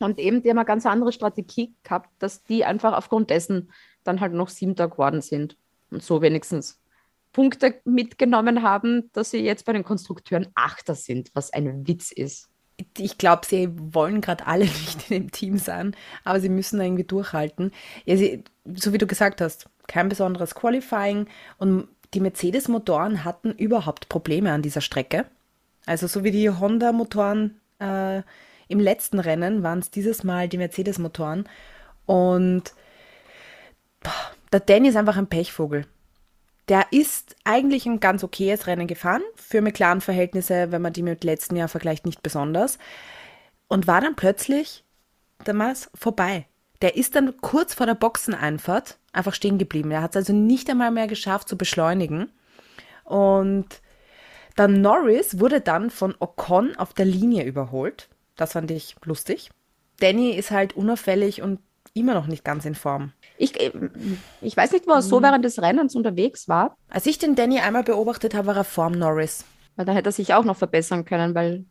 Und 0.00 0.18
eben, 0.18 0.42
die 0.42 0.50
haben 0.50 0.58
eine 0.58 0.66
ganz 0.66 0.84
andere 0.84 1.12
Strategie 1.12 1.74
gehabt, 1.84 2.10
dass 2.18 2.42
die 2.42 2.64
einfach 2.64 2.92
aufgrund 2.92 3.30
dessen 3.30 3.70
dann 4.02 4.20
halt 4.20 4.32
noch 4.32 4.48
siebter 4.48 4.88
geworden 4.88 5.22
sind. 5.22 5.56
Und 5.90 6.02
so 6.02 6.20
wenigstens 6.20 6.83
Punkte 7.34 7.74
mitgenommen 7.84 8.62
haben, 8.62 9.10
dass 9.12 9.32
sie 9.32 9.40
jetzt 9.40 9.66
bei 9.66 9.74
den 9.74 9.84
Konstrukteuren 9.84 10.46
Achter 10.54 10.94
sind, 10.94 11.30
was 11.34 11.52
ein 11.52 11.86
Witz 11.86 12.12
ist. 12.12 12.48
Ich 12.96 13.18
glaube, 13.18 13.44
sie 13.44 13.68
wollen 13.72 14.20
gerade 14.22 14.46
alle 14.46 14.64
nicht 14.64 15.10
in 15.10 15.22
dem 15.24 15.32
Team 15.32 15.58
sein, 15.58 15.94
aber 16.24 16.40
sie 16.40 16.48
müssen 16.48 16.80
irgendwie 16.80 17.04
durchhalten. 17.04 17.72
Ja, 18.06 18.16
sie, 18.16 18.44
so 18.74 18.94
wie 18.94 18.98
du 18.98 19.06
gesagt 19.06 19.42
hast, 19.42 19.68
kein 19.88 20.08
besonderes 20.08 20.54
Qualifying 20.54 21.26
und 21.58 21.88
die 22.14 22.20
Mercedes-Motoren 22.20 23.24
hatten 23.24 23.50
überhaupt 23.50 24.08
Probleme 24.08 24.52
an 24.52 24.62
dieser 24.62 24.80
Strecke. 24.80 25.26
Also 25.86 26.06
so 26.06 26.22
wie 26.22 26.30
die 26.30 26.48
Honda-Motoren 26.48 27.60
äh, 27.80 28.22
im 28.68 28.78
letzten 28.78 29.18
Rennen 29.18 29.64
waren 29.64 29.80
es 29.80 29.90
dieses 29.90 30.22
Mal 30.22 30.48
die 30.48 30.58
Mercedes-Motoren 30.58 31.48
und 32.06 32.72
boah, 34.04 34.12
der 34.52 34.60
Danny 34.60 34.88
ist 34.88 34.96
einfach 34.96 35.16
ein 35.16 35.26
Pechvogel. 35.26 35.86
Der 36.68 36.86
ist 36.92 37.36
eigentlich 37.44 37.86
ein 37.86 38.00
ganz 38.00 38.24
okayes 38.24 38.66
Rennen 38.66 38.86
gefahren, 38.86 39.22
für 39.36 39.60
McLaren-Verhältnisse, 39.60 40.72
wenn 40.72 40.82
man 40.82 40.92
die 40.92 41.02
mit 41.02 41.22
letzten 41.24 41.56
Jahr 41.56 41.68
vergleicht, 41.68 42.06
nicht 42.06 42.22
besonders. 42.22 42.78
Und 43.68 43.86
war 43.86 44.00
dann 44.00 44.16
plötzlich 44.16 44.84
damals 45.44 45.90
vorbei. 45.94 46.46
Der 46.80 46.96
ist 46.96 47.16
dann 47.16 47.36
kurz 47.40 47.74
vor 47.74 47.86
der 47.86 47.94
Boxeneinfahrt 47.94 48.98
einfach 49.12 49.34
stehen 49.34 49.58
geblieben. 49.58 49.90
Er 49.90 50.02
hat 50.02 50.12
es 50.12 50.16
also 50.16 50.32
nicht 50.32 50.68
einmal 50.68 50.90
mehr 50.90 51.06
geschafft 51.06 51.48
zu 51.48 51.56
beschleunigen. 51.56 52.30
Und 53.04 53.66
dann 54.56 54.80
Norris 54.80 55.38
wurde 55.40 55.60
dann 55.60 55.90
von 55.90 56.14
Ocon 56.18 56.76
auf 56.76 56.94
der 56.94 57.06
Linie 57.06 57.44
überholt. 57.44 58.08
Das 58.36 58.52
fand 58.52 58.70
ich 58.70 58.96
lustig. 59.04 59.50
Danny 60.00 60.30
ist 60.30 60.50
halt 60.50 60.74
unauffällig 60.74 61.42
und 61.42 61.60
immer 61.94 62.14
noch 62.14 62.26
nicht 62.26 62.44
ganz 62.44 62.64
in 62.64 62.74
Form. 62.74 63.12
Ich, 63.38 63.58
äh, 63.60 63.72
ich 64.40 64.56
weiß 64.56 64.72
nicht, 64.72 64.86
wo 64.86 64.92
er 64.92 65.02
so 65.02 65.22
während 65.22 65.44
des 65.44 65.60
Rennens 65.62 65.94
unterwegs 65.94 66.48
war, 66.48 66.76
Als 66.88 67.06
ich 67.06 67.18
den 67.18 67.34
Danny 67.36 67.60
einmal 67.60 67.84
beobachtet 67.84 68.34
habe, 68.34 68.48
war 68.48 68.56
er 68.56 68.64
vorm 68.64 68.92
Norris. 68.92 69.44
weil 69.76 69.86
da 69.86 69.92
hätte 69.92 70.08
er 70.10 70.12
sich 70.12 70.34
auch 70.34 70.44
noch 70.44 70.56
verbessern 70.56 71.04
können, 71.04 71.34
weil 71.34 71.64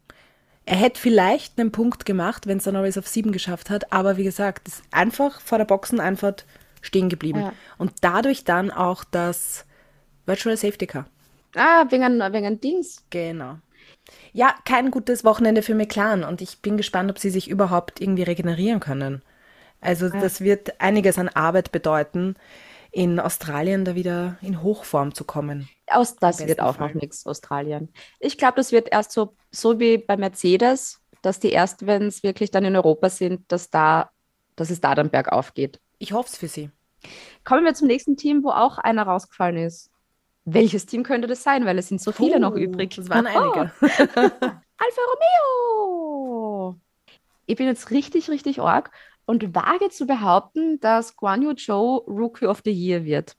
Er 0.66 0.78
hätte 0.78 1.00
vielleicht 1.00 1.60
einen 1.60 1.72
Punkt 1.72 2.06
gemacht, 2.06 2.48
wenn 2.48 2.58
es 2.58 2.64
der 2.64 2.74
Norris 2.74 2.98
auf 2.98 3.08
sieben 3.08 3.32
geschafft 3.34 3.70
hat, 3.70 3.92
aber 3.92 4.18
wie 4.18 4.24
gesagt, 4.24 4.68
ist 4.68 4.84
einfach 4.92 5.42
vor 5.42 5.58
der 5.58 5.66
Boxeneinfahrt 5.66 6.46
stehen 6.82 7.10
geblieben. 7.10 7.40
Ja. 7.42 7.54
Und 7.78 7.92
dadurch 8.02 8.44
dann 8.46 8.72
auch 8.72 9.04
das 9.04 9.66
Virtual 10.26 10.56
Safety 10.58 10.88
Car. 10.88 11.06
Ah, 11.56 11.86
wegen, 11.90 12.20
wegen 12.20 12.60
Dings. 12.62 13.04
Genau. 13.10 13.58
Ja, 14.34 14.56
kein 14.66 14.90
gutes 14.92 15.24
Wochenende 15.24 15.62
für 15.62 15.76
McLaren 15.76 16.24
und 16.24 16.42
ich 16.42 16.62
bin 16.62 16.78
gespannt, 16.78 17.10
ob 17.12 17.20
sie 17.20 17.30
sich 17.30 17.50
überhaupt 17.50 18.02
irgendwie 18.02 18.24
regenerieren 18.24 18.80
können. 18.80 19.22
Also 19.84 20.10
das 20.10 20.42
wird 20.42 20.80
einiges 20.82 21.18
an 21.18 21.30
Arbeit 21.30 21.72
bedeuten, 21.72 22.36
in 22.92 23.20
Australien 23.20 23.86
da 23.86 23.96
wieder 23.96 24.38
in 24.42 24.62
Hochform 24.62 25.14
zu 25.14 25.24
kommen. 25.24 25.68
Aus 25.88 26.16
das 26.16 26.46
wird 26.46 26.60
auch 26.60 26.78
noch 26.78 26.92
Fall. 26.92 26.96
nichts, 26.96 27.26
Australien. 27.26 27.92
Ich 28.20 28.38
glaube, 28.38 28.56
das 28.58 28.72
wird 28.72 28.92
erst 28.92 29.12
so, 29.12 29.36
so 29.52 29.80
wie 29.80 29.98
bei 29.98 30.16
Mercedes, 30.16 31.02
dass 31.24 31.40
die 31.40 31.50
erst, 31.50 31.88
wenn 31.88 32.04
es 32.04 32.22
wirklich 32.22 32.52
dann 32.52 32.66
in 32.66 32.76
Europa 32.76 33.10
sind, 33.10 33.52
dass 33.52 33.70
da, 33.72 34.12
dass 34.56 34.70
es 34.70 34.80
da 34.80 34.94
dann 34.94 35.10
bergauf 35.10 35.54
geht. 35.56 35.80
Ich 35.98 36.14
hoffe 36.14 36.30
es 36.30 36.38
für 36.38 36.48
sie. 36.48 36.70
Kommen 37.44 37.66
wir 37.66 37.74
zum 37.74 37.88
nächsten 37.88 38.16
Team, 38.16 38.44
wo 38.44 38.50
auch 38.50 38.78
einer 38.78 39.04
rausgefallen 39.04 39.58
ist. 39.58 39.90
Welches 40.46 40.86
Team 40.86 41.04
könnte 41.04 41.28
das 41.28 41.42
sein? 41.42 41.66
Weil 41.66 41.80
es 41.80 41.88
sind 41.88 42.02
so 42.02 42.12
viele 42.12 42.40
noch 42.40 42.52
Puh, 42.52 42.60
übrig. 42.60 42.96
Das 42.96 43.10
waren 43.10 43.26
einige. 43.26 43.72
Alfa 43.82 45.02
Romeo! 45.48 46.80
Ich 47.46 47.56
bin 47.56 47.68
jetzt 47.68 47.92
richtig, 47.92 48.30
richtig 48.30 48.62
arg 48.62 48.92
und 49.26 49.56
wage 49.56 49.90
zu 49.90 50.06
behaupten, 50.06 50.80
dass 50.80 51.16
Guan 51.16 51.42
Yu 51.42 51.54
Zhou 51.54 51.98
Rookie 52.08 52.46
of 52.48 52.62
the 52.66 52.72
Year 52.72 53.04
wird. 53.06 53.36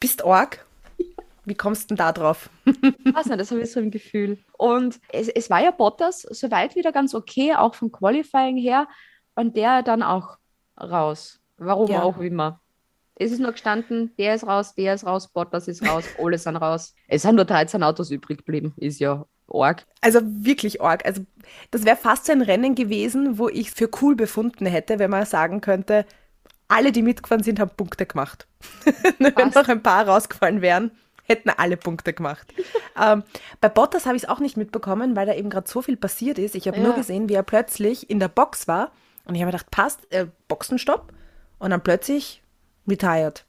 Bist 0.00 0.22
Org? 0.22 0.64
Wie 1.44 1.54
kommst 1.54 1.84
du 1.84 1.88
denn 1.88 1.96
da 1.98 2.12
drauf? 2.12 2.50
weiß 2.64 3.26
nicht, 3.26 3.40
das 3.40 3.50
habe 3.50 3.60
ich 3.62 3.70
so 3.72 3.80
im 3.80 3.90
Gefühl. 3.90 4.38
Und 4.58 5.00
es, 5.10 5.28
es 5.28 5.50
war 5.50 5.62
ja 5.62 5.70
Bottas 5.70 6.22
soweit 6.22 6.74
wieder 6.74 6.92
ganz 6.92 7.14
okay, 7.14 7.54
auch 7.54 7.74
vom 7.74 7.92
Qualifying 7.92 8.56
her. 8.56 8.88
Und 9.34 9.56
der 9.56 9.82
dann 9.82 10.02
auch 10.02 10.38
raus. 10.80 11.40
Warum 11.56 11.90
Ja. 11.90 12.02
auch 12.02 12.18
immer. 12.18 12.60
Es 13.16 13.30
ist 13.30 13.38
nur 13.38 13.52
gestanden, 13.52 14.12
der 14.18 14.34
ist 14.34 14.44
raus, 14.44 14.74
der 14.74 14.94
ist 14.94 15.06
raus, 15.06 15.28
Bottas 15.28 15.68
ist 15.68 15.86
raus, 15.86 16.04
alle 16.18 16.36
sind 16.36 16.56
raus. 16.56 16.94
Es 17.06 17.22
sind 17.22 17.36
nur 17.36 17.44
13 17.44 17.82
Autos 17.84 18.10
übrig 18.10 18.38
geblieben, 18.38 18.74
ist 18.76 18.98
ja 18.98 19.24
arg. 19.52 19.86
Also 20.00 20.20
wirklich 20.22 20.80
Org. 20.80 21.04
Also 21.04 21.22
das 21.70 21.84
wäre 21.84 21.96
fast 21.96 22.26
so 22.26 22.32
ein 22.32 22.42
Rennen 22.42 22.74
gewesen, 22.74 23.38
wo 23.38 23.48
ich 23.48 23.70
für 23.70 23.88
cool 24.00 24.16
befunden 24.16 24.66
hätte, 24.66 24.98
wenn 24.98 25.10
man 25.10 25.26
sagen 25.26 25.60
könnte, 25.60 26.06
alle, 26.68 26.92
die 26.92 27.02
mitgefahren 27.02 27.42
sind, 27.42 27.60
haben 27.60 27.70
Punkte 27.76 28.06
gemacht. 28.06 28.46
wenn 29.18 29.50
noch 29.50 29.68
ein 29.68 29.82
paar 29.82 30.08
rausgefallen 30.08 30.62
wären, 30.62 30.90
hätten 31.24 31.50
alle 31.50 31.76
Punkte 31.76 32.12
gemacht. 32.12 32.52
ähm, 33.00 33.22
bei 33.60 33.68
Bottas 33.68 34.06
habe 34.06 34.16
ich 34.16 34.24
es 34.24 34.28
auch 34.28 34.40
nicht 34.40 34.56
mitbekommen, 34.56 35.14
weil 35.16 35.26
da 35.26 35.34
eben 35.34 35.50
gerade 35.50 35.68
so 35.68 35.82
viel 35.82 35.96
passiert 35.96 36.38
ist. 36.38 36.54
Ich 36.54 36.66
habe 36.66 36.80
nur 36.80 36.92
Ja. 36.92 36.96
gesehen, 36.96 37.28
wie 37.28 37.34
er 37.34 37.42
plötzlich 37.42 38.08
in 38.10 38.20
der 38.20 38.28
Box 38.28 38.66
war 38.68 38.92
und 39.26 39.34
ich 39.34 39.42
habe 39.42 39.52
gedacht, 39.52 39.70
passt, 39.70 40.10
äh, 40.12 40.26
Boxenstopp 40.48 41.12
und 41.58 41.70
dann 41.70 41.82
plötzlich 41.82 42.42
retired. 42.88 43.44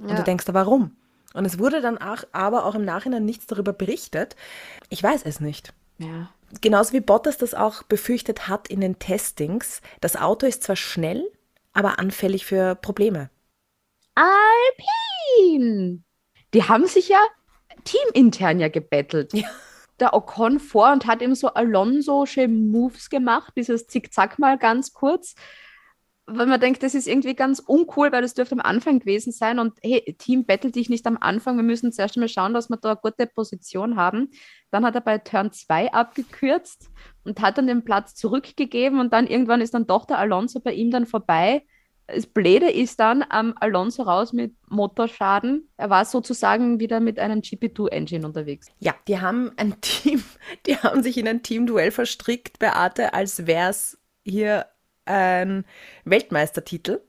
Und 0.00 0.10
Ja. 0.10 0.16
du 0.16 0.22
denkst, 0.24 0.44
warum? 0.48 0.96
Und 1.34 1.44
es 1.44 1.58
wurde 1.58 1.82
dann 1.82 1.98
auch, 1.98 2.24
aber 2.32 2.64
auch 2.64 2.74
im 2.76 2.84
Nachhinein 2.84 3.24
nichts 3.24 3.46
darüber 3.46 3.72
berichtet. 3.72 4.36
Ich 4.88 5.02
weiß 5.02 5.22
es 5.24 5.40
nicht. 5.40 5.74
Ja. 5.98 6.30
Genauso 6.60 6.92
wie 6.92 7.00
Bottas 7.00 7.36
das 7.36 7.54
auch 7.54 7.82
befürchtet 7.82 8.48
hat 8.48 8.68
in 8.68 8.80
den 8.80 8.98
Testings. 9.00 9.82
Das 10.00 10.16
Auto 10.16 10.46
ist 10.46 10.62
zwar 10.62 10.76
schnell, 10.76 11.28
aber 11.72 11.98
anfällig 11.98 12.46
für 12.46 12.76
Probleme. 12.76 13.30
Alpine! 14.14 16.04
Die 16.54 16.62
haben 16.62 16.86
sich 16.86 17.08
ja 17.08 17.20
teamintern 17.82 18.60
ja 18.60 18.68
gebettelt. 18.68 19.32
Ja. 19.34 19.48
Der 20.00 20.14
Ocon 20.14 20.60
vor 20.60 20.92
und 20.92 21.06
hat 21.06 21.22
eben 21.22 21.34
so 21.34 21.48
Alonso-sche 21.48 22.48
Moves 22.48 23.10
gemacht, 23.10 23.52
dieses 23.56 23.86
Zickzack 23.86 24.38
mal 24.38 24.58
ganz 24.58 24.92
kurz. 24.92 25.34
Weil 26.26 26.46
man 26.46 26.58
denkt, 26.58 26.82
das 26.82 26.94
ist 26.94 27.06
irgendwie 27.06 27.34
ganz 27.34 27.58
uncool, 27.58 28.10
weil 28.10 28.22
das 28.22 28.32
dürfte 28.32 28.54
am 28.54 28.60
Anfang 28.60 28.98
gewesen 28.98 29.30
sein. 29.30 29.58
Und 29.58 29.74
hey, 29.82 30.16
Team 30.18 30.46
bettelt 30.46 30.74
dich 30.74 30.88
nicht 30.88 31.06
am 31.06 31.18
Anfang. 31.20 31.56
Wir 31.56 31.62
müssen 31.62 31.92
zuerst 31.92 32.16
mal 32.16 32.28
schauen, 32.28 32.54
dass 32.54 32.70
wir 32.70 32.78
da 32.78 32.92
eine 32.92 33.00
gute 33.02 33.26
Position 33.26 33.96
haben. 33.96 34.30
Dann 34.70 34.86
hat 34.86 34.94
er 34.94 35.02
bei 35.02 35.18
Turn 35.18 35.52
2 35.52 35.92
abgekürzt 35.92 36.90
und 37.24 37.42
hat 37.42 37.58
dann 37.58 37.66
den 37.66 37.84
Platz 37.84 38.14
zurückgegeben. 38.14 39.00
Und 39.00 39.12
dann 39.12 39.26
irgendwann 39.26 39.60
ist 39.60 39.74
dann 39.74 39.86
doch 39.86 40.06
der 40.06 40.18
Alonso 40.18 40.60
bei 40.60 40.72
ihm 40.72 40.90
dann 40.90 41.04
vorbei. 41.04 41.62
Das 42.06 42.26
Blöde 42.26 42.70
ist 42.70 43.00
dann 43.00 43.24
am 43.28 43.54
Alonso 43.60 44.02
raus 44.02 44.32
mit 44.32 44.54
Motorschaden. 44.68 45.70
Er 45.76 45.88
war 45.88 46.04
sozusagen 46.04 46.78
wieder 46.78 47.00
mit 47.00 47.18
einem 47.18 47.40
GP2-Engine 47.40 48.26
unterwegs. 48.26 48.68
Ja, 48.78 48.94
die 49.08 49.20
haben 49.20 49.52
ein 49.56 49.78
Team, 49.80 50.22
die 50.66 50.76
haben 50.76 51.02
sich 51.02 51.16
in 51.16 51.26
ein 51.26 51.42
Teamduell 51.42 51.90
verstrickt, 51.90 52.58
Beate, 52.58 53.14
als 53.14 53.46
wäre 53.46 53.70
es 53.70 53.98
hier 54.22 54.66
ein 55.04 55.64
Weltmeistertitel. 56.04 57.00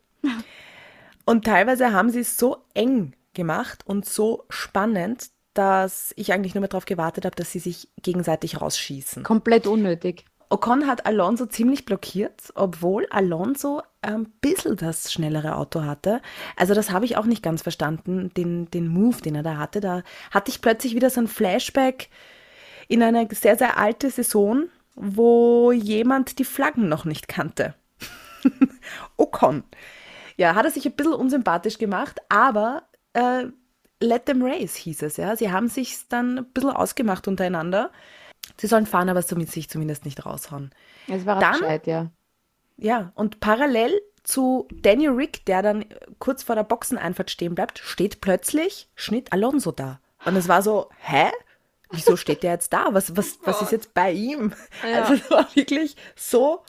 Und 1.26 1.46
teilweise 1.46 1.91
haben 1.91 2.10
sie 2.10 2.20
es 2.20 2.38
so 2.38 2.58
eng 2.74 3.14
gemacht 3.34 3.84
und 3.86 4.06
so 4.06 4.46
spannend, 4.50 5.30
dass 5.54 6.14
ich 6.18 6.34
eigentlich 6.34 6.54
nur 6.54 6.62
mehr 6.62 6.70
darauf 6.70 6.86
gewartet 6.86 7.26
habe, 7.26 7.36
dass 7.36 7.52
sie 7.52 7.60
sich 7.60 7.89
gegenseitig 8.02 8.62
rausschießen. 8.62 9.24
Komplett 9.24 9.68
unnötig. 9.68 10.26
Ocon 10.50 10.86
hat 10.86 11.06
Alonso 11.06 11.48
ziemlich 11.48 11.86
blockiert, 11.86 12.52
obwohl 12.56 13.08
Alonso 13.10 13.82
ein 14.02 14.26
bisschen 14.41 14.78
das 14.78 15.12
schnellere 15.12 15.56
Auto 15.56 15.84
hatte. 15.84 16.22
Also 16.56 16.74
das 16.74 16.91
habe 16.91 17.06
ich 17.06 17.18
auch 17.18 17.26
nicht 17.26 17.41
ganz 17.41 17.64
verstanden, 17.64 18.32
den, 18.36 18.70
den 18.70 18.88
Move, 18.88 19.22
den 19.22 19.36
er 19.36 19.43
da 19.43 19.58
hatte. 19.58 19.82
Da 19.82 20.04
hatte 20.32 20.52
ich 20.52 20.62
plötzlich 20.62 20.93
wieder 20.93 21.10
so 21.10 21.22
ein 21.22 21.28
Flashback 21.28 22.10
in 22.88 23.02
eine 23.02 23.28
sehr, 23.32 23.58
sehr 23.58 23.78
alte 23.78 24.12
Saison, 24.12 24.66
wo 24.96 25.72
jemand 25.72 26.38
die 26.38 26.46
Flaggen 26.46 26.88
noch 26.88 27.06
nicht 27.06 27.28
kannte. 27.28 27.74
Ocon. 29.18 29.64
Ja, 30.38 30.56
hat 30.56 30.66
er 30.66 30.72
sich 30.72 30.86
ein 30.86 30.96
bisschen 30.96 31.14
unsympathisch 31.14 31.78
gemacht, 31.78 32.20
aber 32.30 32.84
äh, 33.14 33.46
let 34.02 34.26
them 34.26 34.43
race 34.43 34.76
hieß 34.76 35.04
es, 35.04 35.18
ja. 35.18 35.36
Sie 35.36 35.52
haben 35.52 35.68
sich 35.70 36.08
dann 36.10 36.39
ein 36.39 36.52
bisschen 36.52 36.72
ausgemacht 36.72 37.28
untereinander. 37.28 37.91
Sie 38.58 38.68
sollen 38.68 38.86
fahren, 38.86 39.10
aber 39.10 39.22
somit 39.22 39.52
sich 39.52 39.70
zumindest 39.70 40.06
nicht 40.06 40.26
raushauen. 40.26 40.72
Es 41.08 41.26
war 41.26 41.39
Dann- 41.39 41.54
gescheit, 41.54 41.88
ja. 41.88 42.12
Ja, 42.78 43.12
und 43.16 43.39
parallel 43.39 44.02
zu 44.24 44.68
Daniel 44.72 45.12
Rick, 45.12 45.46
der 45.46 45.62
dann 45.62 45.86
kurz 46.20 46.43
vor 46.43 46.56
der 46.56 46.64
Boxeneinfahrt 46.64 47.32
stehen 47.32 47.56
bleibt, 47.56 47.80
steht 47.80 48.20
plötzlich 48.20 48.89
Schnitt 48.96 49.32
Alonso 49.32 49.72
da. 49.72 50.02
Und 50.26 50.36
es 50.36 50.48
war 50.50 50.62
so, 50.62 50.89
hä? 51.00 51.30
Wieso 51.91 52.18
steht 52.18 52.43
der 52.43 52.54
jetzt 52.54 52.74
da? 52.74 52.88
Was, 52.91 53.16
was, 53.16 53.38
was 53.43 53.62
ist 53.62 53.72
jetzt 53.72 53.93
bei 53.93 54.12
ihm? 54.12 54.54
Ja. 54.84 55.04
Also 55.04 55.14
es 55.14 55.32
war 55.32 55.48
wirklich 55.56 55.96
so 56.16 56.64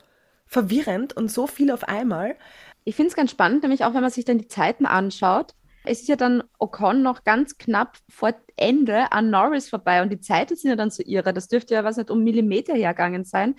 verwirrend 0.46 1.16
und 1.16 1.30
so 1.30 1.46
viel 1.46 1.70
auf 1.70 1.84
einmal. 1.84 2.36
Ich 2.84 2.96
finde 2.96 3.10
es 3.10 3.16
ganz 3.16 3.30
spannend, 3.30 3.62
nämlich 3.62 3.84
auch 3.84 3.94
wenn 3.94 4.02
man 4.02 4.10
sich 4.10 4.24
dann 4.24 4.38
die 4.38 4.48
Zeiten 4.48 4.86
anschaut. 4.86 5.54
Es 5.84 6.00
ist 6.00 6.08
ja 6.08 6.16
dann 6.16 6.42
Ocon 6.58 7.02
noch 7.02 7.22
ganz 7.24 7.58
knapp 7.58 7.98
vor 8.08 8.34
Ende 8.56 9.12
an 9.12 9.30
Norris 9.30 9.68
vorbei 9.68 10.02
und 10.02 10.10
die 10.10 10.20
Zeiten 10.20 10.56
sind 10.56 10.70
ja 10.70 10.76
dann 10.76 10.90
so 10.90 11.02
irre. 11.04 11.32
Das 11.32 11.48
dürfte 11.48 11.74
ja, 11.74 11.84
was 11.84 11.96
nicht, 11.96 12.10
um 12.10 12.24
Millimeter 12.24 12.74
hergegangen 12.74 13.24
sein. 13.24 13.54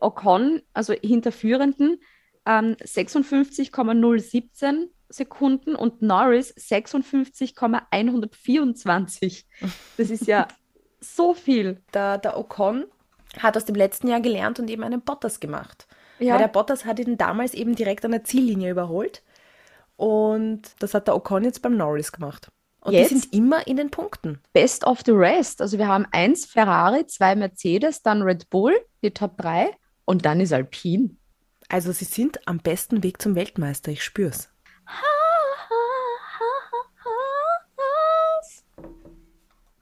Ocon, 0.00 0.62
also 0.74 0.92
hinter 0.92 1.32
Führenden, 1.32 1.98
ähm, 2.46 2.76
56,017 2.82 4.90
Sekunden 5.08 5.74
und 5.74 6.02
Norris 6.02 6.54
56,124. 6.56 9.46
Das 9.96 10.10
ist 10.10 10.26
ja 10.26 10.46
so 11.00 11.32
viel. 11.34 11.82
Der, 11.94 12.18
der 12.18 12.38
Ocon 12.38 12.84
hat 13.38 13.56
aus 13.56 13.64
dem 13.64 13.74
letzten 13.74 14.06
Jahr 14.08 14.20
gelernt 14.20 14.60
und 14.60 14.68
eben 14.70 14.84
einen 14.84 15.00
Bottas 15.00 15.40
gemacht. 15.40 15.87
Ja. 16.18 16.34
Weil 16.34 16.40
der 16.40 16.48
Bottas 16.48 16.84
hat 16.84 16.98
ihn 16.98 17.16
damals 17.16 17.54
eben 17.54 17.74
direkt 17.74 18.04
an 18.04 18.12
der 18.12 18.24
Ziellinie 18.24 18.70
überholt. 18.70 19.22
Und 19.96 20.62
das 20.78 20.94
hat 20.94 21.08
der 21.08 21.16
Ocon 21.16 21.44
jetzt 21.44 21.62
beim 21.62 21.76
Norris 21.76 22.12
gemacht. 22.12 22.48
Und 22.80 22.92
Jetzt? 22.92 23.10
die 23.10 23.18
sind 23.18 23.32
immer 23.32 23.66
in 23.66 23.76
den 23.76 23.90
Punkten. 23.90 24.40
Best 24.52 24.86
of 24.86 25.00
the 25.04 25.12
rest. 25.12 25.60
Also 25.60 25.78
wir 25.78 25.88
haben 25.88 26.06
eins 26.12 26.46
Ferrari, 26.46 27.06
zwei 27.06 27.34
Mercedes, 27.34 28.02
dann 28.02 28.22
Red 28.22 28.48
Bull, 28.50 28.74
die 29.02 29.10
Top 29.10 29.36
3 29.38 29.70
und 30.04 30.24
dann 30.24 30.40
ist 30.40 30.52
Alpine. 30.52 31.10
Also 31.68 31.92
sie 31.92 32.04
sind 32.04 32.46
am 32.46 32.58
besten 32.58 33.02
Weg 33.02 33.20
zum 33.20 33.34
Weltmeister, 33.34 33.90
ich 33.90 34.02
spür's. 34.02 34.48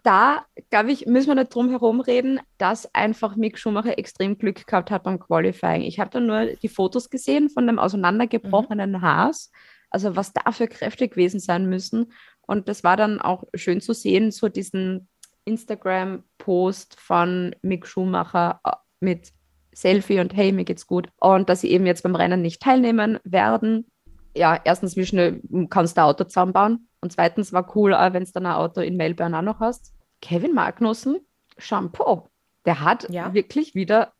Da, 0.06 0.46
glaube 0.70 0.92
ich, 0.92 1.06
müssen 1.06 1.26
wir 1.26 1.34
nicht 1.34 1.52
drum 1.52 1.68
herum 1.68 1.98
reden, 1.98 2.38
dass 2.58 2.94
einfach 2.94 3.34
Mick 3.34 3.58
Schumacher 3.58 3.98
extrem 3.98 4.38
Glück 4.38 4.64
gehabt 4.64 4.92
hat 4.92 5.02
beim 5.02 5.18
Qualifying. 5.18 5.82
Ich 5.82 5.98
habe 5.98 6.10
da 6.10 6.20
nur 6.20 6.46
die 6.62 6.68
Fotos 6.68 7.10
gesehen 7.10 7.50
von 7.50 7.66
dem 7.66 7.80
auseinandergebrochenen 7.80 9.02
Haas, 9.02 9.50
also 9.90 10.14
was 10.14 10.32
da 10.32 10.52
für 10.52 10.68
Kräfte 10.68 11.08
gewesen 11.08 11.40
sein 11.40 11.68
müssen. 11.68 12.12
Und 12.42 12.68
das 12.68 12.84
war 12.84 12.96
dann 12.96 13.20
auch 13.20 13.42
schön 13.56 13.80
zu 13.80 13.94
sehen, 13.94 14.30
so 14.30 14.48
diesen 14.48 15.08
Instagram-Post 15.44 17.00
von 17.00 17.56
Mick 17.62 17.84
Schumacher 17.84 18.60
äh, 18.62 18.76
mit 19.00 19.32
Selfie 19.72 20.20
und 20.20 20.36
hey, 20.36 20.52
mir 20.52 20.64
geht's 20.64 20.86
gut. 20.86 21.08
Und 21.18 21.48
dass 21.48 21.62
sie 21.62 21.72
eben 21.72 21.84
jetzt 21.84 22.04
beim 22.04 22.14
Rennen 22.14 22.42
nicht 22.42 22.62
teilnehmen 22.62 23.18
werden. 23.24 23.90
Ja, 24.36 24.60
erstens, 24.62 24.96
wie 24.96 25.04
schnell 25.04 25.40
kannst 25.68 25.96
du 25.96 26.02
ein 26.02 26.06
Auto 26.06 26.22
zusammenbauen? 26.22 26.88
Und 27.00 27.10
zweitens 27.10 27.52
war 27.52 27.74
cool, 27.74 27.90
wenn 27.90 28.22
du 28.22 28.30
dann 28.30 28.46
ein 28.46 28.52
Auto 28.52 28.80
in 28.82 28.96
Melbourne 28.96 29.36
auch 29.36 29.42
noch 29.42 29.58
hast. 29.58 29.95
Kevin 30.22 30.54
Magnussen, 30.54 31.20
Shampoo, 31.58 32.28
der 32.64 32.80
hat 32.80 33.08
Ja. 33.10 33.32
wirklich 33.34 33.74
wieder 33.74 34.12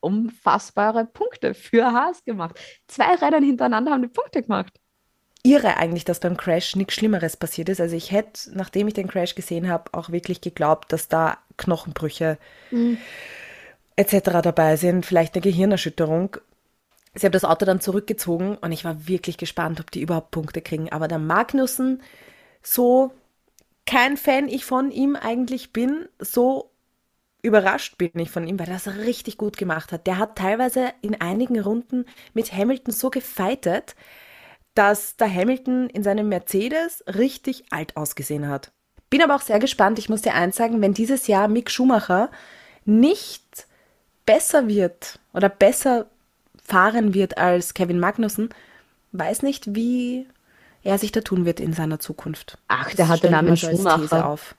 unfassbare 0.00 1.06
Punkte 1.06 1.54
für 1.54 1.92
Haas 1.92 2.24
gemacht. 2.24 2.58
Zwei 2.88 3.14
Rennen 3.14 3.42
hintereinander 3.42 3.92
haben 3.92 4.02
die 4.02 4.08
Punkte 4.08 4.42
gemacht. 4.42 4.78
Irre 5.42 5.76
eigentlich, 5.76 6.04
dass 6.04 6.20
beim 6.20 6.36
Crash 6.36 6.74
nichts 6.76 6.94
Schlimmeres 6.94 7.36
passiert 7.36 7.68
ist. 7.68 7.80
Also 7.80 7.96
ich 7.96 8.10
hätte, 8.10 8.50
nachdem 8.56 8.88
ich 8.88 8.94
den 8.94 9.08
Crash 9.08 9.34
gesehen 9.34 9.68
habe, 9.68 9.92
auch 9.92 10.10
wirklich 10.10 10.40
geglaubt, 10.40 10.92
dass 10.92 11.08
da 11.08 11.38
Knochenbrüche 11.58 12.38
etc. 13.96 14.20
dabei 14.42 14.76
sind, 14.76 15.04
vielleicht 15.06 15.34
eine 15.34 15.42
Gehirnerschütterung. 15.42 16.36
Sie 17.14 17.26
haben 17.26 17.32
das 17.32 17.44
Auto 17.44 17.64
dann 17.64 17.80
zurückgezogen 17.80 18.56
und 18.56 18.72
ich 18.72 18.84
war 18.84 19.06
wirklich 19.06 19.36
gespannt, 19.36 19.80
ob 19.80 19.90
die 19.90 20.00
überhaupt 20.00 20.30
Punkte 20.32 20.60
kriegen. 20.62 20.90
Aber 20.92 21.08
der 21.08 21.18
Magnussen 21.18 22.02
so 22.62 23.12
kein 23.86 24.16
Fan 24.16 24.48
ich 24.48 24.64
von 24.64 24.90
ihm 24.90 25.16
eigentlich 25.16 25.72
bin, 25.72 26.08
so 26.18 26.70
überrascht 27.42 27.98
bin 27.98 28.10
ich 28.14 28.30
von 28.30 28.46
ihm, 28.46 28.58
weil 28.58 28.68
er 28.68 28.74
das 28.74 28.96
richtig 28.96 29.36
gut 29.36 29.58
gemacht 29.58 29.92
hat. 29.92 30.06
Der 30.06 30.18
hat 30.18 30.36
teilweise 30.36 30.92
in 31.02 31.20
einigen 31.20 31.60
Runden 31.60 32.06
mit 32.32 32.52
Hamilton 32.52 32.92
so 32.92 33.10
gefeitet, 33.10 33.94
dass 34.74 35.16
der 35.16 35.32
Hamilton 35.32 35.90
in 35.90 36.02
seinem 36.02 36.28
Mercedes 36.28 37.04
richtig 37.06 37.64
alt 37.70 37.96
ausgesehen 37.96 38.48
hat. 38.48 38.72
Bin 39.10 39.22
aber 39.22 39.36
auch 39.36 39.42
sehr 39.42 39.58
gespannt, 39.58 39.98
ich 39.98 40.08
muss 40.08 40.22
dir 40.22 40.34
eins 40.34 40.56
sagen, 40.56 40.80
wenn 40.80 40.94
dieses 40.94 41.26
Jahr 41.26 41.46
Mick 41.48 41.70
Schumacher 41.70 42.30
nicht 42.86 43.66
besser 44.24 44.66
wird 44.66 45.20
oder 45.34 45.48
besser 45.48 46.06
fahren 46.64 47.12
wird 47.12 47.36
als 47.36 47.74
Kevin 47.74 48.00
Magnussen, 48.00 48.48
weiß 49.12 49.42
nicht, 49.42 49.74
wie 49.74 50.26
er 50.84 50.98
sich 50.98 51.12
da 51.12 51.20
tun 51.20 51.44
wird 51.44 51.60
in 51.60 51.72
seiner 51.72 51.98
Zukunft. 51.98 52.58
Ach, 52.68 52.94
der 52.94 53.08
hat 53.08 53.22
den 53.22 53.32
Namen 53.32 53.56
Schumacher. 53.56 54.28
Auf. 54.28 54.54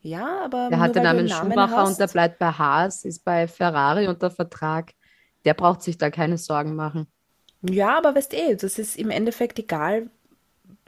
Ja, 0.00 0.44
aber. 0.44 0.68
Der 0.70 0.78
hat 0.78 0.94
den 0.94 1.02
Namen, 1.02 1.26
Namen 1.26 1.50
Schumacher 1.50 1.76
hast, 1.76 1.88
und 1.90 2.00
der 2.00 2.06
bleibt 2.06 2.38
bei 2.38 2.52
Haas, 2.52 3.04
ist 3.04 3.24
bei 3.24 3.48
Ferrari 3.48 4.06
unter 4.06 4.30
Vertrag. 4.30 4.92
Der 5.44 5.54
braucht 5.54 5.82
sich 5.82 5.98
da 5.98 6.10
keine 6.10 6.38
Sorgen 6.38 6.76
machen. 6.76 7.06
Ja, 7.62 7.98
aber 7.98 8.14
weißt 8.14 8.34
eh, 8.34 8.54
das 8.54 8.78
ist 8.78 8.96
im 8.96 9.10
Endeffekt 9.10 9.58
egal, 9.58 10.10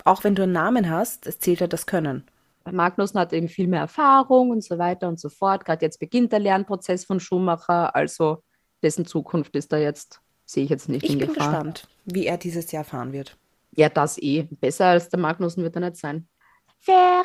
auch 0.05 0.23
wenn 0.23 0.35
du 0.35 0.43
einen 0.45 0.53
Namen 0.53 0.89
hast, 0.89 1.27
es 1.27 1.39
zählt 1.39 1.61
ja 1.61 1.67
das 1.67 1.87
Können. 1.87 2.25
Magnussen 2.71 3.19
hat 3.19 3.33
eben 3.33 3.49
viel 3.49 3.67
mehr 3.67 3.81
Erfahrung 3.81 4.51
und 4.51 4.63
so 4.63 4.79
weiter 4.79 5.09
und 5.09 5.19
so 5.19 5.29
fort. 5.29 5.65
Gerade 5.65 5.85
jetzt 5.85 5.99
beginnt 5.99 6.31
der 6.31 6.39
Lernprozess 6.39 7.05
von 7.05 7.19
Schumacher, 7.19 7.95
also 7.97 8.43
dessen 8.83 9.07
Zukunft 9.07 9.57
ist 9.57 9.73
da 9.73 9.79
jetzt, 9.79 10.21
sehe 10.45 10.65
ich 10.65 10.71
jetzt 10.71 10.89
nicht 10.89 11.05
ich 11.05 11.13
in 11.13 11.19
Gefahr. 11.19 11.33
Ich 11.33 11.39
bin 11.39 11.49
gespannt, 11.49 11.89
wie 12.05 12.27
er 12.27 12.39
dieses 12.39 12.71
Jahr 12.71 12.85
fahren 12.85 13.13
wird. 13.13 13.37
Ja, 13.73 13.89
das 13.89 14.19
eh. 14.19 14.49
Besser 14.51 14.87
als 14.87 15.09
der 15.09 15.21
Magnussen 15.21 15.63
wird 15.63 15.77
er 15.77 15.81
nicht 15.81 15.97
sein. 15.97 16.29
Ferrari! 16.79 17.25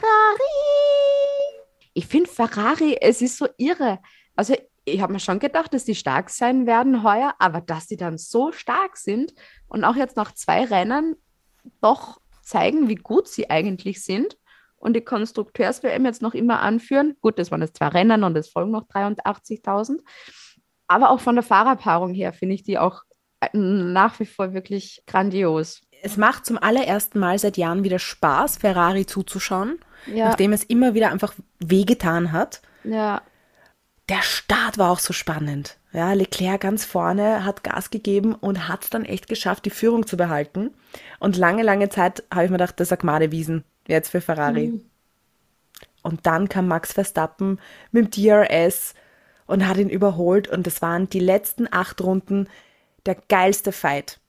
Ich 1.93 2.07
finde 2.07 2.29
Ferrari, 2.29 2.97
es 2.99 3.21
ist 3.21 3.37
so 3.37 3.47
irre. 3.57 3.99
Also 4.35 4.55
ich 4.83 5.01
habe 5.01 5.13
mir 5.13 5.19
schon 5.19 5.39
gedacht, 5.39 5.73
dass 5.73 5.85
die 5.85 5.95
stark 5.95 6.29
sein 6.29 6.65
werden 6.65 7.03
heuer, 7.03 7.33
aber 7.39 7.61
dass 7.61 7.87
die 7.87 7.97
dann 7.97 8.17
so 8.17 8.51
stark 8.51 8.97
sind 8.97 9.33
und 9.67 9.83
auch 9.83 9.95
jetzt 9.95 10.15
nach 10.15 10.33
zwei 10.33 10.65
Rennen 10.65 11.15
doch 11.81 12.19
zeigen, 12.43 12.87
wie 12.87 12.95
gut 12.95 13.27
sie 13.27 13.49
eigentlich 13.49 14.03
sind 14.03 14.37
und 14.77 14.93
die 14.93 15.01
Konstrukteurs-WM 15.01 16.05
jetzt 16.05 16.21
noch 16.21 16.35
immer 16.35 16.61
anführen. 16.61 17.15
Gut, 17.21 17.39
das 17.39 17.49
waren 17.49 17.61
jetzt 17.61 17.77
zwei 17.77 17.87
Rennen 17.87 18.23
und 18.23 18.37
es 18.37 18.49
folgen 18.49 18.71
noch 18.71 18.87
83.000. 18.87 19.99
Aber 20.87 21.09
auch 21.09 21.19
von 21.19 21.35
der 21.35 21.43
Fahrerpaarung 21.43 22.13
her 22.13 22.33
finde 22.33 22.53
ich 22.53 22.63
die 22.63 22.77
auch 22.77 23.01
äh, 23.39 23.49
nach 23.53 24.19
wie 24.19 24.25
vor 24.25 24.53
wirklich 24.53 25.01
grandios. 25.07 25.81
Es 26.05 26.17
macht 26.17 26.45
zum 26.45 26.59
allerersten 26.61 27.17
Mal 27.17 27.39
seit 27.39 27.57
Jahren 27.57 27.83
wieder 27.83 27.97
Spaß, 27.97 28.57
Ferrari 28.57 29.07
zuzuschauen, 29.07 29.79
ja. 30.05 30.25
nachdem 30.25 30.53
es 30.53 30.63
immer 30.63 30.93
wieder 30.93 31.09
einfach 31.09 31.33
wehgetan 31.57 32.31
hat. 32.31 32.61
Ja. 32.83 33.23
Der 34.07 34.21
Start 34.21 34.77
war 34.77 34.91
auch 34.91 34.99
so 34.99 35.13
spannend. 35.13 35.79
Ja, 35.93 36.13
Leclerc 36.13 36.61
ganz 36.61 36.85
vorne 36.85 37.43
hat 37.43 37.63
Gas 37.63 37.89
gegeben 37.89 38.35
und 38.35 38.67
hat 38.67 38.83
es 38.83 38.91
dann 38.91 39.03
echt 39.03 39.27
geschafft, 39.27 39.65
die 39.65 39.71
Führung 39.71 40.05
zu 40.05 40.15
behalten. 40.15 40.75
Und 41.17 41.37
lange, 41.37 41.63
lange 41.63 41.89
Zeit 41.89 42.23
habe 42.31 42.45
ich 42.45 42.51
mir 42.51 42.59
gedacht, 42.59 42.79
das 42.79 42.91
ist 42.91 43.03
eine 43.03 43.31
Wiesen 43.31 43.63
jetzt 43.87 44.09
für 44.11 44.21
Ferrari. 44.21 44.67
Mhm. 44.67 44.85
Und 46.03 46.27
dann 46.27 46.49
kam 46.49 46.67
Max 46.67 46.93
Verstappen 46.93 47.59
mit 47.91 48.15
dem 48.15 48.25
DRS 48.25 48.93
und 49.47 49.67
hat 49.67 49.77
ihn 49.77 49.89
überholt. 49.89 50.47
Und 50.49 50.67
das 50.67 50.83
waren 50.83 51.09
die 51.09 51.19
letzten 51.19 51.67
acht 51.71 51.99
Runden 52.01 52.47
der 53.07 53.17
geilste 53.27 53.71
Fight. 53.71 54.19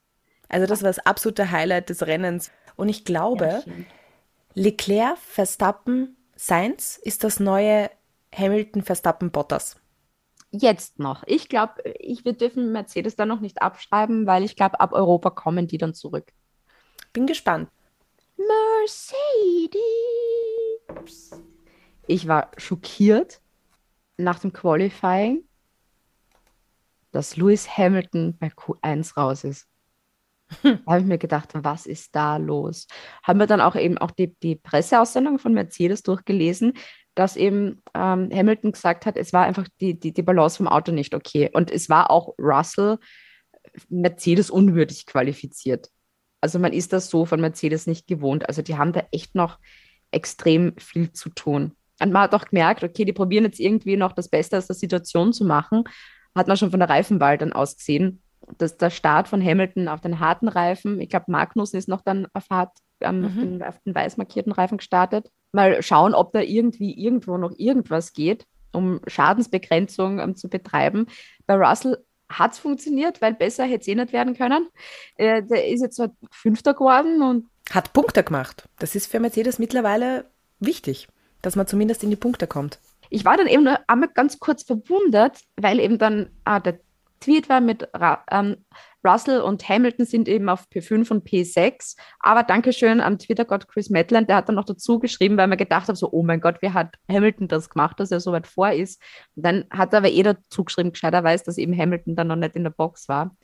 Also 0.49 0.67
das 0.67 0.83
war 0.83 0.89
das 0.89 0.99
absolute 1.01 1.51
Highlight 1.51 1.91
des 1.91 2.07
Rennens. 2.07 2.51
Und 2.77 2.89
ich 2.89 3.05
glaube, 3.05 3.63
ja, 3.67 3.73
Leclerc, 4.55 5.19
Verstappen, 5.19 6.17
Sainz 6.35 6.99
ist 7.03 7.25
das 7.25 7.41
neue 7.41 7.91
Hamilton, 8.35 8.83
Verstappen, 8.83 9.31
Bottas. 9.31 9.77
Jetzt 10.51 10.99
noch. 10.99 11.23
Ich 11.27 11.49
glaube, 11.49 11.83
ich, 11.99 12.25
wir 12.25 12.33
dürfen 12.33 12.73
Mercedes 12.73 13.17
da 13.17 13.27
noch 13.27 13.41
nicht 13.41 13.61
abschreiben, 13.63 14.27
weil 14.27 14.45
ich 14.45 14.57
glaube, 14.57 14.81
ab 14.81 14.93
Europa 14.93 15.31
kommen 15.31 15.67
die 15.67 15.79
dann 15.79 15.95
zurück. 15.95 16.33
Bin 17.13 17.27
gespannt. 17.27 17.71
Mercedes. 18.37 19.81
Ich 22.07 22.29
war 22.29 22.51
schockiert 22.57 23.41
nach 24.17 24.39
dem 24.39 24.53
Qualifying, 24.53 25.45
dass 27.13 27.37
Lewis 27.37 27.77
Hamilton 27.77 28.37
bei 28.39 28.49
Q1 28.49 29.15
raus 29.17 29.45
ist. 29.45 29.67
Da 30.63 30.79
habe 30.87 31.01
ich 31.01 31.07
mir 31.07 31.19
gedacht, 31.19 31.51
was 31.55 31.87
ist 31.87 32.15
da 32.15 32.37
los? 32.37 32.87
Haben 33.23 33.41
wir 33.41 33.47
dann 33.47 33.61
auch 33.61 33.75
eben 33.75 33.99
auch 33.99 34.13
die, 34.13 34.35
die 34.43 34.57
Presseaussendung 34.57 35.39
von 35.39 35.53
Mercedes 35.53 36.03
durchgelesen, 36.03 36.75
dass 37.15 37.37
eben 37.37 37.83
ähm, 37.95 38.29
Hamilton 38.33 38.73
gesagt 38.73 39.07
hat, 39.07 39.17
es 39.17 39.33
war 39.33 39.45
einfach 39.45 39.67
die, 39.81 39.99
die, 39.99 40.13
die 40.13 40.23
Balance 40.23 40.59
vom 40.59 40.69
Auto 40.69 40.93
nicht 40.93 41.15
okay. 41.15 41.51
Und 41.53 41.71
es 41.71 41.89
war 41.89 42.11
auch 42.11 42.35
Russell 42.39 42.99
Mercedes 43.89 44.51
unwürdig 44.51 45.07
qualifiziert. 45.07 45.89
Also 46.41 46.59
man 46.59 46.73
ist 46.73 46.93
das 46.93 47.11
so 47.11 47.25
von 47.25 47.41
Mercedes 47.41 47.87
nicht 47.87 48.07
gewohnt. 48.07 48.49
Also 48.49 48.63
die 48.63 48.77
haben 48.77 48.93
da 48.93 49.03
echt 49.11 49.35
noch 49.35 49.59
extrem 50.11 50.77
viel 50.79 51.13
zu 51.13 51.31
tun. 51.31 51.73
Und 52.01 52.13
man 52.13 52.23
hat 52.23 52.35
auch 52.35 52.45
gemerkt, 52.45 52.85
okay, 52.85 53.05
die 53.05 53.13
probieren 53.13 53.45
jetzt 53.45 53.59
irgendwie 53.59 53.97
noch 53.97 54.13
das 54.13 54.29
Beste 54.29 54.59
aus 54.59 54.67
der 54.67 54.77
Situation 54.77 55.33
zu 55.33 55.45
machen. 55.45 55.85
Hat 56.35 56.47
man 56.47 56.57
schon 56.57 56.71
von 56.71 56.81
der 56.81 56.91
Reifenwahl 56.91 57.39
dann 57.39 57.55
ausgesehen, 57.55 58.23
dass 58.59 58.77
der 58.77 58.91
Start 58.91 59.29
von 59.29 59.45
Hamilton 59.45 59.89
auf 59.89 60.01
den 60.01 60.21
harten 60.21 60.49
Reifen, 60.49 61.01
ich 61.01 61.09
glaube, 61.09 61.31
Magnussen 61.31 61.79
ist 61.79 61.89
noch 61.89 62.01
dann 62.01 62.27
auf, 62.33 62.49
hart, 62.51 62.77
ähm, 63.01 63.21
mhm. 63.21 63.27
auf, 63.27 63.33
den, 63.35 63.63
auf 63.63 63.79
den 63.85 63.95
weiß 63.95 64.17
markierten 64.17 64.53
Reifen 64.53 64.79
gestartet. 64.79 65.31
Mal 65.53 65.83
schauen, 65.83 66.15
ob 66.15 66.33
da 66.33 66.41
irgendwie 66.41 66.93
irgendwo 66.93 67.37
noch 67.39 67.53
irgendwas 67.57 68.13
geht, 68.13 68.47
um 68.73 69.01
Schadensbegrenzung 69.07 70.19
ähm, 70.19 70.37
zu 70.37 70.49
betreiben. 70.49 71.07
Bei 71.47 71.55
Russell 71.55 71.99
hat 72.29 72.53
es 72.53 72.59
funktioniert, 72.59 73.23
weil 73.23 73.35
besser 73.35 73.65
hätte 73.65 73.83
es 73.83 73.89
eh 73.89 73.95
nicht 73.95 74.13
werden 74.13 74.37
können. 74.37 74.69
Äh, 75.17 75.43
der 75.43 75.69
ist 75.69 75.83
jetzt 75.83 75.97
zwar 75.97 76.11
Fünfter 76.31 76.75
geworden 76.75 77.23
und 77.23 77.47
hat 77.71 77.93
Punkte 77.93 78.23
gemacht. 78.23 78.69
Das 78.79 78.95
ist 78.95 79.11
für 79.11 79.21
Mercedes 79.21 79.59
mittlerweile 79.59 80.27
wichtig, 80.61 81.09
dass 81.43 81.57
man 81.57 81.67
zumindest 81.67 82.03
in 82.05 82.11
die 82.11 82.17
Punkte 82.17 82.47
kommt. 82.47 82.79
Ich 83.11 83.25
war 83.25 83.37
dann 83.37 83.47
eben 83.47 83.65
nur 83.65 83.79
einmal 83.87 84.09
ganz 84.13 84.39
kurz 84.41 84.65
verwundert, 84.65 85.41
weil 85.57 85.79
eben 85.79 85.99
dann 85.99 86.31
ah, 86.45 86.61
der 86.61 86.81
Tweet 87.21 87.49
war 87.49 87.61
mit 87.61 87.89
ähm, 88.31 88.57
Russell 89.05 89.41
und 89.41 89.69
Hamilton 89.69 90.05
sind 90.05 90.29
eben 90.29 90.49
auf 90.49 90.67
P5 90.73 91.11
und 91.11 91.29
P6. 91.29 91.97
Aber 92.21 92.43
Dankeschön 92.43 93.01
an 93.01 93.19
Twitter-Gott 93.19 93.69
Chris 93.69 93.89
Medland, 93.91 94.29
der 94.29 94.37
hat 94.37 94.49
dann 94.49 94.57
noch 94.57 94.64
dazu 94.64 94.99
geschrieben, 94.99 95.37
weil 95.37 95.47
man 95.47 95.59
gedacht 95.59 95.89
hat, 95.89 95.97
so, 95.97 96.11
oh 96.11 96.23
mein 96.23 96.41
Gott, 96.41 96.61
wie 96.61 96.71
hat 96.71 96.97
Hamilton 97.09 97.49
das 97.49 97.71
gemacht, 97.71 98.01
dass 98.01 98.11
er 98.11 98.21
so 98.21 98.33
weit 98.33 98.47
vor 98.47 98.73
ist. 98.73 99.01
Und 99.37 99.45
dann 99.45 99.64
hat 99.71 99.93
er 99.93 99.99
aber 99.99 100.11
eh 100.11 100.23
dazu 100.23 100.64
geschrieben, 100.64 100.93
gescheiterweise, 100.93 101.45
dass 101.45 101.59
eben 101.59 101.77
Hamilton 101.77 102.17
dann 102.17 102.29
noch 102.29 102.37
nicht 102.37 102.57
in 102.57 102.64
der 102.64 102.71
Box 102.71 103.09
war. 103.09 103.37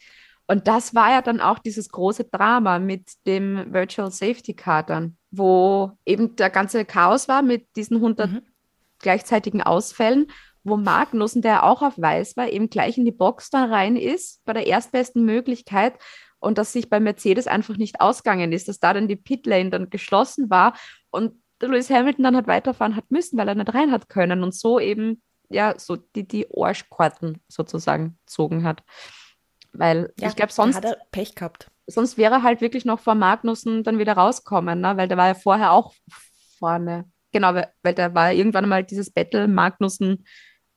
Und 0.49 0.67
das 0.69 0.95
war 0.95 1.11
ja 1.11 1.23
dann 1.23 1.41
auch 1.41 1.59
dieses 1.61 1.89
große 1.89 2.25
Drama 2.25 2.79
mit 2.79 3.13
dem 3.27 3.73
Virtual 3.73 4.11
Safety 4.11 4.55
Car 4.55 4.83
dann, 4.83 5.17
wo 5.31 5.93
eben 6.05 6.37
der 6.37 6.51
ganze 6.51 6.85
Chaos 6.85 7.29
war 7.29 7.43
mit 7.43 7.67
diesen 7.77 7.99
100 7.99 8.31
mhm. 8.31 8.43
gleichzeitigen 8.99 9.63
Ausfällen 9.63 10.27
wo 10.65 10.77
Magnussen, 10.77 11.43
der 11.43 11.65
auch 11.65 11.83
auf 11.83 11.99
Weiß 11.99 12.37
war, 12.37 12.49
eben 12.49 12.71
gleich 12.71 12.99
in 12.99 13.05
die 13.05 13.13
Box 13.13 13.51
dann 13.51 13.73
rein 13.73 13.97
ist, 13.97 14.45
bei 14.45 14.53
der 14.53 14.67
erstbesten 14.67 15.25
Möglichkeit 15.25 15.95
und 16.39 16.59
dass 16.59 16.73
sich 16.73 16.89
bei 16.91 17.01
Mercedes 17.01 17.47
einfach 17.47 17.77
nicht 17.77 18.01
ausgegangen 18.01 18.53
ist, 18.53 18.69
dass 18.69 18.79
da 18.79 18.93
dann 18.93 19.09
die 19.09 19.17
Pitlane 19.17 19.71
dann 19.71 19.91
geschlossen 19.91 20.51
war 20.51 20.75
und 21.11 21.35
Lewis 21.61 21.91
Hamilton 21.91 22.25
dann 22.25 22.37
hat 22.37 22.47
weiterfahren 22.47 22.97
hat 22.97 23.11
müssen, 23.11 23.39
weil 23.39 23.49
er 23.49 23.55
nicht 23.55 23.73
rein 23.73 23.93
hat 23.93 24.09
können 24.09 24.43
und 24.43 24.55
so 24.55 24.81
eben 24.81 25.23
ja 25.49 25.75
so 25.79 25.97
die, 25.97 26.27
die 26.27 26.47
Arschkarten 26.57 27.41
sozusagen 27.49 28.19
gezogen 28.27 28.65
hat. 28.65 28.83
Weil 29.73 30.13
ja, 30.19 30.29
ich 30.29 30.37
glaube, 30.37 30.53
sonst 30.53 30.77
hat 30.77 30.85
er 30.85 30.99
Pech 31.13 31.35
gehabt. 31.35 31.71
Sonst 31.87 32.17
wäre 32.17 32.35
er 32.35 32.43
halt 32.43 32.61
wirklich 32.61 32.85
noch 32.85 33.01
vor 33.01 33.15
Magnussen 33.15 33.85
dann 33.85 33.99
wieder 33.99 34.15
rauskommen, 34.15 34.81
ne? 34.81 34.97
weil 34.97 35.09
der 35.09 35.17
war 35.17 35.29
ja 35.29 35.35
vorher 35.35 35.73
auch 35.73 35.95
vorne. 36.59 37.11
Genau, 37.33 37.55
weil, 37.55 37.73
weil 37.83 37.95
da 37.95 38.15
war 38.15 38.33
irgendwann 38.33 38.69
mal 38.69 38.85
dieses 38.85 39.11
Battle 39.11 39.49
Magnussen 39.49 40.25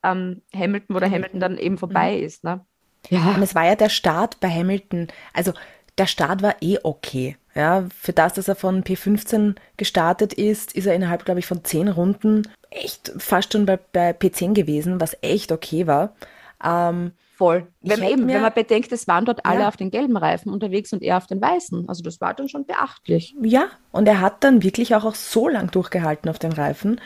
ähm, 0.05 0.41
Hamilton, 0.53 0.95
wo 0.95 0.99
der 0.99 1.09
Hamilton 1.09 1.39
dann 1.39 1.57
eben 1.57 1.77
vorbei 1.77 2.17
mhm. 2.17 2.23
ist. 2.23 2.43
Ne? 2.43 2.61
Ja. 3.09 3.33
Und 3.35 3.41
es 3.41 3.55
war 3.55 3.65
ja 3.65 3.75
der 3.75 3.89
Start 3.89 4.39
bei 4.39 4.49
Hamilton. 4.49 5.07
Also 5.33 5.53
der 5.97 6.07
Start 6.07 6.41
war 6.41 6.55
eh 6.61 6.77
okay. 6.83 7.37
Ja, 7.55 7.85
für 7.97 8.11
das, 8.11 8.33
dass 8.33 8.49
er 8.49 8.55
von 8.55 8.83
P15 8.83 9.55
gestartet 9.77 10.33
ist, 10.33 10.73
ist 10.73 10.87
er 10.87 10.95
innerhalb, 10.95 11.23
glaube 11.23 11.39
ich, 11.39 11.45
von 11.45 11.63
zehn 11.63 11.87
Runden 11.87 12.43
echt 12.69 13.13
fast 13.17 13.53
schon 13.53 13.65
bei, 13.65 13.77
bei 13.77 14.11
P10 14.11 14.53
gewesen, 14.53 14.99
was 14.99 15.15
echt 15.21 15.53
okay 15.53 15.87
war. 15.87 16.13
Ähm, 16.61 17.13
Voll. 17.37 17.67
Wenn 17.81 17.99
man, 17.99 18.09
eben, 18.09 18.27
wenn 18.27 18.41
man 18.41 18.53
bedenkt, 18.53 18.91
es 18.93 19.09
waren 19.09 19.25
dort 19.25 19.45
alle 19.45 19.61
ja. 19.61 19.67
auf 19.67 19.75
den 19.75 19.91
gelben 19.91 20.15
Reifen 20.15 20.51
unterwegs 20.51 20.93
und 20.93 21.03
er 21.03 21.17
auf 21.17 21.27
den 21.27 21.41
weißen. 21.41 21.89
Also 21.89 22.01
das 22.01 22.21
war 22.21 22.33
dann 22.33 22.47
schon 22.47 22.65
beachtlich. 22.65 23.35
Ja, 23.41 23.67
und 23.91 24.07
er 24.07 24.21
hat 24.21 24.43
dann 24.43 24.63
wirklich 24.63 24.95
auch, 24.95 25.03
auch 25.03 25.15
so 25.15 25.49
lang 25.49 25.69
durchgehalten 25.69 26.29
auf 26.29 26.39
den 26.39 26.53
Reifen. 26.53 27.01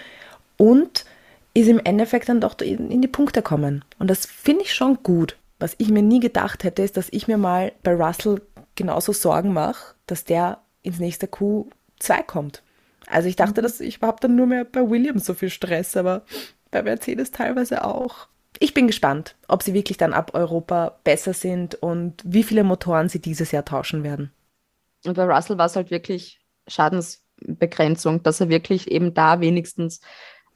Und 0.58 1.06
ist 1.54 1.68
im 1.68 1.80
Endeffekt 1.80 2.30
dann 2.30 2.42
doch 2.42 2.60
in 2.60 3.02
die 3.02 3.08
Punkte 3.08 3.42
kommen. 3.42 3.84
Und 3.98 4.10
das 4.10 4.26
finde 4.26 4.64
ich 4.64 4.74
schon 4.74 5.02
gut. 5.04 5.38
Was 5.60 5.76
ich 5.78 5.90
mir 5.90 6.02
nie 6.02 6.20
gedacht 6.20 6.64
hätte, 6.64 6.84
ist, 6.84 6.96
dass 6.96 7.10
ich 7.12 7.28
mir 7.28 7.38
mal 7.38 7.74
bei 7.84 7.94
Russell 7.94 8.42
genauso 8.76 9.12
Sorgen 9.12 9.52
mache, 9.52 9.96
dass 10.08 10.24
der 10.24 10.60
ins 10.82 11.00
nächste 11.00 11.28
Q2 11.28 12.24
kommt. 12.26 12.64
Also 13.08 13.28
ich 13.28 13.36
dachte, 13.36 13.62
dass 13.62 13.80
ich 13.80 13.98
überhaupt 13.98 14.24
dann 14.24 14.36
nur 14.36 14.46
mehr 14.46 14.64
bei 14.64 14.88
Williams 14.90 15.26
so 15.26 15.34
viel 15.34 15.50
Stress, 15.50 15.98
aber 15.98 16.24
bei 16.72 16.84
Mercedes 16.84 17.32
teilweise 17.32 17.84
auch. 17.84 18.28
Ich 18.60 18.74
bin 18.74 18.88
gespannt, 18.88 19.36
ob 19.48 19.64
sie 19.64 19.74
wirklich 19.74 19.98
dann 19.98 20.14
ab 20.14 20.32
Europa 20.34 21.00
besser 21.04 21.34
sind 21.34 21.76
und 21.76 22.22
wie 22.26 22.44
viele 22.44 22.64
Motoren 22.64 23.10
sie 23.10 23.20
dieses 23.20 23.52
Jahr 23.52 23.66
tauschen 23.66 24.04
werden. 24.04 24.32
Und 25.06 25.16
bei 25.16 25.24
Russell 25.24 25.58
war 25.58 25.66
es 25.66 25.76
halt 25.76 25.92
wirklich 25.92 26.40
Schadensbegrenzung, 26.68 28.24
dass 28.24 28.42
er 28.42 28.50
wirklich 28.50 28.90
eben 28.92 29.14
da 29.14 29.40
wenigstens 29.40 30.02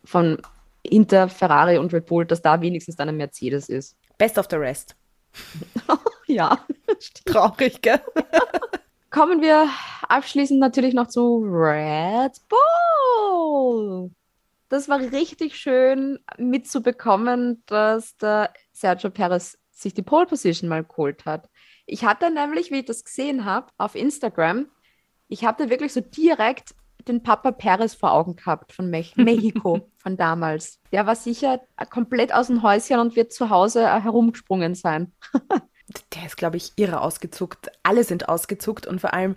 von 0.04 0.38
Inter, 0.84 1.30
Ferrari 1.30 1.78
und 1.78 1.94
Red 1.94 2.06
Bull, 2.06 2.26
dass 2.26 2.42
da 2.42 2.62
wenigstens 2.62 2.96
dann 2.96 3.10
ein 3.10 3.18
Mercedes 3.18 3.70
ist. 3.70 3.98
Best 4.18 4.38
of 4.38 4.48
the 4.50 4.58
rest. 4.58 4.96
ja. 6.28 6.66
Traurig, 7.26 7.82
gell? 7.82 8.02
Kommen 9.10 9.42
wir 9.42 9.70
abschließend 10.08 10.60
natürlich 10.60 10.94
noch 10.94 11.08
zu 11.08 11.44
Red 11.46 12.42
Bull. 12.50 14.12
Das 14.70 14.90
war 14.90 15.00
richtig 15.00 15.56
schön 15.56 16.20
mitzubekommen, 16.38 17.62
dass 17.68 18.18
der 18.18 18.52
Sergio 18.72 19.12
Perez 19.12 19.58
sich 19.70 19.94
die 19.94 20.02
Pole 20.02 20.26
Position 20.26 20.68
mal 20.68 20.84
geholt 20.84 21.26
hat. 21.26 21.48
Ich 21.86 22.06
hatte 22.06 22.32
nämlich, 22.32 22.72
wie 22.72 22.80
ich 22.80 22.86
das 22.86 23.04
gesehen 23.04 23.46
habe, 23.46 23.68
auf 23.78 23.96
Instagram, 23.96 24.68
ich 25.28 25.46
habe 25.46 25.64
da 25.64 25.70
wirklich 25.70 25.94
so 25.94 26.02
direkt 26.02 26.74
den 27.08 27.24
Papa 27.24 27.52
Perez 27.52 27.94
vor 27.94 28.12
Augen 28.14 28.36
gehabt 28.36 28.74
von 28.74 28.90
Me 28.90 29.06
Mexiko, 29.16 29.90
von 29.98 30.18
damals. 30.18 30.80
Der 30.92 31.06
war 31.06 31.16
sicher 31.16 31.62
komplett 31.90 32.34
aus 32.34 32.48
dem 32.48 32.64
Häuschen 32.64 33.00
und 33.00 33.16
wird 33.16 33.34
zu 33.34 33.50
Hause 33.50 33.88
herumgesprungen 34.04 34.76
sein. 34.76 35.12
der 36.16 36.26
ist, 36.26 36.38
glaube 36.38 36.58
ich, 36.58 36.74
irre 36.76 37.02
ausgezuckt. 37.02 37.72
Alle 37.84 38.04
sind 38.04 38.30
ausgezuckt 38.30 38.88
und 38.88 39.02
vor 39.02 39.14
allem, 39.14 39.36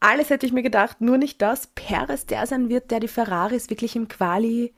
alles 0.00 0.30
hätte 0.30 0.46
ich 0.46 0.52
mir 0.52 0.62
gedacht, 0.62 1.00
nur 1.00 1.18
nicht 1.18 1.42
das. 1.42 1.68
Perez 1.68 2.26
der 2.26 2.46
sein 2.46 2.68
wird, 2.68 2.90
der 2.90 3.00
die 3.00 3.08
Ferraris 3.08 3.68
wirklich 3.70 3.96
im 3.96 4.08
Quali 4.08 4.74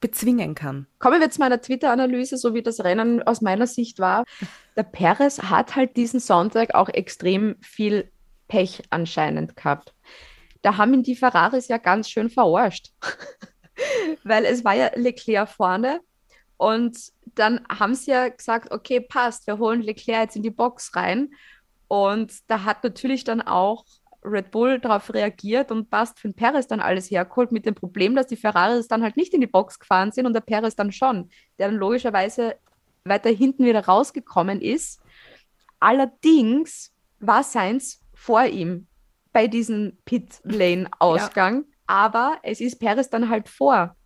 bezwingen 0.00 0.54
kann. 0.54 0.86
Kommen 0.98 1.20
wir 1.20 1.30
zu 1.30 1.40
meiner 1.40 1.60
Twitter-Analyse, 1.60 2.36
so 2.36 2.52
wie 2.52 2.62
das 2.62 2.84
Rennen 2.84 3.22
aus 3.22 3.40
meiner 3.40 3.66
Sicht 3.66 3.98
war. 3.98 4.24
Der 4.76 4.82
Perez 4.82 5.42
hat 5.42 5.76
halt 5.76 5.96
diesen 5.96 6.20
Sonntag 6.20 6.74
auch 6.74 6.88
extrem 6.88 7.56
viel 7.62 8.10
Pech 8.48 8.82
anscheinend 8.90 9.56
gehabt. 9.56 9.94
Da 10.64 10.78
haben 10.78 10.94
ihn 10.94 11.02
die 11.02 11.14
Ferraris 11.14 11.68
ja 11.68 11.76
ganz 11.76 12.08
schön 12.08 12.30
verarscht. 12.30 12.92
Weil 14.24 14.46
es 14.46 14.64
war 14.64 14.74
ja 14.74 14.90
Leclerc 14.94 15.48
vorne 15.48 16.00
und 16.56 16.96
dann 17.34 17.60
haben 17.68 17.94
sie 17.94 18.12
ja 18.12 18.28
gesagt, 18.28 18.72
okay, 18.72 19.00
passt, 19.00 19.46
wir 19.46 19.58
holen 19.58 19.82
Leclerc 19.82 20.22
jetzt 20.22 20.36
in 20.36 20.42
die 20.42 20.50
Box 20.50 20.96
rein. 20.96 21.34
Und 21.88 22.32
da 22.48 22.64
hat 22.64 22.82
natürlich 22.82 23.24
dann 23.24 23.42
auch 23.42 23.84
Red 24.24 24.50
Bull 24.52 24.78
darauf 24.78 25.12
reagiert 25.12 25.70
und 25.70 25.90
passt 25.90 26.18
für 26.18 26.28
den 26.28 26.34
Perez 26.34 26.66
dann 26.66 26.80
alles 26.80 27.10
hergeholt, 27.10 27.52
mit 27.52 27.66
dem 27.66 27.74
Problem, 27.74 28.14
dass 28.14 28.28
die 28.28 28.36
Ferraris 28.36 28.88
dann 28.88 29.02
halt 29.02 29.18
nicht 29.18 29.34
in 29.34 29.42
die 29.42 29.46
Box 29.46 29.78
gefahren 29.78 30.12
sind 30.12 30.24
und 30.24 30.32
der 30.32 30.40
Perez 30.40 30.74
dann 30.76 30.92
schon, 30.92 31.28
der 31.58 31.68
dann 31.68 31.76
logischerweise 31.76 32.56
weiter 33.04 33.28
hinten 33.28 33.66
wieder 33.66 33.84
rausgekommen 33.84 34.62
ist. 34.62 35.02
Allerdings 35.78 36.94
war 37.20 37.42
Sainz 37.42 38.00
vor 38.14 38.46
ihm 38.46 38.86
bei 39.34 39.48
diesem 39.48 39.98
Pit-Lane-Ausgang, 40.04 41.56
ja. 41.56 41.76
aber 41.86 42.38
es 42.44 42.60
ist 42.60 42.78
Perez 42.78 43.10
dann 43.10 43.28
halt 43.28 43.48
vor. 43.48 43.96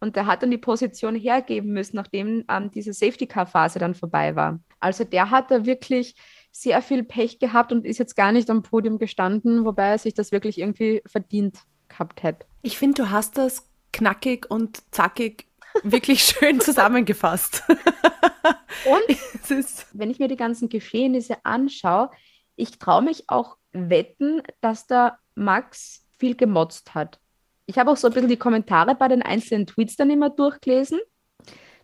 Und 0.00 0.16
der 0.16 0.26
hat 0.26 0.42
dann 0.42 0.50
die 0.50 0.58
Position 0.58 1.14
hergeben 1.14 1.72
müssen, 1.72 1.96
nachdem 1.96 2.44
ähm, 2.50 2.70
diese 2.70 2.92
Safety-Car-Phase 2.92 3.78
dann 3.78 3.94
vorbei 3.94 4.36
war. 4.36 4.60
Also 4.80 5.04
der 5.04 5.30
hat 5.30 5.50
da 5.50 5.64
wirklich 5.64 6.16
sehr 6.50 6.82
viel 6.82 7.04
Pech 7.04 7.38
gehabt 7.38 7.72
und 7.72 7.86
ist 7.86 7.98
jetzt 7.98 8.16
gar 8.16 8.32
nicht 8.32 8.50
am 8.50 8.62
Podium 8.62 8.98
gestanden, 8.98 9.64
wobei 9.64 9.88
er 9.88 9.98
sich 9.98 10.14
das 10.14 10.32
wirklich 10.32 10.58
irgendwie 10.58 11.00
verdient 11.06 11.58
gehabt 11.88 12.22
hätte. 12.24 12.44
Ich 12.62 12.76
finde, 12.76 13.02
du 13.02 13.10
hast 13.10 13.38
das 13.38 13.70
knackig 13.92 14.50
und 14.50 14.82
zackig 14.92 15.46
wirklich 15.84 16.24
schön 16.24 16.60
zusammengefasst. 16.60 17.62
und 18.84 19.88
wenn 19.92 20.10
ich 20.10 20.18
mir 20.18 20.28
die 20.28 20.36
ganzen 20.36 20.68
Geschehnisse 20.68 21.36
anschaue, 21.44 22.10
ich 22.56 22.78
traue 22.78 23.02
mich 23.02 23.24
auch 23.28 23.56
wetten, 23.76 24.42
dass 24.60 24.86
da 24.86 25.18
Max 25.34 26.06
viel 26.18 26.34
gemotzt 26.34 26.94
hat 26.94 27.20
ich 27.66 27.78
habe 27.78 27.90
auch 27.90 27.96
so 27.96 28.06
ein 28.06 28.14
bisschen 28.14 28.28
die 28.28 28.36
Kommentare 28.36 28.94
bei 28.94 29.08
den 29.08 29.22
einzelnen 29.22 29.66
Tweets 29.66 29.96
dann 29.96 30.10
immer 30.10 30.30
durchgelesen, 30.30 31.00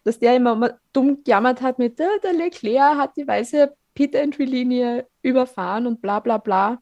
dass 0.05 0.18
der 0.18 0.36
immer 0.36 0.78
dumm 0.93 1.22
gejammert 1.24 1.61
hat 1.61 1.78
mit, 1.78 2.01
äh, 2.01 2.20
der 2.22 2.32
Leclerc 2.32 2.97
hat 2.97 3.16
die 3.16 3.26
weiße 3.26 3.74
Pit-Entry-Linie 3.95 5.07
überfahren 5.22 5.86
und 5.86 6.01
bla 6.01 6.20
bla 6.20 6.38
bla. 6.38 6.78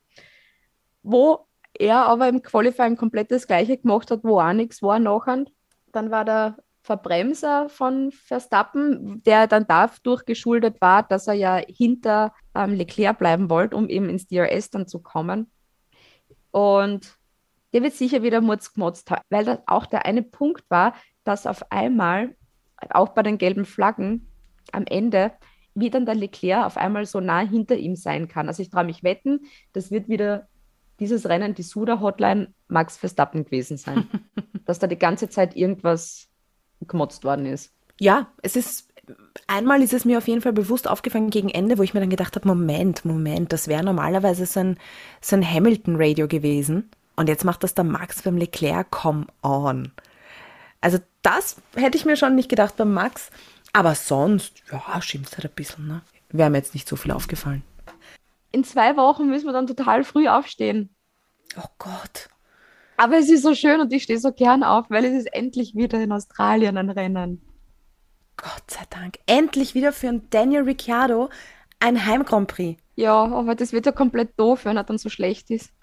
Wo 1.02 1.46
er 1.78 2.06
aber 2.06 2.28
im 2.28 2.42
Qualifying 2.42 2.96
komplett 2.96 3.30
das 3.30 3.46
Gleiche 3.46 3.78
gemacht 3.78 4.10
hat, 4.10 4.20
wo 4.22 4.38
auch 4.38 4.52
nichts 4.52 4.82
war 4.82 4.98
nachher. 4.98 5.44
Dann 5.92 6.10
war 6.10 6.24
der 6.24 6.58
Verbremser 6.82 7.68
von 7.68 8.12
Verstappen, 8.12 9.22
der 9.24 9.46
dann 9.46 9.66
dadurch 9.66 10.24
geschuldet 10.24 10.80
war, 10.80 11.02
dass 11.02 11.26
er 11.26 11.34
ja 11.34 11.56
hinter 11.56 12.32
ähm, 12.54 12.74
Leclerc 12.74 13.18
bleiben 13.18 13.50
wollte, 13.50 13.76
um 13.76 13.88
eben 13.88 14.08
ins 14.08 14.26
DRS 14.26 14.70
dann 14.70 14.86
zu 14.86 15.00
kommen. 15.00 15.50
Und 16.50 17.16
der 17.72 17.82
wird 17.82 17.94
sicher 17.94 18.22
wieder 18.22 18.40
Murz 18.40 18.72
gemotzt 18.72 19.10
haben, 19.10 19.22
weil 19.30 19.44
das 19.44 19.60
auch 19.66 19.86
der 19.86 20.04
eine 20.04 20.22
Punkt 20.22 20.64
war, 20.68 20.94
dass 21.24 21.46
auf 21.46 21.70
einmal, 21.70 22.34
auch 22.90 23.10
bei 23.10 23.22
den 23.22 23.38
gelben 23.38 23.64
Flaggen, 23.64 24.26
am 24.72 24.84
Ende, 24.86 25.32
wie 25.74 25.90
dann 25.90 26.06
der 26.06 26.14
Leclerc 26.14 26.66
auf 26.66 26.76
einmal 26.76 27.06
so 27.06 27.20
nah 27.20 27.40
hinter 27.40 27.76
ihm 27.76 27.94
sein 27.94 28.28
kann. 28.28 28.48
Also 28.48 28.62
ich 28.62 28.70
traue 28.70 28.84
mich 28.84 29.02
wetten, 29.02 29.40
das 29.72 29.90
wird 29.90 30.08
wieder 30.08 30.48
dieses 30.98 31.28
Rennen, 31.28 31.54
die 31.54 31.62
Suda-Hotline, 31.62 32.52
Max 32.68 32.96
Verstappen 32.96 33.44
gewesen 33.44 33.76
sein. 33.76 34.08
dass 34.70 34.78
da 34.78 34.86
die 34.86 34.98
ganze 34.98 35.28
Zeit 35.28 35.56
irgendwas 35.56 36.28
gemotzt 36.86 37.24
worden 37.24 37.44
ist. 37.44 37.74
Ja, 37.98 38.32
es 38.40 38.54
ist, 38.54 38.89
einmal 39.46 39.82
ist 39.82 39.92
es 39.92 40.04
mir 40.04 40.18
auf 40.18 40.28
jeden 40.28 40.40
Fall 40.40 40.52
bewusst 40.52 40.88
aufgefallen 40.88 41.30
gegen 41.30 41.48
Ende, 41.48 41.78
wo 41.78 41.82
ich 41.82 41.94
mir 41.94 42.00
dann 42.00 42.10
gedacht 42.10 42.36
habe, 42.36 42.48
Moment, 42.48 43.04
Moment, 43.04 43.52
das 43.52 43.68
wäre 43.68 43.84
normalerweise 43.84 44.46
so 44.46 44.60
ein, 44.60 44.78
so 45.20 45.36
ein 45.36 45.48
Hamilton-Radio 45.48 46.28
gewesen. 46.28 46.90
Und 47.16 47.28
jetzt 47.28 47.44
macht 47.44 47.62
das 47.62 47.74
der 47.74 47.84
Max 47.84 48.22
beim 48.22 48.36
Leclerc, 48.36 48.90
come 48.90 49.26
on. 49.42 49.92
Also 50.80 50.98
das 51.22 51.56
hätte 51.76 51.98
ich 51.98 52.04
mir 52.04 52.16
schon 52.16 52.34
nicht 52.34 52.48
gedacht 52.48 52.76
beim 52.76 52.92
Max. 52.92 53.30
Aber 53.72 53.94
sonst, 53.94 54.62
ja, 54.72 55.00
schimpft 55.02 55.36
halt 55.36 55.44
ein 55.44 55.54
bisschen. 55.54 55.86
Ne? 55.86 56.02
Wäre 56.30 56.50
mir 56.50 56.58
jetzt 56.58 56.74
nicht 56.74 56.88
so 56.88 56.96
viel 56.96 57.12
aufgefallen. 57.12 57.62
In 58.52 58.64
zwei 58.64 58.96
Wochen 58.96 59.28
müssen 59.28 59.46
wir 59.46 59.52
dann 59.52 59.66
total 59.66 60.02
früh 60.02 60.28
aufstehen. 60.28 60.90
Oh 61.56 61.68
Gott. 61.78 62.28
Aber 62.96 63.18
es 63.18 63.30
ist 63.30 63.42
so 63.42 63.54
schön 63.54 63.80
und 63.80 63.92
ich 63.92 64.02
stehe 64.02 64.18
so 64.18 64.32
gern 64.32 64.62
auf, 64.62 64.90
weil 64.90 65.04
es 65.04 65.14
ist 65.14 65.32
endlich 65.32 65.74
wieder 65.74 66.00
in 66.00 66.12
Australien 66.12 66.76
ein 66.76 66.90
Rennen. 66.90 67.40
Gott 68.42 68.70
sei 68.70 68.82
Dank. 68.90 69.18
Endlich 69.26 69.74
wieder 69.74 69.92
für 69.92 70.08
einen 70.08 70.28
Daniel 70.30 70.62
Ricciardo 70.62 71.28
ein 71.80 72.06
Heim 72.06 72.24
Grand 72.24 72.48
Prix. 72.48 72.80
Ja, 72.94 73.24
aber 73.24 73.54
das 73.54 73.72
wird 73.72 73.86
ja 73.86 73.92
komplett 73.92 74.38
doof, 74.38 74.66
wenn 74.66 74.76
er 74.76 74.84
dann 74.84 74.98
so 74.98 75.08
schlecht 75.08 75.50
ist. 75.50 75.72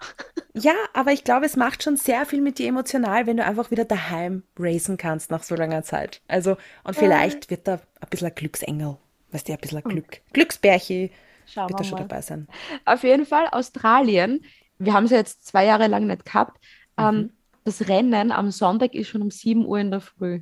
Ja, 0.54 0.72
aber 0.92 1.12
ich 1.12 1.22
glaube, 1.22 1.46
es 1.46 1.54
macht 1.54 1.84
schon 1.84 1.96
sehr 1.96 2.26
viel 2.26 2.40
mit 2.40 2.58
dir 2.58 2.66
emotional, 2.66 3.28
wenn 3.28 3.36
du 3.36 3.44
einfach 3.44 3.70
wieder 3.70 3.84
daheim 3.84 4.42
racen 4.58 4.96
kannst 4.96 5.30
nach 5.30 5.44
so 5.44 5.54
langer 5.54 5.84
Zeit. 5.84 6.20
Also, 6.26 6.56
und 6.82 6.96
vielleicht 6.96 7.48
wird 7.48 7.68
da 7.68 7.74
ein 7.74 8.08
bisschen 8.10 8.26
ein 8.26 8.34
Glücksengel, 8.34 8.96
weißt 9.30 9.46
du, 9.46 9.52
ein 9.52 9.58
bisschen 9.60 9.78
ein 9.78 9.84
Glück. 9.84 10.20
Glücksbärchi 10.32 11.12
Schauen 11.46 11.68
wird 11.68 11.78
da 11.78 11.84
schon 11.84 11.98
dabei 11.98 12.22
sein. 12.22 12.48
Auf 12.86 13.04
jeden 13.04 13.24
Fall 13.24 13.46
Australien. 13.52 14.44
Wir 14.78 14.94
haben 14.94 15.04
es 15.04 15.12
ja 15.12 15.18
jetzt 15.18 15.46
zwei 15.46 15.64
Jahre 15.64 15.86
lang 15.86 16.08
nicht 16.08 16.24
gehabt. 16.24 16.58
Ähm, 16.96 17.14
mhm. 17.14 17.30
Das 17.62 17.88
Rennen 17.88 18.32
am 18.32 18.50
Sonntag 18.50 18.94
ist 18.94 19.08
schon 19.08 19.22
um 19.22 19.30
7 19.30 19.64
Uhr 19.64 19.78
in 19.78 19.92
der 19.92 20.00
Früh. 20.00 20.40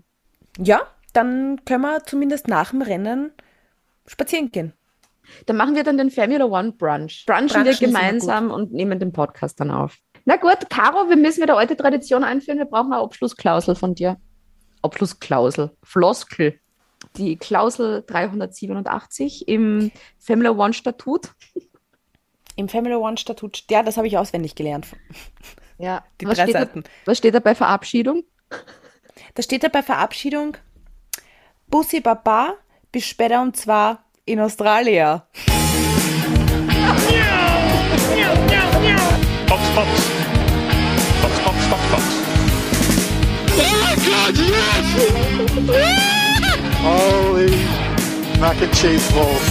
Ja, 0.57 0.81
dann 1.17 1.65
können 1.65 1.83
wir 1.83 2.05
zumindest 2.05 2.47
nach 2.47 2.71
dem 2.71 2.83
Rennen 2.83 3.33
spazieren 4.07 4.51
gehen. 4.51 4.73
Dann 5.47 5.57
machen 5.57 5.75
wir 5.75 5.83
dann 5.83 5.99
den 5.99 6.11
Formula 6.11 6.45
One 6.45 6.73
Brunch. 6.73 7.25
Brunchen 7.27 7.49
Brunch 7.49 7.81
wir 7.81 7.87
gemeinsam 7.87 8.51
und 8.51 8.73
nehmen 8.73 9.01
den 9.01 9.13
Podcast 9.13 9.59
dann 9.59 9.71
auf. 9.71 9.97
Na 10.25 10.37
gut, 10.37 10.69
Caro, 10.71 11.09
wir 11.09 11.17
müssen 11.17 11.43
wieder 11.43 11.57
alte 11.57 11.77
Tradition 11.77 12.23
einführen. 12.23 12.59
Wir 12.59 12.67
brauchen 12.67 12.93
eine 12.93 13.03
Abschlussklausel 13.03 13.75
von 13.75 13.95
dir. 13.95 14.19
Abschlussklausel. 14.83 15.71
Floskel. 15.83 16.61
Die 17.17 17.37
Klausel 17.37 18.05
387 18.07 19.49
im 19.49 19.91
Formula 20.19 20.51
One 20.51 20.75
Statut. 20.75 21.33
Im 22.57 22.69
Formula 22.69 22.97
One 22.97 23.17
Statut, 23.17 23.65
ja, 23.71 23.83
das 23.83 23.97
habe 23.97 24.07
ich 24.07 24.19
auswendig 24.19 24.55
gelernt. 24.55 24.89
Ja, 25.79 26.05
die 26.21 26.27
was 26.27 26.37
drei 26.37 26.45
steht 26.45 26.55
Seiten. 26.55 26.83
Da, 26.83 26.91
was 27.05 27.19
steht 27.19 27.35
da 27.35 27.41
bei 27.41 27.55
Verabschiedung? 27.55 28.23
Da 29.35 29.43
steht 29.43 29.63
da 29.63 29.69
bei 29.69 29.83
Verabschiedung 29.83 30.57
Bussi 31.71 32.01
Baba, 32.01 32.55
bis 32.93 33.07
später 33.07 33.43
und 33.43 33.57
zwar 33.57 34.05
in 34.25 34.41
Australien. 34.41 35.23
Box, 39.49 39.63
Box. 39.75 39.89
Box, 41.23 41.39
Box, 41.45 41.67
Box, 41.71 41.83
Box. 41.91 42.05
Oh 43.59 43.95
God, 44.07 44.37
yes! 44.37 44.87
Holy 46.83 47.77
mac 48.39 48.61
and 48.63 48.73
cheese 48.75 49.11
balls. 49.13 49.47